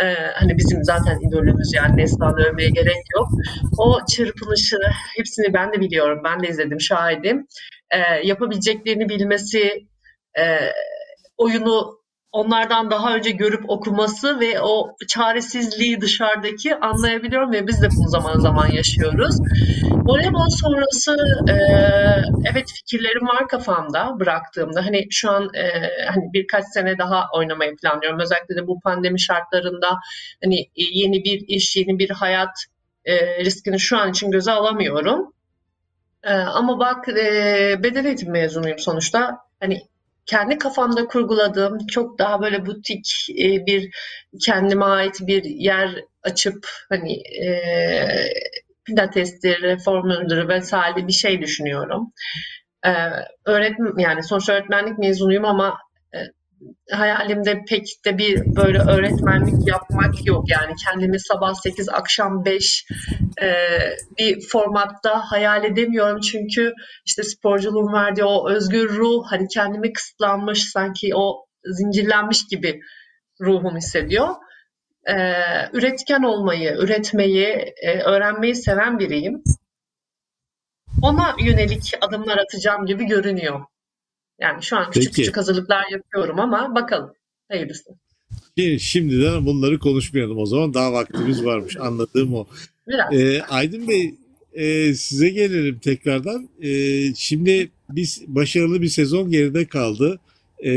e, 0.00 0.14
hani 0.34 0.58
bizim 0.58 0.84
zaten 0.84 1.20
idolümüz 1.28 1.72
yani 1.74 1.96
Neslihan'ı 1.96 2.44
övmeye 2.46 2.70
gerek 2.70 3.02
yok. 3.16 3.28
O 3.78 3.98
çırpınışı 4.16 4.76
hepsini 5.16 5.54
ben 5.54 5.72
de 5.72 5.80
biliyorum. 5.80 6.20
Ben 6.24 6.42
de 6.42 6.48
izledim, 6.48 6.80
şahidim. 6.80 7.46
E, 7.90 7.98
yapabileceklerini 8.26 9.08
bilmesi, 9.08 9.72
e, 10.38 10.58
oyunu 11.36 11.95
onlardan 12.36 12.90
daha 12.90 13.14
önce 13.14 13.30
görüp 13.30 13.70
okuması 13.70 14.40
ve 14.40 14.60
o 14.60 14.96
çaresizliği 15.08 16.00
dışarıdaki 16.00 16.76
anlayabiliyorum 16.76 17.52
ve 17.52 17.66
biz 17.66 17.82
de 17.82 17.88
bunu 17.96 18.08
zaman 18.08 18.38
zaman 18.38 18.68
yaşıyoruz. 18.68 19.36
Voleybol 19.92 20.48
sonrası 20.48 21.16
e, 21.48 21.54
evet 22.50 22.72
fikirlerim 22.74 23.28
var 23.28 23.48
kafamda 23.48 24.20
bıraktığımda. 24.20 24.86
Hani 24.86 25.06
şu 25.10 25.30
an 25.30 25.50
e, 25.54 25.70
hani 26.06 26.32
birkaç 26.32 26.64
sene 26.64 26.98
daha 26.98 27.26
oynamayı 27.34 27.76
planlıyorum. 27.76 28.20
Özellikle 28.20 28.56
de 28.56 28.66
bu 28.66 28.80
pandemi 28.80 29.20
şartlarında 29.20 29.88
hani 30.44 30.60
e, 30.60 30.82
yeni 30.92 31.24
bir 31.24 31.44
iş, 31.48 31.76
yeni 31.76 31.98
bir 31.98 32.10
hayat 32.10 32.64
e, 33.04 33.44
riskini 33.44 33.80
şu 33.80 33.98
an 33.98 34.10
için 34.10 34.30
göze 34.30 34.52
alamıyorum. 34.52 35.32
E, 36.22 36.32
ama 36.32 36.78
bak 36.78 37.08
e, 37.08 37.76
beden 37.82 38.04
eğitimi 38.04 38.32
mezunuyum 38.32 38.78
sonuçta. 38.78 39.38
Hani 39.60 39.82
kendi 40.26 40.58
kafamda 40.58 41.06
kurguladığım 41.06 41.78
çok 41.86 42.18
daha 42.18 42.42
böyle 42.42 42.66
butik 42.66 43.06
e, 43.30 43.66
bir 43.66 43.90
kendime 44.44 44.84
ait 44.84 45.16
bir 45.20 45.44
yer 45.44 46.04
açıp 46.22 46.68
hani 46.88 47.12
e, 47.46 47.48
pilatestir, 48.84 49.62
reformer'dır 49.62 50.48
vesaire 50.48 51.06
bir 51.06 51.12
şey 51.12 51.40
düşünüyorum. 51.42 52.12
E, 52.86 52.90
öğretmen 53.44 53.92
yani 53.98 54.22
sonuçta 54.22 54.52
öğretmenlik 54.52 54.98
mezunuyum 54.98 55.44
ama 55.44 55.78
hayalimde 56.90 57.64
pek 57.68 57.86
de 58.04 58.18
bir 58.18 58.56
böyle 58.56 58.78
öğretmenlik 58.78 59.68
yapmak 59.68 60.26
yok. 60.26 60.50
Yani 60.50 60.74
kendimi 60.84 61.20
sabah 61.20 61.54
8 61.54 61.88
akşam 61.88 62.44
5 62.44 62.86
e, 63.42 63.48
bir 64.18 64.48
formatta 64.48 65.20
hayal 65.30 65.64
edemiyorum. 65.64 66.20
Çünkü 66.20 66.72
işte 67.06 67.22
sporculuğun 67.22 67.92
verdiği 67.92 68.24
o 68.24 68.50
özgür 68.50 68.88
ruh 68.88 69.24
hani 69.30 69.48
kendimi 69.48 69.92
kısıtlanmış 69.92 70.70
sanki 70.70 71.10
o 71.14 71.46
zincirlenmiş 71.64 72.46
gibi 72.46 72.80
ruhum 73.40 73.76
hissediyor. 73.76 74.28
E, 75.08 75.14
üretken 75.72 76.22
olmayı, 76.22 76.76
üretmeyi, 76.78 77.74
e, 77.82 78.00
öğrenmeyi 78.00 78.54
seven 78.54 78.98
biriyim. 78.98 79.42
Ona 81.02 81.36
yönelik 81.40 81.92
adımlar 82.00 82.38
atacağım 82.38 82.86
gibi 82.86 83.04
görünüyor. 83.04 83.60
Yani 84.40 84.62
şu 84.62 84.76
an 84.76 84.90
küçük 84.90 85.10
Peki. 85.10 85.22
küçük 85.22 85.36
hazırlıklar 85.36 85.84
yapıyorum 85.92 86.40
ama 86.40 86.74
bakalım. 86.74 87.12
Hayırlısı. 87.48 87.90
Şimdi, 88.58 88.80
şimdiden 88.80 89.46
bunları 89.46 89.78
konuşmayalım 89.78 90.38
o 90.38 90.46
zaman 90.46 90.74
daha 90.74 90.92
vaktimiz 90.92 91.44
varmış 91.44 91.76
anladığım 91.76 92.34
o. 92.34 92.46
Biraz. 92.88 93.12
Ee, 93.14 93.42
Aydın 93.42 93.88
Bey 93.88 94.14
e, 94.52 94.94
size 94.94 95.28
gelelim 95.28 95.78
tekrardan. 95.78 96.48
E, 96.62 96.70
şimdi 97.14 97.70
biz 97.90 98.22
başarılı 98.26 98.82
bir 98.82 98.88
sezon 98.88 99.30
geride 99.30 99.64
kaldı. 99.64 100.20
E, 100.58 100.72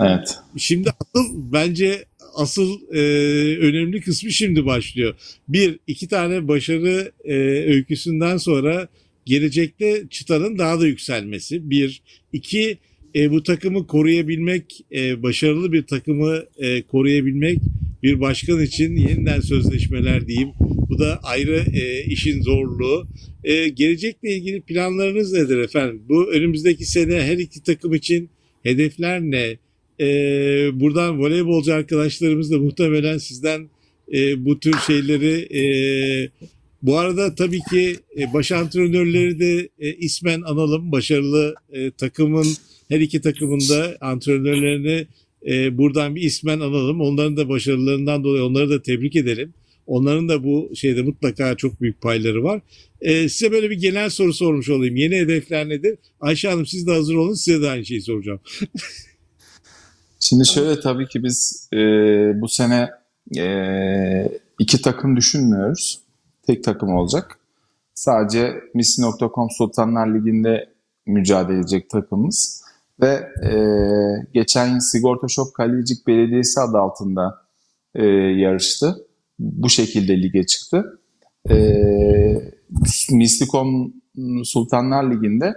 Evet. 0.00 0.38
Şimdi 0.56 0.90
asıl 1.00 1.52
bence 1.52 2.04
asıl 2.34 2.80
e, 2.92 3.00
önemli 3.58 4.00
kısmı 4.00 4.30
şimdi 4.30 4.66
başlıyor. 4.66 5.14
Bir, 5.48 5.78
iki 5.86 6.08
tane 6.08 6.48
başarı 6.48 7.12
e, 7.24 7.34
öyküsünden 7.72 8.36
sonra 8.36 8.88
gelecekte 9.26 10.04
çıtanın 10.10 10.58
daha 10.58 10.80
da 10.80 10.86
yükselmesi. 10.86 11.70
Bir, 11.70 12.02
iki, 12.32 12.78
e, 13.14 13.30
bu 13.30 13.42
takımı 13.42 13.86
koruyabilmek, 13.86 14.80
e, 14.92 15.22
başarılı 15.22 15.72
bir 15.72 15.82
takımı 15.82 16.44
e, 16.58 16.82
koruyabilmek 16.82 17.58
bir 18.02 18.20
başkan 18.20 18.62
için 18.62 18.96
yeniden 18.96 19.40
sözleşmeler 19.40 20.26
diyeyim. 20.26 20.50
Bu 20.60 20.98
da 20.98 21.20
ayrı 21.22 21.64
e, 21.74 22.04
işin 22.04 22.42
zorluğu. 22.42 23.06
E, 23.44 23.68
gelecekle 23.68 24.36
ilgili 24.36 24.60
planlarınız 24.60 25.32
nedir 25.32 25.58
efendim? 25.58 26.02
Bu 26.08 26.32
önümüzdeki 26.32 26.84
sene 26.84 27.22
her 27.22 27.38
iki 27.38 27.62
takım 27.62 27.94
için 27.94 28.30
hedefler 28.62 29.20
ne? 29.20 29.56
E, 30.00 30.06
buradan 30.80 31.18
voleybolcu 31.18 31.74
arkadaşlarımız 31.74 32.50
da 32.50 32.58
muhtemelen 32.58 33.18
sizden 33.18 33.68
e, 34.12 34.44
bu 34.44 34.60
tür 34.60 34.74
şeyleri 34.86 35.58
e, 35.58 35.62
bu 36.82 36.98
arada 36.98 37.34
tabii 37.34 37.60
ki 37.70 37.96
e, 38.18 38.32
baş 38.32 38.52
antrenörleri 38.52 39.40
de 39.40 39.68
e, 39.78 39.94
ismen 39.94 40.42
analım. 40.42 40.92
Başarılı 40.92 41.54
e, 41.72 41.90
takımın 41.90 42.46
her 42.88 43.00
iki 43.00 43.20
takımında 43.20 43.96
antrenörlerini 44.00 45.06
buradan 45.78 46.14
bir 46.14 46.22
ismen 46.22 46.60
analım. 46.60 47.00
Onların 47.00 47.36
da 47.36 47.48
başarılarından 47.48 48.24
dolayı 48.24 48.44
onları 48.44 48.70
da 48.70 48.82
tebrik 48.82 49.16
edelim. 49.16 49.54
Onların 49.86 50.28
da 50.28 50.44
bu 50.44 50.70
şeyde 50.74 51.02
mutlaka 51.02 51.56
çok 51.56 51.80
büyük 51.80 52.00
payları 52.00 52.44
var. 52.44 52.60
Size 53.02 53.52
böyle 53.52 53.70
bir 53.70 53.78
genel 53.78 54.10
soru 54.10 54.32
sormuş 54.32 54.68
olayım. 54.68 54.96
Yeni 54.96 55.16
hedefler 55.16 55.68
nedir? 55.68 55.98
Ayşe 56.20 56.48
Hanım 56.48 56.66
siz 56.66 56.86
de 56.86 56.92
hazır 56.92 57.14
olun. 57.14 57.34
Size 57.34 57.62
de 57.62 57.70
aynı 57.70 57.84
şeyi 57.84 58.02
soracağım. 58.02 58.40
Şimdi 60.20 60.46
şöyle 60.46 60.80
tabii 60.80 61.08
ki 61.08 61.24
biz 61.24 61.68
e, 61.72 61.76
bu 62.40 62.48
sene 62.48 62.90
e, 63.38 63.44
iki 64.58 64.82
takım 64.82 65.16
düşünmüyoruz. 65.16 66.01
Tek 66.46 66.64
takım 66.64 66.96
olacak. 66.96 67.38
Sadece 67.94 68.54
Missi.com 68.74 69.50
Sultanlar 69.50 70.14
Ligi'nde 70.14 70.72
mücadele 71.06 71.58
edecek 71.58 71.90
takımımız. 71.90 72.62
Ve 73.00 73.28
e, 73.44 73.52
geçen 74.34 74.66
yıl 74.66 74.80
Sigorta 74.80 75.28
Shop 75.28 75.54
Kalecik 75.54 76.06
Belediyesi 76.06 76.60
adı 76.60 76.78
altında 76.78 77.38
e, 77.94 78.04
yarıştı. 78.06 79.06
Bu 79.38 79.68
şekilde 79.68 80.22
lige 80.22 80.46
çıktı. 80.46 81.00
E, 81.50 81.56
Misli.com 83.10 83.92
Sultanlar 84.44 85.10
Ligi'nde 85.10 85.54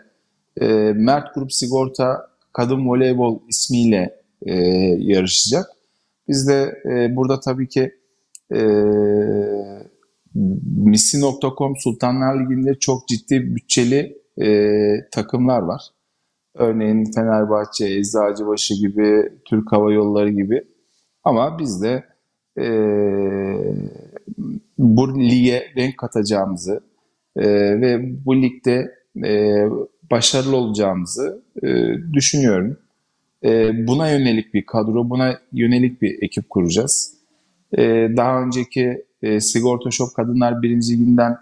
e, 0.61 0.67
Mert 0.95 1.35
Grup 1.35 1.53
Sigorta 1.53 2.27
Kadın 2.53 2.87
Voleybol 2.89 3.39
ismiyle 3.47 4.21
e, 4.45 4.53
yarışacak. 4.99 5.65
Biz 6.27 6.47
de 6.47 6.81
e, 6.85 7.15
burada 7.15 7.39
tabii 7.39 7.67
ki 7.67 7.95
e, 8.51 8.59
Missi.com 10.35 11.75
Sultanlar 11.77 12.39
Ligi'nde 12.39 12.75
çok 12.75 13.07
ciddi 13.07 13.55
bütçeli 13.55 14.17
e, 14.41 15.09
takımlar 15.11 15.61
var. 15.61 15.81
Örneğin 16.55 17.11
Fenerbahçe, 17.11 17.85
Eczacıbaşı 17.85 18.73
gibi, 18.73 19.31
Türk 19.45 19.71
Hava 19.71 19.93
Yolları 19.93 20.29
gibi. 20.29 20.63
Ama 21.23 21.59
biz 21.59 21.81
de 21.81 22.03
e, 22.57 22.65
bu 24.77 25.19
lige 25.19 25.63
renk 25.77 25.97
katacağımızı 25.97 26.81
e, 27.35 27.45
ve 27.81 28.25
bu 28.25 28.41
ligde 28.41 28.91
e, 29.25 29.63
başarılı 30.11 30.55
olacağımızı 30.55 31.43
e, 31.63 31.67
düşünüyorum. 32.13 32.77
E, 33.43 33.71
buna 33.87 34.11
yönelik 34.11 34.53
bir 34.53 34.65
kadro, 34.65 35.09
buna 35.09 35.39
yönelik 35.53 36.01
bir 36.01 36.23
ekip 36.23 36.49
kuracağız. 36.49 37.13
E, 37.77 37.83
daha 38.17 38.41
önceki 38.41 39.04
e, 39.25 39.39
Sigorta 39.39 39.91
Shop 39.91 40.15
Kadınlar 40.15 40.61
1. 40.61 40.69
Liginden 40.69 41.37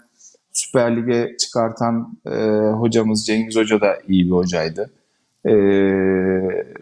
Süper 0.54 0.98
Lig'e 0.98 1.38
çıkartan 1.38 2.18
e, 2.26 2.38
hocamız 2.72 3.26
Cengiz 3.26 3.56
Hoca 3.56 3.82
da 3.82 3.98
iyi 4.08 4.26
bir 4.26 4.32
hocaydı. 4.32 4.92
E, 5.46 5.54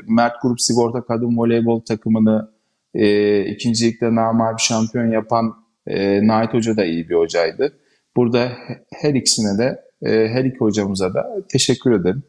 Mert 0.08 0.42
Grup 0.42 0.62
Sigorta 0.62 1.02
Kadın 1.02 1.38
Voleybol 1.38 1.80
takımını 1.80 2.50
e, 2.94 3.46
ikinci 3.46 3.86
ligde 3.86 4.16
namabi 4.16 4.62
şampiyon 4.62 5.12
yapan 5.12 5.56
e, 5.88 6.28
Nait 6.28 6.54
Hoca 6.54 6.78
da 6.78 6.86
iyi 6.86 7.10
bir 7.10 7.16
hocaydı. 7.16 7.74
Burada 8.16 8.52
her 8.94 9.14
ikisine 9.14 9.58
de 9.58 9.82
e, 10.02 10.28
her 10.28 10.46
iki 10.46 10.58
hocamıza 10.58 11.14
da 11.14 11.38
teşekkür 11.50 11.92
ederim. 11.92 12.24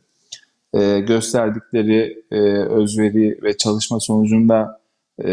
E, 0.75 1.01
gösterdikleri 1.01 2.25
e, 2.31 2.39
özveri 2.53 3.39
ve 3.43 3.57
çalışma 3.57 4.01
sonucunda 4.01 4.81
e, 5.25 5.33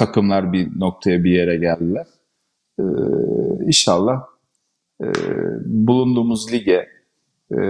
takımlar 0.00 0.52
bir 0.52 0.80
noktaya 0.80 1.24
bir 1.24 1.30
yere 1.30 1.56
geldiler. 1.56 2.06
E, 2.78 2.84
inşallah 3.66 4.22
e, 5.02 5.06
bulunduğumuz 5.64 6.52
lige 6.52 6.88
e, 7.52 7.60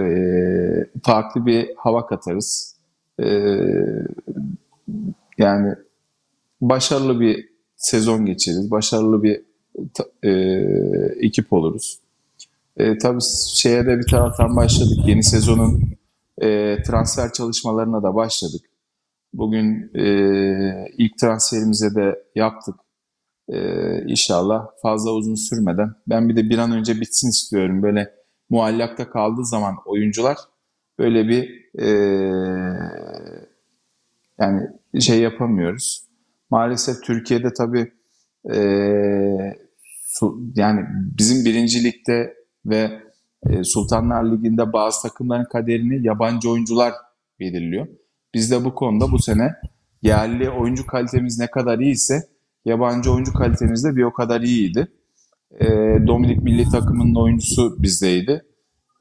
farklı 1.03 1.45
bir 1.45 1.69
hava 1.77 2.05
katarız. 2.07 2.77
E, 3.19 3.25
yani 5.37 5.75
başarılı 6.61 7.19
bir 7.19 7.49
sezon 7.75 8.25
geçiririz. 8.25 8.71
Başarılı 8.71 9.23
bir 9.23 9.41
e, 10.23 10.31
ekip 11.19 11.53
oluruz. 11.53 11.99
E, 12.77 12.97
tabii 12.97 13.21
şeye 13.53 13.85
de 13.85 13.97
bir 13.97 14.07
taraftan 14.07 14.55
başladık. 14.55 14.97
Yeni 15.05 15.23
sezonun 15.23 15.81
e, 16.41 16.77
transfer 16.83 17.33
çalışmalarına 17.33 18.03
da 18.03 18.15
başladık. 18.15 18.70
Bugün 19.33 19.91
e, 19.95 20.05
ilk 20.97 21.17
transferimize 21.17 21.95
de 21.95 22.23
yaptık. 22.35 22.75
E, 23.49 23.57
inşallah 24.07 24.67
fazla 24.81 25.11
uzun 25.11 25.35
sürmeden. 25.35 25.89
Ben 26.07 26.29
bir 26.29 26.35
de 26.35 26.49
bir 26.49 26.57
an 26.57 26.71
önce 26.71 27.01
bitsin 27.01 27.29
istiyorum. 27.29 27.83
Böyle 27.83 28.13
muallakta 28.49 29.09
kaldığı 29.09 29.45
zaman 29.45 29.75
oyuncular 29.85 30.37
böyle 30.99 31.27
bir 31.27 31.61
e, 31.79 31.89
yani 34.39 34.67
şey 35.01 35.21
yapamıyoruz. 35.21 36.03
Maalesef 36.49 37.03
Türkiye'de 37.03 37.53
tabii 37.53 37.91
e, 38.53 38.57
yani 40.55 40.85
bizim 41.17 41.45
birincilikte 41.45 42.33
ve 42.65 43.01
e, 43.49 43.63
Sultanlar 43.63 44.23
Ligi'nde 44.31 44.73
bazı 44.73 45.01
takımların 45.01 45.45
kaderini 45.51 46.07
yabancı 46.07 46.49
oyuncular 46.49 46.93
belirliyor. 47.39 47.87
Biz 48.33 48.51
de 48.51 48.65
bu 48.65 48.75
konuda 48.75 49.11
bu 49.11 49.19
sene 49.19 49.55
yerli 50.01 50.49
oyuncu 50.49 50.87
kalitemiz 50.87 51.39
ne 51.39 51.51
kadar 51.51 51.79
iyiyse 51.79 52.23
yabancı 52.65 53.11
oyuncu 53.11 53.33
kalitemiz 53.33 53.83
de 53.83 53.95
bir 53.95 54.03
o 54.03 54.13
kadar 54.13 54.41
iyiydi. 54.41 54.91
E, 55.59 55.67
Dominik 56.07 56.43
milli 56.43 56.69
takımının 56.69 57.15
oyuncusu 57.15 57.83
bizdeydi. 57.83 58.45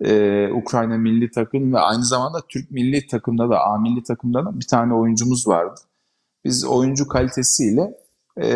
E, 0.01 0.49
Ukrayna 0.53 0.99
milli 0.99 1.31
takım 1.31 1.73
ve 1.73 1.79
aynı 1.79 2.05
zamanda 2.05 2.39
Türk 2.49 2.71
milli 2.71 3.07
takımda 3.07 3.51
da 3.51 3.61
A 3.61 3.79
milli 3.79 4.03
takımda 4.03 4.45
da 4.45 4.61
bir 4.61 4.67
tane 4.67 4.95
oyuncumuz 4.95 5.49
vardı. 5.49 5.81
Biz 6.45 6.65
oyuncu 6.65 7.09
kalitesiyle 7.09 7.95
e, 8.43 8.47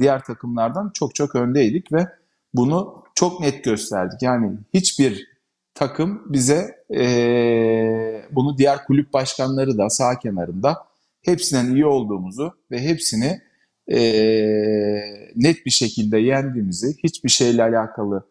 diğer 0.00 0.24
takımlardan 0.24 0.90
çok 0.94 1.14
çok 1.14 1.34
öndeydik 1.34 1.92
ve 1.92 2.08
bunu 2.54 3.04
çok 3.14 3.40
net 3.40 3.64
gösterdik. 3.64 4.22
Yani 4.22 4.52
hiçbir 4.74 5.33
takım 5.74 6.22
bize 6.26 6.84
e, 6.94 7.04
bunu 8.30 8.58
diğer 8.58 8.84
kulüp 8.84 9.12
başkanları 9.12 9.78
da 9.78 9.90
sağ 9.90 10.18
kenarında 10.18 10.76
hepsinden 11.22 11.74
iyi 11.74 11.86
olduğumuzu 11.86 12.52
ve 12.70 12.80
hepsini 12.80 13.40
e, 13.88 14.00
net 15.36 15.66
bir 15.66 15.70
şekilde 15.70 16.18
yendiğimizi, 16.18 16.96
hiçbir 17.04 17.28
şeyle 17.28 17.62
alakalı 17.62 18.26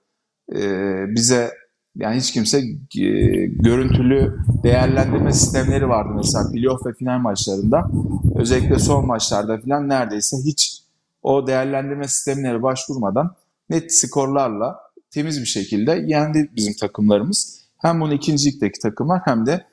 e, 0.56 0.62
bize 1.08 1.51
yani 1.95 2.17
hiç 2.17 2.32
kimse 2.32 2.58
e, 2.58 3.45
görüntülü 3.45 4.38
değerlendirme 4.63 5.34
sistemleri 5.34 5.89
vardı 5.89 6.13
mesela 6.15 6.51
playoff 6.51 6.86
ve 6.86 6.93
final 6.93 7.19
maçlarında. 7.19 7.88
Özellikle 8.36 8.79
son 8.79 9.06
maçlarda 9.08 9.58
falan 9.58 9.89
neredeyse 9.89 10.38
hiç 10.45 10.84
o 11.23 11.47
değerlendirme 11.47 12.08
sistemleri 12.08 12.63
başvurmadan 12.63 13.36
net 13.69 13.93
skorlarla 13.93 14.79
temiz 15.13 15.41
bir 15.41 15.45
şekilde 15.45 16.04
yendi 16.08 16.49
bizim 16.56 16.73
takımlarımız. 16.73 17.63
Hem 17.77 18.02
bunu 18.02 18.13
ikinci 18.13 18.52
ligdeki 18.52 18.79
takımlar 18.79 19.21
hem 19.25 19.46
de 19.46 19.65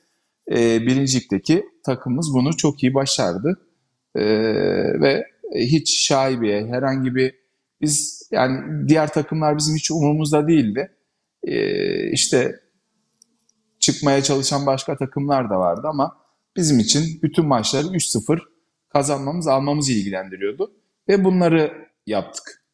e, 0.51 0.81
birinci 0.87 1.21
ligdeki 1.21 1.65
takımımız 1.85 2.35
bunu 2.35 2.57
çok 2.57 2.83
iyi 2.83 2.95
başardı. 2.95 3.61
E, 4.15 4.25
ve 5.01 5.27
hiç 5.55 6.07
şaibeye 6.07 6.67
herhangi 6.67 7.15
bir 7.15 7.41
biz 7.81 8.29
yani 8.31 8.89
diğer 8.89 9.13
takımlar 9.13 9.59
bizim 9.59 9.77
hiç 9.77 9.91
umurumuzda 9.91 10.49
değildi. 10.49 10.97
E, 11.45 12.11
işte 12.11 12.61
çıkmaya 13.81 14.23
çalışan 14.23 14.67
başka 14.67 14.97
takımlar 14.97 15.51
da 15.51 15.59
vardı 15.59 15.83
ama 15.85 16.17
bizim 16.57 16.79
için 16.79 17.23
bütün 17.23 17.47
maçları 17.47 17.87
3-0 17.87 18.39
kazanmamız, 18.89 19.47
almamız 19.47 19.91
ilgilendiriyordu. 19.91 20.73
Ve 21.09 21.25
bunları 21.25 21.89
yaptık. 22.07 22.65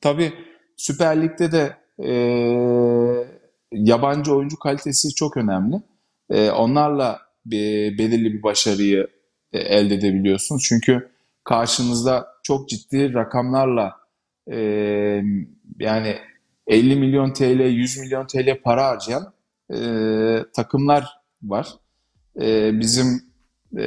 Tabii 0.00 0.32
Süper 0.76 1.22
Lig'de 1.22 1.52
de 1.52 1.76
e, 2.04 2.12
yabancı 3.72 4.34
oyuncu 4.34 4.58
kalitesi 4.58 5.14
çok 5.14 5.36
önemli. 5.36 5.82
E, 6.30 6.50
onlarla 6.50 7.20
bir, 7.46 7.98
belirli 7.98 8.34
bir 8.34 8.42
başarıyı 8.42 9.06
e, 9.52 9.58
elde 9.58 9.94
edebiliyorsunuz. 9.94 10.64
Çünkü 10.68 11.08
karşınızda 11.44 12.26
çok 12.42 12.68
ciddi 12.68 13.14
rakamlarla 13.14 13.92
e, 14.52 14.56
yani 15.78 16.16
50 16.66 16.96
milyon 16.96 17.32
TL, 17.32 17.60
100 17.60 17.98
milyon 17.98 18.26
TL 18.26 18.62
para 18.62 18.84
harcayan 18.84 19.32
e, 19.74 19.78
takımlar 20.54 21.06
var. 21.42 21.68
E, 22.40 22.80
bizim 22.80 23.06
e, 23.76 23.86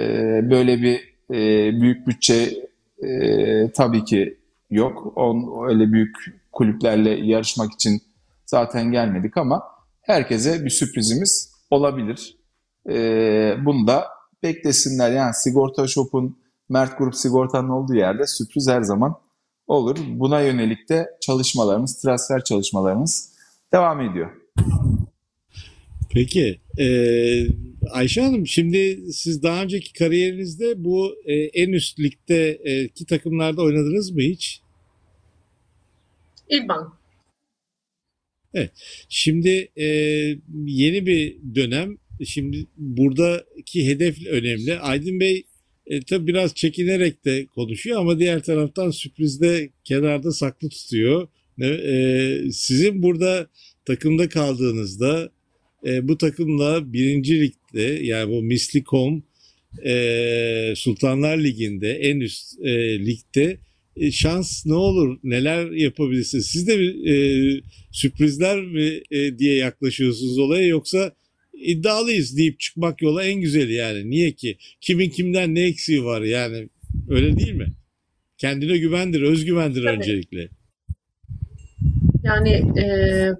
böyle 0.49 0.81
bir 0.81 1.09
e, 1.31 1.81
büyük 1.81 2.07
bütçe 2.07 2.69
e, 3.03 3.71
tabii 3.71 4.03
ki 4.03 4.37
yok. 4.69 5.13
On, 5.17 5.67
öyle 5.69 5.91
büyük 5.91 6.38
kulüplerle 6.51 7.09
yarışmak 7.09 7.73
için 7.73 8.01
zaten 8.45 8.91
gelmedik 8.91 9.37
ama 9.37 9.63
herkese 10.01 10.65
bir 10.65 10.69
sürprizimiz 10.69 11.51
olabilir. 11.69 12.37
E, 12.89 12.95
bunu 13.65 13.87
da 13.87 14.07
beklesinler. 14.43 15.11
Yani 15.11 15.33
Sigorta 15.33 15.87
Shop'un 15.87 16.39
Mert 16.69 16.97
Grup 16.97 17.15
Sigorta'nın 17.15 17.69
olduğu 17.69 17.95
yerde 17.95 18.27
sürpriz 18.27 18.67
her 18.69 18.81
zaman 18.81 19.15
olur. 19.67 19.97
Buna 20.07 20.41
yönelik 20.41 20.89
de 20.89 21.09
çalışmalarımız, 21.21 22.01
transfer 22.01 22.43
çalışmalarımız 22.43 23.33
devam 23.73 24.01
ediyor. 24.01 24.31
Peki, 26.13 26.59
e, 26.79 26.85
Ayşe 27.91 28.21
Hanım 28.21 28.47
şimdi 28.47 29.11
siz 29.13 29.43
daha 29.43 29.63
önceki 29.63 29.93
kariyerinizde 29.93 30.83
bu 30.83 31.15
e, 31.25 31.33
en 31.33 31.69
üst 31.69 31.99
ligdeki 31.99 33.05
takımlarda 33.05 33.61
oynadınız 33.61 34.11
mı 34.11 34.21
hiç? 34.21 34.61
İlban. 36.49 36.99
Şimdi 39.09 39.71
e, 39.75 39.85
yeni 40.65 41.05
bir 41.05 41.37
dönem. 41.55 41.97
Şimdi 42.25 42.65
buradaki 42.77 43.87
hedef 43.87 44.27
önemli. 44.27 44.79
Aydın 44.79 45.19
Bey 45.19 45.43
e, 45.87 46.01
tabii 46.01 46.27
biraz 46.27 46.55
çekinerek 46.55 47.25
de 47.25 47.45
konuşuyor 47.45 47.99
ama 47.99 48.19
diğer 48.19 48.43
taraftan 48.43 48.91
sürprizde 48.91 49.69
kenarda 49.83 50.31
saklı 50.31 50.69
tutuyor. 50.69 51.27
E, 51.61 52.51
sizin 52.51 53.03
burada 53.03 53.47
takımda 53.85 54.29
kaldığınızda 54.29 55.31
e, 55.85 56.07
bu 56.07 56.17
takımla 56.17 56.93
birinci 56.93 57.41
ligde 57.41 57.81
yani 57.81 58.31
bu 58.31 58.41
Mislikom 58.43 59.23
e, 59.85 60.73
Sultanlar 60.75 61.37
Ligi'nde 61.37 61.93
en 61.93 62.19
üst 62.19 62.59
e, 62.61 62.99
ligde 63.05 63.57
şans 64.11 64.65
ne 64.65 64.73
olur 64.73 65.19
neler 65.23 65.71
yapabilirsiniz? 65.71 66.45
Siz 66.45 66.67
de 66.67 66.79
bir, 66.79 67.05
e, 67.05 67.61
sürprizler 67.91 68.61
mi 68.61 69.01
e, 69.11 69.37
diye 69.39 69.55
yaklaşıyorsunuz 69.55 70.37
olaya 70.37 70.67
yoksa 70.67 71.11
iddialıyız 71.53 72.37
deyip 72.37 72.59
çıkmak 72.59 73.01
yola 73.01 73.23
en 73.23 73.41
güzeli 73.41 73.73
yani. 73.73 74.09
Niye 74.09 74.31
ki? 74.31 74.57
Kimin 74.81 75.09
kimden 75.09 75.55
ne 75.55 75.61
eksiği 75.61 76.03
var 76.03 76.21
yani 76.21 76.69
öyle 77.09 77.37
değil 77.37 77.53
mi? 77.53 77.67
Kendine 78.37 78.77
güvendir, 78.77 79.21
özgüvendir 79.21 79.83
Tabii. 79.83 79.97
öncelikle. 79.97 80.49
Yani 82.23 82.51
e, 82.79 82.85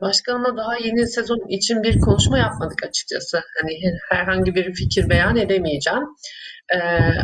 başkanımla 0.02 0.58
daha 0.58 0.78
yeni 0.86 1.08
sezon 1.08 1.48
için 1.50 1.84
bir 1.84 2.00
konuşma 2.00 2.38
yapmadık 2.38 2.84
açıkçası. 2.84 3.38
Hani 3.62 3.74
her- 3.84 4.18
herhangi 4.18 4.56
bir 4.56 4.74
fikir 4.74 5.10
beyan 5.10 5.38
edemeyeceğim. 5.38 6.04
E, 6.74 6.80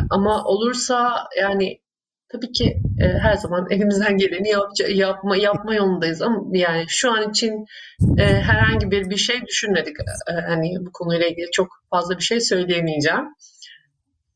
ama 0.10 0.44
olursa 0.44 1.16
yani 1.42 1.80
tabii 2.36 2.52
ki 2.52 2.78
e, 3.02 3.06
her 3.08 3.36
zaman 3.36 3.68
elimizden 3.72 4.18
geleni 4.18 4.50
yapça- 4.50 4.92
yapma 4.94 5.38
yapma 5.38 5.76
yolundayız 5.76 6.22
ama 6.22 6.42
yani 6.52 6.86
şu 6.88 7.12
an 7.12 7.30
için 7.30 7.66
e, 8.18 8.24
herhangi 8.24 8.92
bir 8.92 9.10
bir 9.10 9.18
şey 9.18 9.42
düşünmedik. 9.48 9.96
E, 10.30 10.34
hani 10.48 10.74
bu 10.86 10.92
konuyla 10.94 11.28
ilgili 11.28 11.52
çok 11.52 11.68
fazla 11.90 12.18
bir 12.18 12.24
şey 12.24 12.40
söyleyemeyeceğim. 12.40 13.26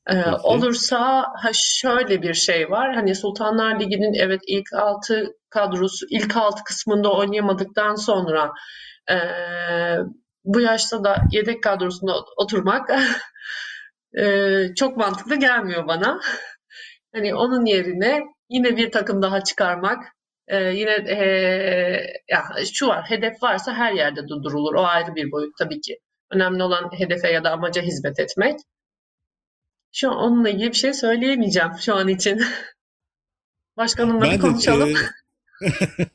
Peki. 0.07 0.29
olursa 0.43 0.99
ha 1.35 1.51
şöyle 1.53 2.21
bir 2.21 2.33
şey 2.33 2.69
var. 2.71 2.95
Hani 2.95 3.15
Sultanlar 3.15 3.79
Ligi'nin 3.79 4.13
evet 4.13 4.41
ilk 4.47 4.73
altı 4.73 5.27
kadrosu 5.49 6.05
ilk 6.09 6.37
altı 6.37 6.63
kısmında 6.63 7.11
oynayamadıktan 7.13 7.95
sonra 7.95 8.51
eee, 9.09 9.99
bu 10.45 10.59
yaşta 10.59 11.03
da 11.03 11.23
yedek 11.31 11.63
kadrosunda 11.63 12.13
oturmak 12.37 12.89
eee, 14.13 14.71
çok 14.77 14.97
mantıklı 14.97 15.35
gelmiyor 15.35 15.87
bana. 15.87 16.19
Hani 17.13 17.35
onun 17.35 17.65
yerine 17.65 18.23
yine 18.49 18.77
bir 18.77 18.91
takım 18.91 19.21
daha 19.21 19.43
çıkarmak 19.43 20.03
eee, 20.51 20.73
yine 20.75 20.95
eee, 21.07 22.13
ya 22.29 22.43
şu 22.73 22.87
var 22.87 23.05
hedef 23.09 23.43
varsa 23.43 23.73
her 23.73 23.93
yerde 23.93 24.27
durdurulur. 24.27 24.75
O 24.75 24.83
ayrı 24.85 25.15
bir 25.15 25.31
boyut 25.31 25.57
tabii 25.59 25.81
ki. 25.81 25.99
Önemli 26.31 26.63
olan 26.63 26.89
hedefe 26.97 27.31
ya 27.31 27.43
da 27.43 27.51
amaca 27.51 27.81
hizmet 27.81 28.19
etmek. 28.19 28.59
Şu 29.91 30.11
an 30.11 30.17
onunla 30.17 30.49
ilgili 30.49 30.69
bir 30.69 30.77
şey 30.77 30.93
söyleyemeyeceğim 30.93 31.71
şu 31.79 31.95
an 31.95 32.07
için. 32.07 32.41
Başkanımla 33.77 34.21
bir 34.21 34.29
Ben 34.29 34.37
de 34.37 34.41
konuşalım. 34.41 34.89
e, 34.89 34.93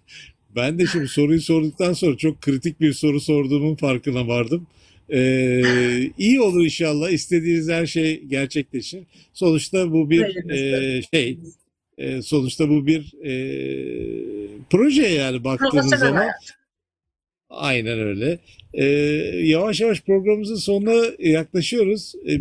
ben 0.56 0.78
de 0.78 0.86
şimdi 0.86 1.08
soruyu 1.08 1.40
sorduktan 1.40 1.92
sonra 1.92 2.16
çok 2.16 2.40
kritik 2.42 2.80
bir 2.80 2.92
soru 2.92 3.20
sorduğumun 3.20 3.74
farkına 3.76 4.28
vardım. 4.28 4.66
E, 5.12 6.10
iyi 6.18 6.40
olur 6.40 6.64
inşallah. 6.64 7.10
İstediğiniz 7.10 7.68
her 7.68 7.86
şey 7.86 8.22
gerçekleşir. 8.24 9.02
Sonuçta 9.32 9.92
bu 9.92 10.10
bir 10.10 10.50
e, 10.50 11.02
şey, 11.14 11.38
e, 11.98 12.22
sonuçta 12.22 12.68
bu 12.68 12.86
bir 12.86 13.12
e, 13.24 13.34
proje 14.70 15.06
yani 15.06 15.44
baktığınız 15.44 15.98
zaman. 15.98 16.16
hayat. 16.16 16.54
Aynen 17.50 17.98
öyle. 17.98 18.38
Ee, 18.74 18.84
yavaş 19.44 19.80
yavaş 19.80 20.02
programımızın 20.02 20.56
sonuna 20.56 21.04
yaklaşıyoruz. 21.18 22.14
Ee, 22.28 22.40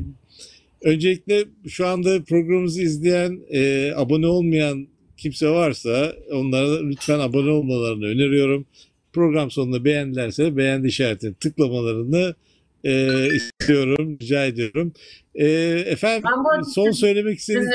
öncelikle 0.82 1.46
şu 1.68 1.88
anda 1.88 2.24
programımızı 2.24 2.82
izleyen, 2.82 3.40
e, 3.50 3.92
abone 3.96 4.28
olmayan 4.28 4.88
kimse 5.18 5.50
varsa 5.50 6.16
onlara 6.32 6.82
lütfen 6.82 7.20
abone 7.20 7.50
olmalarını 7.50 8.06
öneriyorum. 8.06 8.66
Program 9.14 9.52
sonunda 9.52 9.86
beğendilerse 9.86 10.58
beğendi 10.58 10.88
işaretini 10.88 11.34
tıklamalarını 11.34 12.36
e, 12.84 13.26
istiyorum, 13.28 14.18
rica 14.22 14.46
ediyorum. 14.46 14.94
E, 15.36 15.48
efendim 15.86 16.24
Ben 16.58 16.62
son 16.62 16.92
söylemek 16.92 17.40
istediğiniz... 17.40 17.70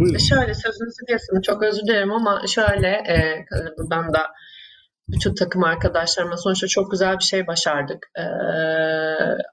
Buyurun. 0.00 0.18
şöyle 0.18 0.54
sözünüzü 0.54 1.06
kesin 1.08 1.40
çok 1.40 1.62
özür 1.62 1.82
dilerim 1.82 2.12
ama 2.12 2.42
şöyle 2.46 2.88
e, 2.88 3.46
buradan 3.78 4.14
da 4.14 4.26
bütün 5.08 5.34
takım 5.34 5.64
arkadaşlarıma 5.64 6.36
sonuçta 6.36 6.66
çok 6.66 6.90
güzel 6.90 7.18
bir 7.18 7.24
şey 7.24 7.46
başardık. 7.46 8.10
E, 8.16 8.24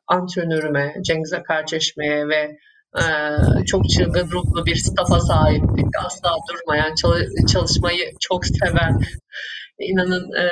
antrenörüme, 0.07 0.95
Cengiz 1.01 1.33
Akarçeşme'ye 1.33 2.27
ve 2.27 2.57
e, 3.01 3.05
çok 3.65 3.89
çılgın 3.89 4.31
ruhlu 4.31 4.65
bir 4.65 4.75
stafa 4.75 5.19
sahiptik. 5.19 5.85
Asla 6.05 6.29
durmayan, 6.49 6.95
çalı- 6.95 7.45
çalışmayı 7.53 8.11
çok 8.19 8.45
seven, 8.45 8.99
inanın 9.79 10.33
e, 10.33 10.47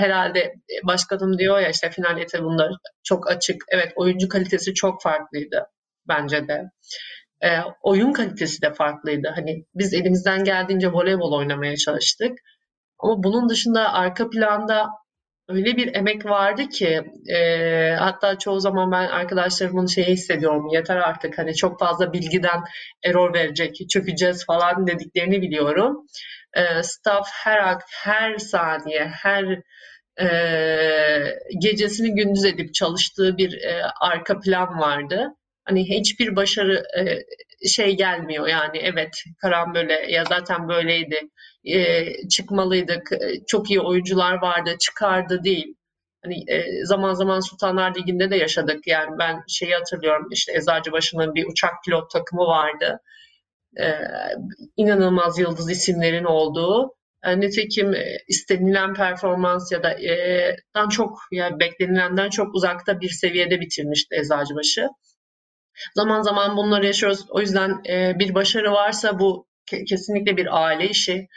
herhalde 0.00 0.54
başkanım 0.84 1.38
diyor 1.38 1.58
ya 1.58 1.68
işte 1.68 1.90
final 1.90 2.20
etabında 2.20 2.70
çok 3.04 3.30
açık. 3.30 3.64
Evet 3.68 3.92
oyuncu 3.96 4.28
kalitesi 4.28 4.74
çok 4.74 5.02
farklıydı 5.02 5.66
bence 6.08 6.48
de. 6.48 6.70
E, 7.42 7.48
oyun 7.82 8.12
kalitesi 8.12 8.62
de 8.62 8.72
farklıydı. 8.72 9.32
Hani 9.34 9.64
biz 9.74 9.94
elimizden 9.94 10.44
geldiğince 10.44 10.92
voleybol 10.92 11.32
oynamaya 11.32 11.76
çalıştık. 11.76 12.38
Ama 12.98 13.22
bunun 13.22 13.48
dışında 13.48 13.92
arka 13.92 14.30
planda 14.30 14.88
öyle 15.48 15.76
bir 15.76 15.94
emek 15.94 16.24
vardı 16.26 16.68
ki 16.68 17.02
e, 17.34 17.90
hatta 17.98 18.38
çoğu 18.38 18.60
zaman 18.60 18.92
ben 18.92 19.06
arkadaşlarımın 19.06 19.86
şeyi 19.86 20.06
hissediyorum 20.06 20.68
yeter 20.72 20.96
artık 20.96 21.38
hani 21.38 21.54
çok 21.54 21.78
fazla 21.78 22.12
bilgiden 22.12 22.60
error 23.04 23.34
verecek 23.34 23.76
çökeceğiz 23.90 24.46
falan 24.46 24.86
dediklerini 24.86 25.42
biliyorum. 25.42 26.06
E, 26.56 26.82
staff 26.82 27.28
her 27.32 27.58
ak- 27.58 27.86
her 28.04 28.38
saniye 28.38 29.04
her 29.06 29.62
e, 30.20 30.26
gecesini 31.62 32.14
gündüz 32.14 32.44
edip 32.44 32.74
çalıştığı 32.74 33.36
bir 33.38 33.62
e, 33.62 33.82
arka 34.00 34.40
plan 34.40 34.78
vardı. 34.78 35.28
Hani 35.64 35.88
hiçbir 35.88 36.36
başarı 36.36 36.84
e, 36.98 37.18
şey 37.68 37.96
gelmiyor 37.96 38.48
yani 38.48 38.78
evet 38.78 39.10
karambole 39.40 40.06
ya 40.12 40.24
zaten 40.24 40.68
böyleydi 40.68 41.20
e, 41.64 42.04
çıkmalıydık 42.28 43.12
e, 43.12 43.46
çok 43.46 43.70
iyi 43.70 43.80
oyuncular 43.80 44.34
vardı 44.42 44.76
çıkardı 44.80 45.44
değil. 45.44 45.74
Hani 46.24 46.44
e, 46.50 46.84
zaman 46.84 47.14
zaman 47.14 47.40
Sultanlar 47.40 47.94
Ligi'nde 47.96 48.30
de 48.30 48.36
yaşadık 48.36 48.86
yani 48.86 49.18
ben 49.18 49.42
şeyi 49.48 49.74
hatırlıyorum 49.74 50.28
işte 50.32 50.52
Eczacıbaşı'nın 50.56 51.34
bir 51.34 51.46
uçak 51.46 51.72
pilot 51.84 52.10
takımı 52.10 52.42
vardı. 52.42 53.00
E, 53.80 53.94
inanılmaz 54.76 55.38
yıldız 55.38 55.70
isimlerin 55.70 56.24
olduğu. 56.24 56.94
E, 57.24 57.40
nitekim 57.40 57.94
e, 57.94 58.18
istenilen 58.28 58.94
performans 58.94 59.72
ya 59.72 59.82
da 59.82 59.90
e, 59.92 60.56
dan 60.74 60.88
çok 60.88 61.18
yani 61.32 61.60
beklenilenden 61.60 62.30
çok 62.30 62.54
uzakta 62.54 63.00
bir 63.00 63.08
seviyede 63.08 63.60
bitirmişti 63.60 64.16
Eczacıbaşı. 64.16 64.88
Zaman 65.94 66.22
zaman 66.22 66.56
bunları 66.56 66.86
yaşıyoruz. 66.86 67.26
O 67.30 67.40
yüzden 67.40 67.82
e, 67.88 68.18
bir 68.18 68.34
başarı 68.34 68.72
varsa 68.72 69.18
bu 69.18 69.46
ke- 69.70 69.84
kesinlikle 69.84 70.36
bir 70.36 70.64
aile 70.64 70.88
işi. 70.88 71.28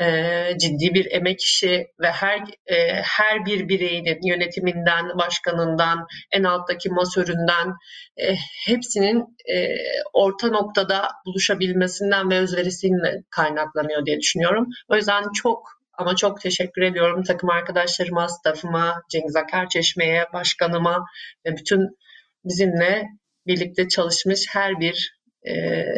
E, 0.00 0.58
ciddi 0.58 0.94
bir 0.94 1.12
emek 1.12 1.40
işi 1.40 1.86
ve 2.00 2.10
her 2.10 2.38
e, 2.66 3.02
her 3.02 3.46
bir 3.46 3.68
bireyinin 3.68 4.18
yönetiminden, 4.22 5.18
başkanından, 5.18 6.06
en 6.32 6.44
alttaki 6.44 6.90
masöründen 6.90 7.74
e, 8.16 8.34
hepsinin 8.66 9.36
e, 9.52 9.68
orta 10.12 10.48
noktada 10.48 11.08
buluşabilmesinden 11.26 12.30
ve 12.30 12.38
özverisiyle 12.38 13.22
kaynaklanıyor 13.30 14.06
diye 14.06 14.20
düşünüyorum. 14.20 14.68
O 14.88 14.96
yüzden 14.96 15.32
çok 15.32 15.74
ama 15.98 16.16
çok 16.16 16.40
teşekkür 16.40 16.82
ediyorum 16.82 17.22
takım 17.22 17.50
arkadaşlarıma, 17.50 18.28
staffıma, 18.28 19.02
Cengiz 19.10 19.36
Akar 19.36 19.68
Çeşme'ye, 19.68 20.26
başkanıma 20.32 21.04
ve 21.46 21.56
bütün 21.56 21.98
bizimle 22.44 23.08
birlikte 23.46 23.88
çalışmış 23.88 24.46
her 24.50 24.80
bir 24.80 25.18
e, 25.42 25.52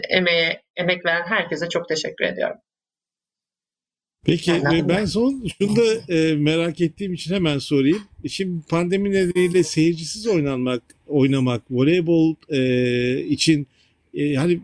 emeğe, 0.09 0.63
emek 0.77 1.07
veren 1.07 1.27
herkese 1.27 1.69
çok 1.69 1.89
teşekkür 1.89 2.25
ediyorum. 2.25 2.57
Peki 4.27 4.53
ben 4.89 5.05
son 5.05 5.47
şunu 5.59 5.77
da 5.77 6.15
e, 6.15 6.37
merak 6.37 6.81
ettiğim 6.81 7.13
için 7.13 7.35
hemen 7.35 7.59
sorayım. 7.59 8.03
Şimdi 8.29 8.67
pandemi 8.69 9.11
nedeniyle 9.11 9.63
seyircisiz 9.63 10.27
oynanmak, 10.27 10.83
oynamak, 11.07 11.63
voleybol 11.71 12.35
e, 12.49 13.21
için 13.21 13.67
e, 14.15 14.35
hani 14.35 14.61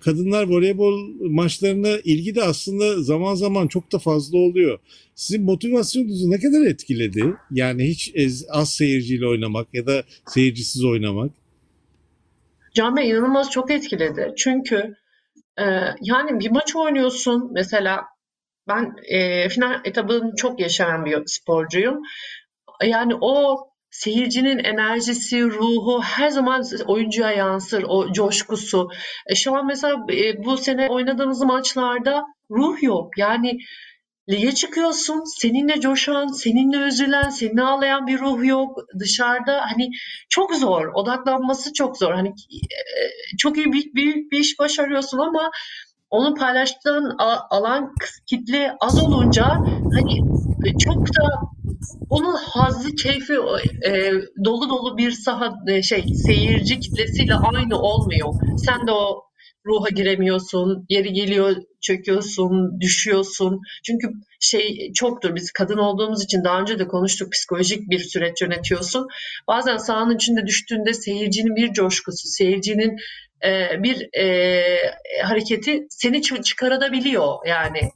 kadınlar 0.00 0.48
voleybol 0.48 1.10
maçlarına 1.20 1.96
ilgi 2.04 2.34
de 2.34 2.42
aslında 2.42 3.02
zaman 3.02 3.34
zaman 3.34 3.68
çok 3.68 3.92
da 3.92 3.98
fazla 3.98 4.38
oluyor. 4.38 4.78
Sizin 5.14 5.44
motivasyonunuzu 5.44 6.30
ne 6.30 6.40
kadar 6.40 6.66
etkiledi? 6.66 7.34
Yani 7.50 7.88
hiç 7.88 8.14
az 8.50 8.74
seyirciyle 8.74 9.26
oynamak 9.26 9.68
ya 9.72 9.86
da 9.86 10.04
seyircisiz 10.26 10.84
oynamak. 10.84 11.30
Can 12.74 12.96
Bey 12.96 13.10
inanılmaz 13.10 13.50
çok 13.50 13.70
etkiledi. 13.70 14.34
Çünkü 14.36 14.94
e, 15.58 15.64
yani 16.02 16.40
bir 16.40 16.50
maç 16.50 16.76
oynuyorsun 16.76 17.50
mesela 17.52 18.13
ben 18.68 18.96
e, 19.04 19.48
final 19.48 19.80
etabını 19.84 20.36
çok 20.36 20.60
yaşayan 20.60 21.04
bir 21.04 21.22
sporcuyum. 21.26 22.02
Yani 22.82 23.14
o 23.20 23.66
seyircinin 23.90 24.58
enerjisi, 24.58 25.44
ruhu 25.44 26.02
her 26.02 26.28
zaman 26.28 26.64
oyuncuya 26.86 27.30
yansır, 27.30 27.84
o 27.88 28.12
coşkusu. 28.12 28.88
E, 29.26 29.34
şu 29.34 29.54
an 29.56 29.66
mesela 29.66 30.06
e, 30.12 30.44
bu 30.44 30.56
sene 30.56 30.88
oynadığımız 30.88 31.42
maçlarda 31.42 32.24
ruh 32.50 32.82
yok. 32.82 33.18
Yani 33.18 33.58
lige 34.30 34.52
çıkıyorsun, 34.52 35.22
seninle 35.40 35.80
coşan, 35.80 36.26
seninle 36.26 36.76
üzülen, 36.76 37.30
seninle 37.30 37.62
ağlayan 37.62 38.06
bir 38.06 38.18
ruh 38.18 38.44
yok. 38.44 38.78
Dışarıda 38.98 39.60
hani 39.70 39.90
çok 40.28 40.54
zor, 40.54 40.86
odaklanması 40.94 41.72
çok 41.72 41.98
zor. 41.98 42.12
Hani 42.12 42.28
e, 42.28 43.36
çok 43.38 43.56
iyi 43.56 43.72
büyük, 43.72 43.94
büyük 43.94 44.32
bir 44.32 44.38
iş 44.38 44.58
başarıyorsun 44.58 45.18
ama 45.18 45.50
onu 46.10 46.34
paylaştığın 46.34 47.16
alan 47.50 47.94
kitle 48.26 48.76
az 48.80 48.98
olunca 48.98 49.44
hani 49.94 50.20
çok 50.78 50.96
da 50.96 51.28
onun 52.08 52.34
hazzı, 52.34 52.94
keyfi 52.94 53.32
e, 53.86 54.12
dolu 54.44 54.68
dolu 54.68 54.98
bir 54.98 55.10
saha 55.10 55.54
e, 55.68 55.82
şey 55.82 56.04
seyirci 56.14 56.80
kitlesiyle 56.80 57.34
aynı 57.34 57.78
olmuyor. 57.78 58.34
Sen 58.56 58.86
de 58.86 58.92
o 58.92 59.22
ruha 59.66 59.88
giremiyorsun, 59.88 60.86
yeri 60.88 61.12
geliyor 61.12 61.56
çöküyorsun, 61.80 62.80
düşüyorsun. 62.80 63.60
Çünkü 63.84 64.08
şey 64.40 64.92
çoktur 64.94 65.34
biz 65.34 65.52
kadın 65.52 65.78
olduğumuz 65.78 66.24
için 66.24 66.44
daha 66.44 66.60
önce 66.60 66.78
de 66.78 66.88
konuştuk 66.88 67.32
psikolojik 67.32 67.90
bir 67.90 67.98
süreç 67.98 68.42
yönetiyorsun. 68.42 69.08
Bazen 69.48 69.76
sahanın 69.76 70.16
içinde 70.16 70.46
düştüğünde 70.46 70.92
seyircinin 70.94 71.56
bir 71.56 71.72
coşkusu, 71.72 72.28
seyircinin 72.28 72.96
e, 73.44 73.82
bir 73.82 74.08
e, 74.18 74.64
hareketi 75.22 75.86
seni 75.90 76.16
çı- 76.18 76.42
çıkarabiliyor 76.42 77.46
yani. 77.46 77.90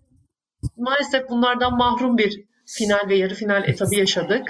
Maalesef 0.76 1.28
bunlardan 1.28 1.76
mahrum 1.76 2.18
bir 2.18 2.44
final 2.66 3.08
ve 3.08 3.16
yarı 3.16 3.34
final 3.34 3.68
etabı 3.68 3.94
yaşadık. 3.94 4.48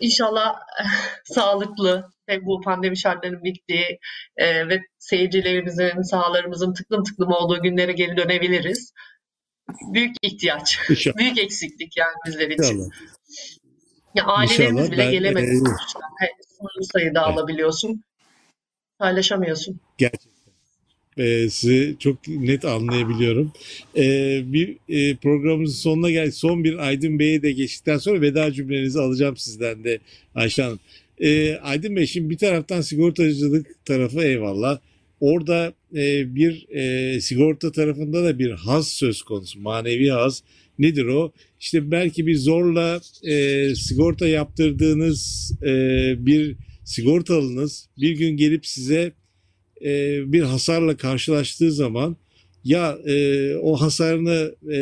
İnşallah 0.00 0.56
sağlıklı 1.24 2.10
ve 2.28 2.46
bu 2.46 2.60
pandemi 2.60 2.98
şartlarının 2.98 3.44
bittiği 3.44 3.98
e, 4.36 4.68
ve 4.68 4.80
seyircilerimizin, 4.98 6.02
sahalarımızın 6.02 6.74
tıklım 6.74 7.04
tıklım 7.04 7.32
olduğu 7.32 7.62
günlere 7.62 7.92
geri 7.92 8.16
dönebiliriz. 8.16 8.92
Büyük 9.94 10.16
ihtiyaç, 10.22 10.78
İnşallah. 10.90 11.16
büyük 11.16 11.38
eksiklik 11.38 11.96
yani 11.96 12.14
bizler 12.26 12.50
için. 12.50 12.62
İnşallah. 12.62 12.88
Ya 14.14 14.24
ailelerimiz 14.24 14.80
İnşallah. 14.80 14.92
bile 14.92 15.04
Ben, 15.04 15.10
gelemedi 15.10 15.46
e, 15.46 15.56
Sınırlı 16.48 16.84
sayıda 16.92 17.24
Evet. 17.26 17.38
alabiliyorsun. 17.38 18.04
Paylaşamıyorsun. 19.02 19.80
Gerçekten. 19.98 20.32
Ee, 21.18 21.50
sizi 21.50 21.96
çok 21.98 22.28
net 22.28 22.64
anlayabiliyorum. 22.64 23.52
Ee, 23.96 24.42
bir 24.44 24.76
e, 24.88 25.16
programımızın 25.16 25.82
sonuna 25.82 26.10
geldik. 26.10 26.34
Son 26.34 26.64
bir 26.64 26.78
Aydın 26.78 27.18
Bey'e 27.18 27.42
de 27.42 27.52
geçtikten 27.52 27.98
sonra 27.98 28.20
veda 28.20 28.52
cümlenizi 28.52 29.00
alacağım 29.00 29.36
sizden 29.36 29.84
de 29.84 29.98
Ayşe 30.34 30.62
Hanım. 30.62 30.80
Ee, 31.18 31.56
Aydın 31.56 31.96
Bey 31.96 32.06
şimdi 32.06 32.30
bir 32.30 32.38
taraftan 32.38 32.80
sigortacılık 32.80 33.84
tarafı 33.84 34.22
eyvallah. 34.22 34.78
Orada 35.20 35.72
e, 35.94 36.34
bir 36.34 36.66
e, 36.70 37.20
sigorta 37.20 37.72
tarafında 37.72 38.24
da 38.24 38.38
bir 38.38 38.50
haz 38.50 38.88
söz 38.88 39.22
konusu. 39.22 39.60
Manevi 39.60 40.08
haz. 40.08 40.42
Nedir 40.78 41.04
o? 41.04 41.32
İşte 41.60 41.90
belki 41.90 42.26
bir 42.26 42.36
zorla 42.36 43.00
e, 43.22 43.74
sigorta 43.74 44.28
yaptırdığınız 44.28 45.52
e, 45.62 45.72
bir 46.26 46.56
sigortalınız 46.84 47.88
bir 48.00 48.10
gün 48.10 48.36
gelip 48.36 48.66
size 48.66 49.12
e, 49.84 50.20
bir 50.32 50.42
hasarla 50.42 50.96
karşılaştığı 50.96 51.72
zaman 51.72 52.16
ya 52.64 52.98
e, 53.06 53.56
o 53.56 53.80
hasarını 53.80 54.54
e, 54.72 54.78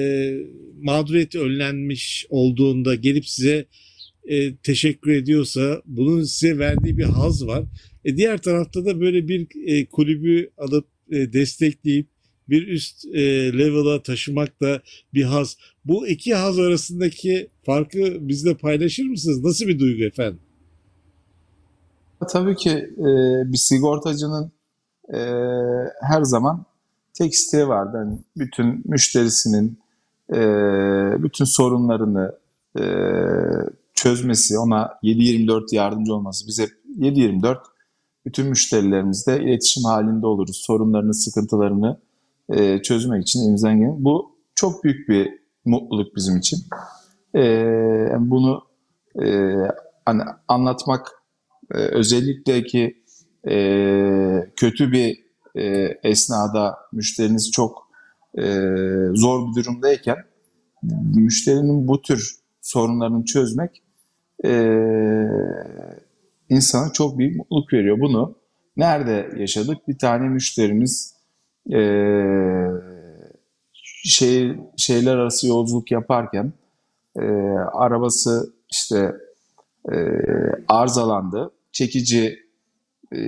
mağduriyeti 0.83 1.41
önlenmiş 1.41 2.27
olduğunda 2.31 2.95
gelip 2.95 3.27
size 3.27 3.67
e, 4.25 4.57
teşekkür 4.57 5.11
ediyorsa 5.11 5.83
bunun 5.87 6.23
size 6.23 6.59
verdiği 6.59 6.99
bir 6.99 7.05
haz 7.05 7.47
var. 7.47 7.65
E, 8.05 8.17
diğer 8.17 8.39
tarafta 8.39 8.85
da 8.85 9.01
böyle 9.01 9.29
bir 9.29 9.47
e, 9.67 9.87
kulübü 9.87 10.51
alıp 10.59 10.87
e, 11.13 11.33
destekleyip 11.33 12.07
bir 12.49 12.69
üst 12.69 13.05
e, 13.05 13.23
level'a 13.59 14.03
taşımak 14.03 14.61
da 14.61 14.83
bir 15.15 15.23
haz. 15.23 15.57
Bu 15.85 16.09
iki 16.09 16.35
haz 16.35 16.59
arasındaki 16.59 17.49
farkı 17.67 18.17
bizle 18.21 18.57
paylaşır 18.57 19.05
mısınız? 19.05 19.45
Nasıl 19.45 19.69
bir 19.69 19.79
duygu 19.79 20.05
efendim? 20.05 20.41
Tabii 22.29 22.57
ki 22.57 22.71
e, 22.99 23.07
bir 23.53 23.57
sigortacının 23.57 24.53
e, 25.15 25.19
her 26.01 26.23
zaman 26.23 26.65
tek 27.15 27.33
isteği 27.33 27.69
vardı. 27.69 27.97
Hani 27.97 28.19
bütün 28.37 28.83
müşterisinin 28.85 29.79
e, 30.33 30.39
bütün 31.23 31.45
sorunlarını 31.45 32.33
e, 32.79 32.85
çözmesi, 33.95 34.59
ona 34.59 34.99
7-24 35.03 35.75
yardımcı 35.75 36.15
olması. 36.15 36.47
Biz 36.47 36.61
hep 36.61 36.71
7-24 36.99 37.57
bütün 38.27 38.47
müşterilerimizle 38.47 39.43
iletişim 39.43 39.85
halinde 39.85 40.27
oluruz. 40.27 40.57
Sorunlarını, 40.57 41.15
sıkıntılarını 41.15 42.01
e, 42.49 42.83
çözmek 42.83 43.23
için 43.23 43.41
elimizden 43.41 43.79
gelen. 43.79 44.05
Bu 44.05 44.37
çok 44.55 44.85
büyük 44.85 45.09
bir 45.09 45.41
mutluluk 45.65 46.17
bizim 46.17 46.37
için. 46.37 46.59
E, 47.35 47.41
yani 48.11 48.31
bunu 48.31 48.63
e, 49.23 49.55
hani 50.07 50.23
anlatmak 50.49 51.20
e, 51.75 51.77
özellikle 51.77 52.65
ki 52.65 53.03
e, 53.49 53.55
kötü 54.57 54.93
bir 54.93 55.25
e, 55.55 55.63
esnada 56.03 56.79
müşteriniz 56.93 57.51
çok 57.51 57.91
e, 58.39 58.43
zor 59.15 59.49
bir 59.49 59.63
durumdayken 59.63 60.17
müşterinin 61.15 61.89
bu 61.89 62.03
tür 62.03 62.37
sorunlarını 62.61 63.25
çözmek 63.25 63.83
e, 64.45 64.51
insana 66.49 66.93
çok 66.93 67.19
büyük 67.19 67.37
mutluluk 67.37 67.73
veriyor. 67.73 68.01
Bunu 68.01 68.35
nerede 68.77 69.31
yaşadık? 69.37 69.89
Bir 69.89 69.99
tane 69.99 70.29
müşterimiz 70.29 71.15
e, 71.73 71.81
şey, 74.05 74.57
şeyler 74.77 75.17
arası 75.17 75.47
yolculuk 75.49 75.91
yaparken 75.91 76.53
e, 77.17 77.23
arabası 77.73 78.53
işte 78.71 79.15
e, 79.93 79.97
arızalandı. 80.69 81.51
Çekici 81.73 82.39
e, 83.15 83.19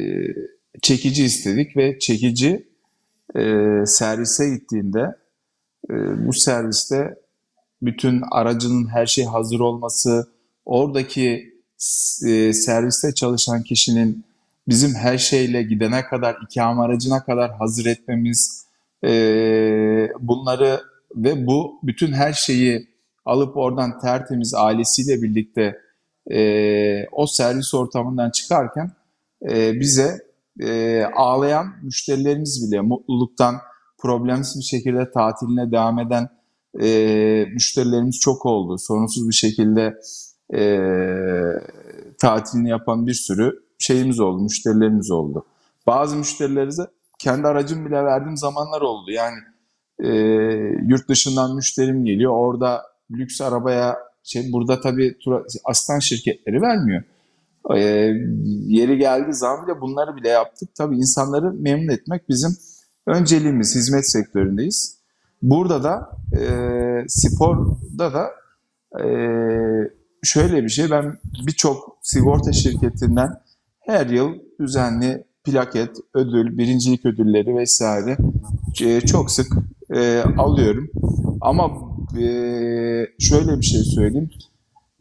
çekici 0.82 1.24
istedik 1.24 1.76
ve 1.76 1.98
çekici 1.98 2.66
e, 3.36 3.42
servise 3.86 4.50
gittiğinde 4.50 5.16
e, 5.90 5.94
bu 6.26 6.32
serviste 6.32 7.22
bütün 7.82 8.22
aracının 8.30 8.88
her 8.88 9.06
şey 9.06 9.24
hazır 9.24 9.60
olması, 9.60 10.30
oradaki 10.64 11.54
e, 12.26 12.52
serviste 12.52 13.14
çalışan 13.14 13.62
kişinin 13.62 14.24
bizim 14.68 14.94
her 14.94 15.18
şeyle 15.18 15.62
gidene 15.62 16.04
kadar, 16.04 16.36
ikame 16.50 16.82
aracına 16.82 17.24
kadar 17.24 17.52
hazır 17.52 17.86
etmemiz, 17.86 18.66
e, 19.04 19.10
bunları 20.20 20.80
ve 21.16 21.46
bu 21.46 21.80
bütün 21.82 22.12
her 22.12 22.32
şeyi 22.32 22.88
alıp 23.24 23.56
oradan 23.56 24.00
tertemiz 24.00 24.54
ailesiyle 24.54 25.22
birlikte 25.22 25.78
e, 26.32 27.06
o 27.12 27.26
servis 27.26 27.74
ortamından 27.74 28.30
çıkarken 28.30 28.92
e, 29.50 29.80
bize 29.80 30.18
e, 30.60 31.02
ağlayan 31.04 31.66
müşterilerimiz 31.82 32.66
bile 32.66 32.80
mutluluktan 32.80 33.54
problemsiz 33.98 34.58
bir 34.58 34.64
şekilde 34.64 35.10
tatiline 35.10 35.72
devam 35.72 35.98
eden 35.98 36.28
e, 36.80 37.46
müşterilerimiz 37.52 38.18
çok 38.20 38.46
oldu. 38.46 38.78
Sorunsuz 38.78 39.28
bir 39.28 39.34
şekilde 39.34 39.94
e, 40.54 40.62
tatilini 42.20 42.68
yapan 42.68 43.06
bir 43.06 43.14
sürü 43.14 43.52
şeyimiz 43.78 44.20
oldu, 44.20 44.42
müşterilerimiz 44.42 45.10
oldu. 45.10 45.46
Bazı 45.86 46.16
müşterilerimize 46.16 46.82
kendi 47.18 47.46
aracımı 47.46 47.86
bile 47.86 48.04
verdiğim 48.04 48.36
zamanlar 48.36 48.80
oldu. 48.80 49.10
Yani 49.10 49.36
e, 49.98 50.08
yurt 50.86 51.08
dışından 51.08 51.54
müşterim 51.54 52.04
geliyor. 52.04 52.32
Orada 52.32 52.82
lüks 53.10 53.40
arabaya 53.40 53.98
şey 54.24 54.52
burada 54.52 54.80
tabii 54.80 55.16
aslan 55.64 55.98
şirketleri 55.98 56.62
vermiyor. 56.62 57.02
E, 57.74 57.78
yeri 58.66 58.98
geldiği 58.98 59.34
zaman 59.34 59.66
bile 59.66 59.80
bunları 59.80 60.16
bile 60.16 60.28
yaptık. 60.28 60.74
Tabii 60.74 60.96
insanları 60.96 61.52
memnun 61.52 61.92
etmek 61.92 62.28
bizim 62.28 62.56
önceliğimiz. 63.06 63.74
Hizmet 63.74 64.10
sektöründeyiz. 64.10 64.98
Burada 65.42 65.84
da 65.84 66.10
e, 66.38 66.44
sporda 67.08 68.14
da 68.14 68.30
e, 69.00 69.06
şöyle 70.22 70.62
bir 70.64 70.68
şey. 70.68 70.90
Ben 70.90 71.18
birçok 71.46 71.98
sigorta 72.02 72.52
şirketinden 72.52 73.30
her 73.80 74.06
yıl 74.06 74.32
düzenli 74.60 75.24
plaket, 75.44 75.96
ödül, 76.14 76.58
birincilik 76.58 77.06
ödülleri 77.06 77.56
vesaire 77.56 78.16
e, 78.82 79.00
çok 79.00 79.30
sık 79.30 79.52
e, 79.94 80.22
alıyorum. 80.38 80.90
Ama 81.40 81.91
şöyle 83.18 83.60
bir 83.60 83.66
şey 83.66 83.82
söyleyeyim. 83.82 84.30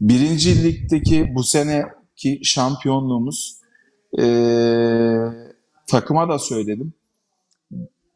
Birinci 0.00 0.64
ligdeki 0.64 1.34
bu 1.34 1.44
seneki 1.44 2.40
şampiyonluğumuz 2.42 3.56
e, 4.18 4.24
takıma 5.86 6.28
da 6.28 6.38
söyledim. 6.38 6.94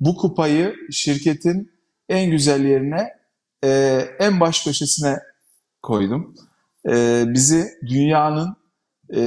Bu 0.01 0.17
kupayı 0.17 0.75
şirketin 0.91 1.71
en 2.09 2.31
güzel 2.31 2.65
yerine 2.65 3.09
e, 3.65 4.01
en 4.19 4.41
baş 4.41 4.65
köşesine 4.65 5.19
koydum. 5.83 6.35
E, 6.89 7.25
bizi 7.27 7.69
dünyanın 7.89 8.57
e, 9.15 9.21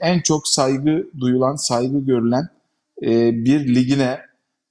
en 0.00 0.20
çok 0.20 0.48
saygı 0.48 1.10
duyulan, 1.20 1.56
saygı 1.56 1.98
görülen 2.04 2.48
e, 3.02 3.32
bir 3.44 3.74
ligine, 3.74 4.20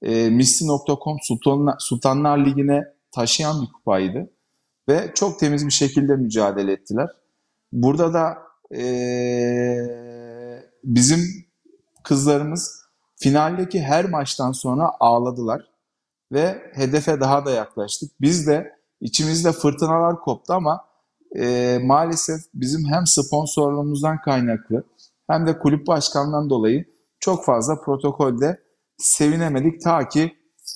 e, 0.02 0.30
Misli.com 0.30 1.16
Sultanlar, 1.22 1.74
Sultanlar 1.78 2.38
Ligi'ne 2.38 2.84
taşıyan 3.12 3.62
bir 3.62 3.72
kupaydı. 3.72 4.30
Ve 4.88 5.12
çok 5.14 5.38
temiz 5.38 5.66
bir 5.66 5.72
şekilde 5.72 6.16
mücadele 6.16 6.72
ettiler. 6.72 7.08
Burada 7.72 8.14
da 8.14 8.38
e, 8.76 8.84
bizim 10.84 11.20
kızlarımız 12.04 12.82
finaldeki 13.16 13.82
her 13.82 14.04
maçtan 14.04 14.52
sonra 14.52 14.90
ağladılar 15.00 15.70
ve 16.32 16.62
hedefe 16.74 17.20
daha 17.20 17.46
da 17.46 17.50
yaklaştık. 17.50 18.10
Biz 18.20 18.46
de 18.46 18.76
içimizde 19.00 19.52
fırtınalar 19.52 20.20
koptu 20.20 20.52
ama 20.52 20.84
e, 21.36 21.78
maalesef 21.82 22.40
bizim 22.54 22.84
hem 22.84 23.06
sponsorluğumuzdan 23.06 24.20
kaynaklı 24.20 24.84
hem 25.26 25.46
de 25.46 25.58
kulüp 25.58 25.86
başkanından 25.86 26.50
dolayı 26.50 26.84
çok 27.20 27.44
fazla 27.44 27.80
protokolde 27.80 28.60
sevinemedik 28.98 29.82
ta 29.82 30.08
ki 30.08 30.32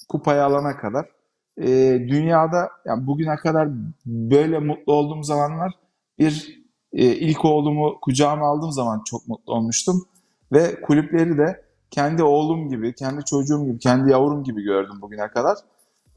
kupayı 0.08 0.44
alana 0.44 0.76
kadar. 0.76 1.15
E, 1.58 1.66
dünyada 2.08 2.70
yani 2.84 3.06
bugüne 3.06 3.36
kadar 3.36 3.68
böyle 4.06 4.58
mutlu 4.58 4.92
olduğum 4.92 5.22
zamanlar 5.22 5.72
bir 6.18 6.62
e, 6.92 7.04
ilk 7.04 7.44
oğlumu 7.44 8.00
kucağıma 8.00 8.46
aldığım 8.46 8.72
zaman 8.72 9.02
çok 9.04 9.28
mutlu 9.28 9.52
olmuştum 9.52 10.06
ve 10.52 10.80
kulüpleri 10.80 11.38
de 11.38 11.62
kendi 11.90 12.22
oğlum 12.22 12.68
gibi, 12.68 12.94
kendi 12.94 13.24
çocuğum 13.24 13.64
gibi, 13.66 13.78
kendi 13.78 14.10
yavrum 14.10 14.44
gibi 14.44 14.62
gördüm 14.62 14.96
bugüne 15.00 15.28
kadar. 15.28 15.56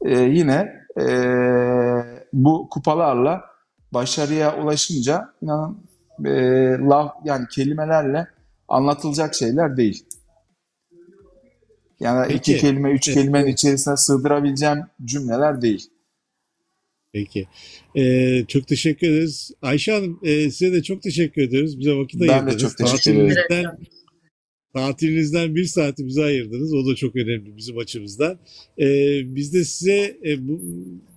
E, 0.04 0.18
yine 0.18 0.72
e, 1.00 1.06
bu 2.32 2.68
kupalarla 2.70 3.44
başarıya 3.92 4.62
ulaşınca 4.62 5.32
inanın 5.42 5.78
e, 6.24 6.32
laf 6.78 7.12
yani 7.24 7.46
kelimelerle 7.48 8.26
anlatılacak 8.68 9.34
şeyler 9.34 9.76
değil. 9.76 10.06
Yani 12.00 12.28
Peki. 12.28 12.52
iki 12.52 12.60
kelime, 12.60 12.92
üç 12.92 13.08
Evet. 13.08 13.18
kelimenin 13.18 13.52
içerisine 13.52 13.96
sığdırabileceğim 13.96 14.78
cümleler 15.04 15.62
değil. 15.62 15.86
Peki. 17.12 17.48
Ee, 17.96 18.44
çok 18.48 18.66
teşekkür 18.68 19.06
ederiz. 19.08 19.50
Ayşe 19.62 19.92
Hanım 19.92 20.20
e, 20.22 20.50
size 20.50 20.72
de 20.72 20.82
çok 20.82 21.02
teşekkür 21.02 21.42
ederiz. 21.42 21.78
Bize 21.78 21.92
vakit 21.94 22.20
Ben 22.20 22.28
de 22.28 22.32
ayırdınız. 22.32 22.58
çok 22.62 22.76
teşekkür 22.78 23.10
ederim. 23.10 23.34
Tatilinizden, 23.34 23.78
tatilinizden 24.74 25.54
bir 25.54 25.64
saati 25.64 26.06
bize 26.06 26.22
ayırdınız. 26.24 26.74
O 26.74 26.86
da 26.86 26.94
çok 26.94 27.16
önemli 27.16 27.56
bizim 27.56 27.78
açımızdan. 27.78 28.38
Ee, 28.78 29.20
biz 29.24 29.54
de 29.54 29.64
size 29.64 30.18
e, 30.26 30.48
bu, 30.48 30.60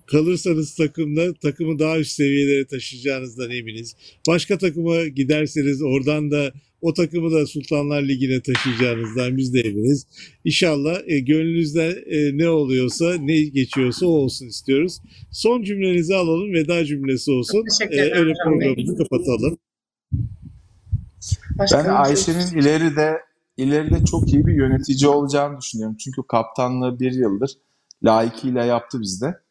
kalırsanız 0.06 0.74
takımda 0.74 1.34
takımı 1.34 1.78
daha 1.78 1.98
üst 1.98 2.12
seviyelere 2.12 2.66
taşıyacağınızdan 2.66 3.50
eminiz. 3.50 3.96
Başka 4.28 4.58
takıma 4.58 5.06
giderseniz 5.06 5.82
oradan 5.82 6.30
da 6.30 6.52
o 6.80 6.94
takımı 6.94 7.32
da 7.32 7.46
Sultanlar 7.46 8.02
Ligi'ne 8.02 8.40
taşıyacağınızdan 8.40 9.36
biz 9.36 9.54
de 9.54 9.60
eminiz. 9.60 10.06
İnşallah 10.44 11.00
e, 11.06 11.18
gönlünüzde 11.18 11.86
e, 11.86 12.38
ne 12.38 12.48
oluyorsa, 12.48 13.14
ne 13.14 13.42
geçiyorsa 13.42 14.06
o 14.06 14.10
olsun 14.10 14.46
istiyoruz. 14.46 14.98
Son 15.30 15.62
cümlenizi 15.62 16.14
alalım, 16.14 16.52
veda 16.52 16.84
cümlesi 16.84 17.30
olsun. 17.30 17.64
E, 17.90 18.00
öyle 18.00 18.32
programımızı 18.44 18.96
kapatalım. 18.96 19.58
Ben 21.50 21.58
Başkanım, 21.58 21.96
Ayşe'nin 21.96 22.60
ileride 22.60 23.18
ileride 23.56 24.04
çok 24.04 24.32
iyi 24.32 24.46
bir 24.46 24.54
yönetici 24.54 25.08
olacağını 25.08 25.60
düşünüyorum. 25.60 25.96
Çünkü 25.96 26.22
kaptanlığı 26.28 27.00
bir 27.00 27.12
yıldır 27.12 27.50
layıkıyla 28.04 28.64
yaptı 28.64 29.00
bizde. 29.00 29.43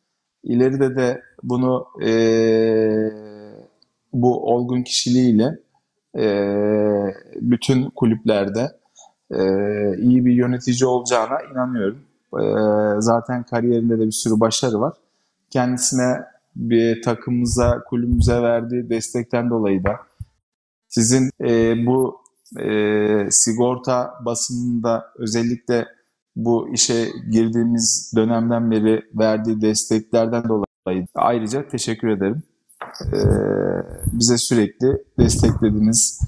İleride 0.43 0.95
de 0.95 1.21
bunu 1.43 1.85
eee, 2.01 3.13
bu 4.13 4.53
olgun 4.53 4.81
kişiliğiyle 4.83 5.59
eee, 6.17 7.15
bütün 7.41 7.89
kulüplerde 7.89 8.71
eee, 9.31 9.95
iyi 9.99 10.25
bir 10.25 10.33
yönetici 10.33 10.85
olacağına 10.85 11.37
inanıyorum. 11.51 11.99
Eee, 12.39 12.95
zaten 13.01 13.43
kariyerinde 13.43 13.99
de 13.99 14.05
bir 14.05 14.11
sürü 14.11 14.39
başarı 14.39 14.79
var. 14.81 14.93
Kendisine 15.49 16.21
bir 16.55 17.01
takımımıza, 17.01 17.83
kulübümüze 17.83 18.41
verdiği 18.41 18.89
destekten 18.89 19.49
dolayı 19.49 19.83
da 19.83 19.95
sizin 20.89 21.29
e, 21.41 21.75
bu 21.85 22.17
e, 22.59 23.27
sigorta 23.31 24.13
basınında 24.25 25.05
özellikle 25.17 25.85
bu 26.35 26.73
işe 26.73 27.07
girdiğimiz 27.31 28.13
dönemden 28.15 28.71
beri 28.71 29.01
verdiği 29.13 29.61
desteklerden 29.61 30.43
dolayı 30.49 31.07
ayrıca 31.15 31.67
teşekkür 31.67 32.07
ederim. 32.07 32.43
E, 33.01 33.19
bize 34.13 34.37
sürekli 34.37 34.87
desteklediğiniz, 35.19 36.21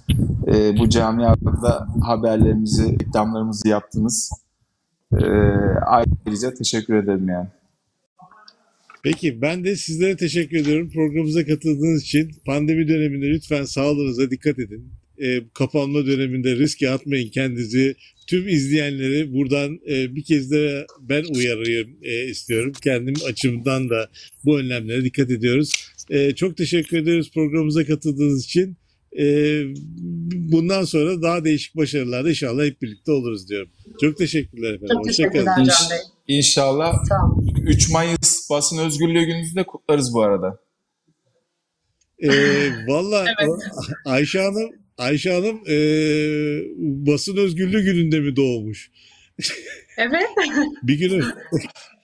e, 0.48 0.78
bu 0.78 0.90
camiada 0.90 1.88
haberlerimizi, 2.02 3.00
reklamlarımızı 3.00 3.68
yaptınız. 3.68 4.32
E, 5.14 5.26
ayrıca 5.86 6.54
teşekkür 6.54 6.96
ederim 6.96 7.30
yani. 7.30 7.48
Peki 9.04 9.42
ben 9.42 9.64
de 9.64 9.76
sizlere 9.76 10.18
teşekkür 10.18 10.58
ediyorum 10.58 10.90
programımıza 10.90 11.46
katıldığınız 11.46 12.02
için. 12.02 12.32
Pandemi 12.46 12.88
döneminde 12.88 13.26
lütfen 13.30 13.64
sağlığınıza 13.64 14.30
dikkat 14.32 14.60
edin. 14.60 14.92
E, 15.22 15.42
kapanma 15.54 16.06
döneminde 16.06 16.56
riske 16.56 16.90
atmayın 16.90 17.30
kendinizi. 17.30 17.96
Tüm 18.28 18.48
izleyenleri 18.48 19.34
buradan 19.34 19.80
e, 19.90 20.16
bir 20.16 20.24
kez 20.24 20.52
de 20.52 20.86
ben 21.02 21.24
uyarayım 21.24 21.98
e, 22.02 22.26
istiyorum. 22.26 22.74
Kendim 22.84 23.14
açımdan 23.28 23.90
da 23.90 24.10
bu 24.46 24.60
önlemlere 24.60 25.04
dikkat 25.04 25.32
ediyoruz. 25.32 25.72
E, 26.10 26.36
çok 26.36 26.58
teşekkür 26.58 26.98
ediyoruz 26.98 27.32
programımıza 27.34 27.86
katıldığınız 27.86 28.46
için. 28.46 28.78
E, 29.20 29.26
bundan 30.34 30.84
sonra 30.84 31.22
daha 31.22 31.46
değişik 31.46 31.76
başarılarda 31.76 32.30
inşallah 32.30 32.66
hep 32.66 32.82
birlikte 32.82 33.12
oluruz 33.12 33.50
diyorum. 33.50 33.70
Çok 34.02 34.18
teşekkürler 34.18 34.74
efendim. 34.74 34.96
Çok 34.96 35.06
teşekkürler 35.06 35.58
İnş- 35.60 35.68
Can 35.68 35.90
Bey. 35.92 35.98
İnşallah 36.38 36.94
Sağ 37.10 37.26
olun. 37.26 37.56
3 37.68 37.90
Mayıs 37.90 38.50
basın 38.50 38.78
özgürlüğü 38.78 39.26
gününüzü 39.26 39.56
de 39.56 39.64
kutlarız 39.64 40.14
bu 40.14 40.22
arada. 40.22 40.60
Ee, 42.20 42.30
Valla 42.88 43.26
Evet. 43.42 43.50
Ayşe 44.06 44.40
Hanım 44.40 44.70
Ayşe 44.98 45.32
Hanım 45.32 45.62
e, 45.68 45.78
basın 46.80 47.38
özgürlüğü 47.38 47.84
gününde 47.84 48.20
mi 48.20 48.36
doğmuş? 48.36 48.92
Evet. 49.98 50.28
Bir 50.84 51.00
günü. 51.00 51.24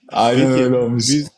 Aynen 0.08 0.52
Peki, 0.52 0.64
öyle 0.64 0.76
olmuş. 0.76 1.08
Biz, 1.08 1.28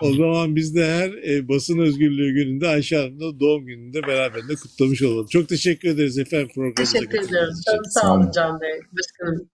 o 0.00 0.14
zaman 0.14 0.56
biz 0.56 0.74
de 0.74 0.86
her 0.86 1.10
e, 1.10 1.48
basın 1.48 1.78
özgürlüğü 1.78 2.32
gününde 2.32 2.68
Ayşe 2.68 2.96
Hanım'la 2.96 3.40
doğum 3.40 3.66
gününde 3.66 4.02
beraberinde 4.02 4.54
kutlamış 4.54 5.02
olalım. 5.02 5.26
Çok 5.26 5.48
teşekkür 5.48 5.88
ederiz 5.88 6.18
efendim 6.18 6.48
programımıza 6.54 6.98
Teşekkür 6.98 7.18
için. 7.18 7.36
Çok 7.76 7.86
sağ 7.86 8.14
olun. 8.14 8.30
Can 8.34 8.60
Bey. 8.60 8.80
Başkanım. 8.92 9.48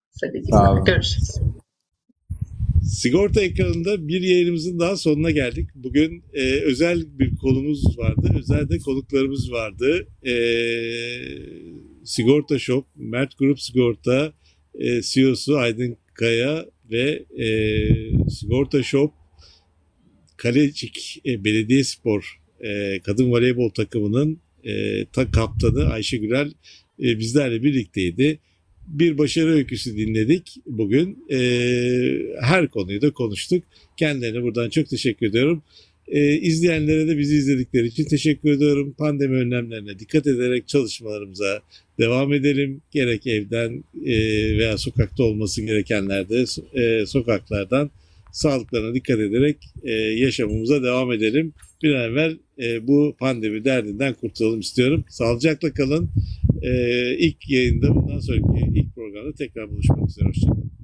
Sağ 0.50 0.72
olun. 0.72 0.84
Görüşürüz. 0.84 1.40
Sigorta 2.88 3.40
ekranında 3.40 4.08
bir 4.08 4.22
yayınımızın 4.22 4.78
daha 4.78 4.96
sonuna 4.96 5.30
geldik. 5.30 5.68
Bugün 5.74 6.24
e, 6.34 6.42
özel 6.42 7.18
bir 7.18 7.36
konumuz 7.36 7.98
vardı. 7.98 8.34
Özel 8.38 8.68
de 8.68 8.78
konuklarımız 8.78 9.52
vardı. 9.52 10.08
E, 10.26 10.32
Sigorta 12.04 12.58
Shop, 12.58 12.86
Mert 12.96 13.38
Grup 13.38 13.60
Sigorta 13.60 14.32
e, 14.74 15.02
CEO'su 15.02 15.56
Aydın 15.58 15.96
Kaya 16.14 16.66
ve 16.90 17.24
e, 17.38 17.48
Sigorta 18.30 18.82
Shop 18.82 19.12
Kalecik 20.36 21.22
e, 21.26 21.44
Belediyespor 21.44 22.40
e, 22.60 23.00
kadın 23.00 23.30
voleybol 23.30 23.70
takımının 23.70 24.40
e, 24.64 25.04
ta 25.06 25.30
kaptanı 25.30 25.84
Ayşe 25.88 26.16
Gürel 26.16 26.52
e, 27.02 27.18
bizlerle 27.18 27.62
birlikteydi. 27.62 28.38
Bir 28.88 29.18
başarı 29.18 29.50
öyküsü 29.50 29.96
dinledik 29.96 30.56
bugün. 30.66 31.24
E, 31.30 31.38
her 32.40 32.68
konuyu 32.68 33.02
da 33.02 33.10
konuştuk. 33.10 33.64
Kendilerine 33.96 34.42
buradan 34.42 34.70
çok 34.70 34.88
teşekkür 34.88 35.26
ediyorum. 35.26 35.62
E, 36.08 36.34
izleyenlere 36.34 37.08
de 37.08 37.18
bizi 37.18 37.36
izledikleri 37.36 37.86
için 37.86 38.04
teşekkür 38.04 38.50
ediyorum. 38.50 38.94
Pandemi 38.98 39.36
önlemlerine 39.36 39.98
dikkat 39.98 40.26
ederek 40.26 40.68
çalışmalarımıza 40.68 41.62
devam 41.98 42.32
edelim. 42.32 42.82
Gerek 42.90 43.26
evden 43.26 43.84
e, 44.04 44.14
veya 44.58 44.78
sokakta 44.78 45.22
olması 45.22 45.62
gerekenlerde 45.62 46.44
e, 46.74 47.06
sokaklardan 47.06 47.90
sağlıklarına 48.32 48.94
dikkat 48.94 49.18
ederek 49.18 49.56
e, 49.82 49.92
yaşamımıza 49.92 50.82
devam 50.82 51.12
edelim. 51.12 51.52
Bir 51.82 51.94
an 51.94 52.10
evvel 52.10 52.38
e, 52.58 52.86
bu 52.86 53.16
pandemi 53.18 53.64
derdinden 53.64 54.14
kurtulalım 54.14 54.60
istiyorum. 54.60 55.04
Sağlıcakla 55.08 55.72
kalın. 55.72 56.10
E, 56.62 56.70
ilk 57.18 57.50
yayında 57.50 57.94
bundan 57.94 58.20
sonraki 58.20 58.66
ilk 58.74 58.94
programda 58.94 59.32
tekrar 59.32 59.70
buluşmak 59.70 60.08
üzere. 60.10 60.28
Hoşçakalın. 60.28 60.77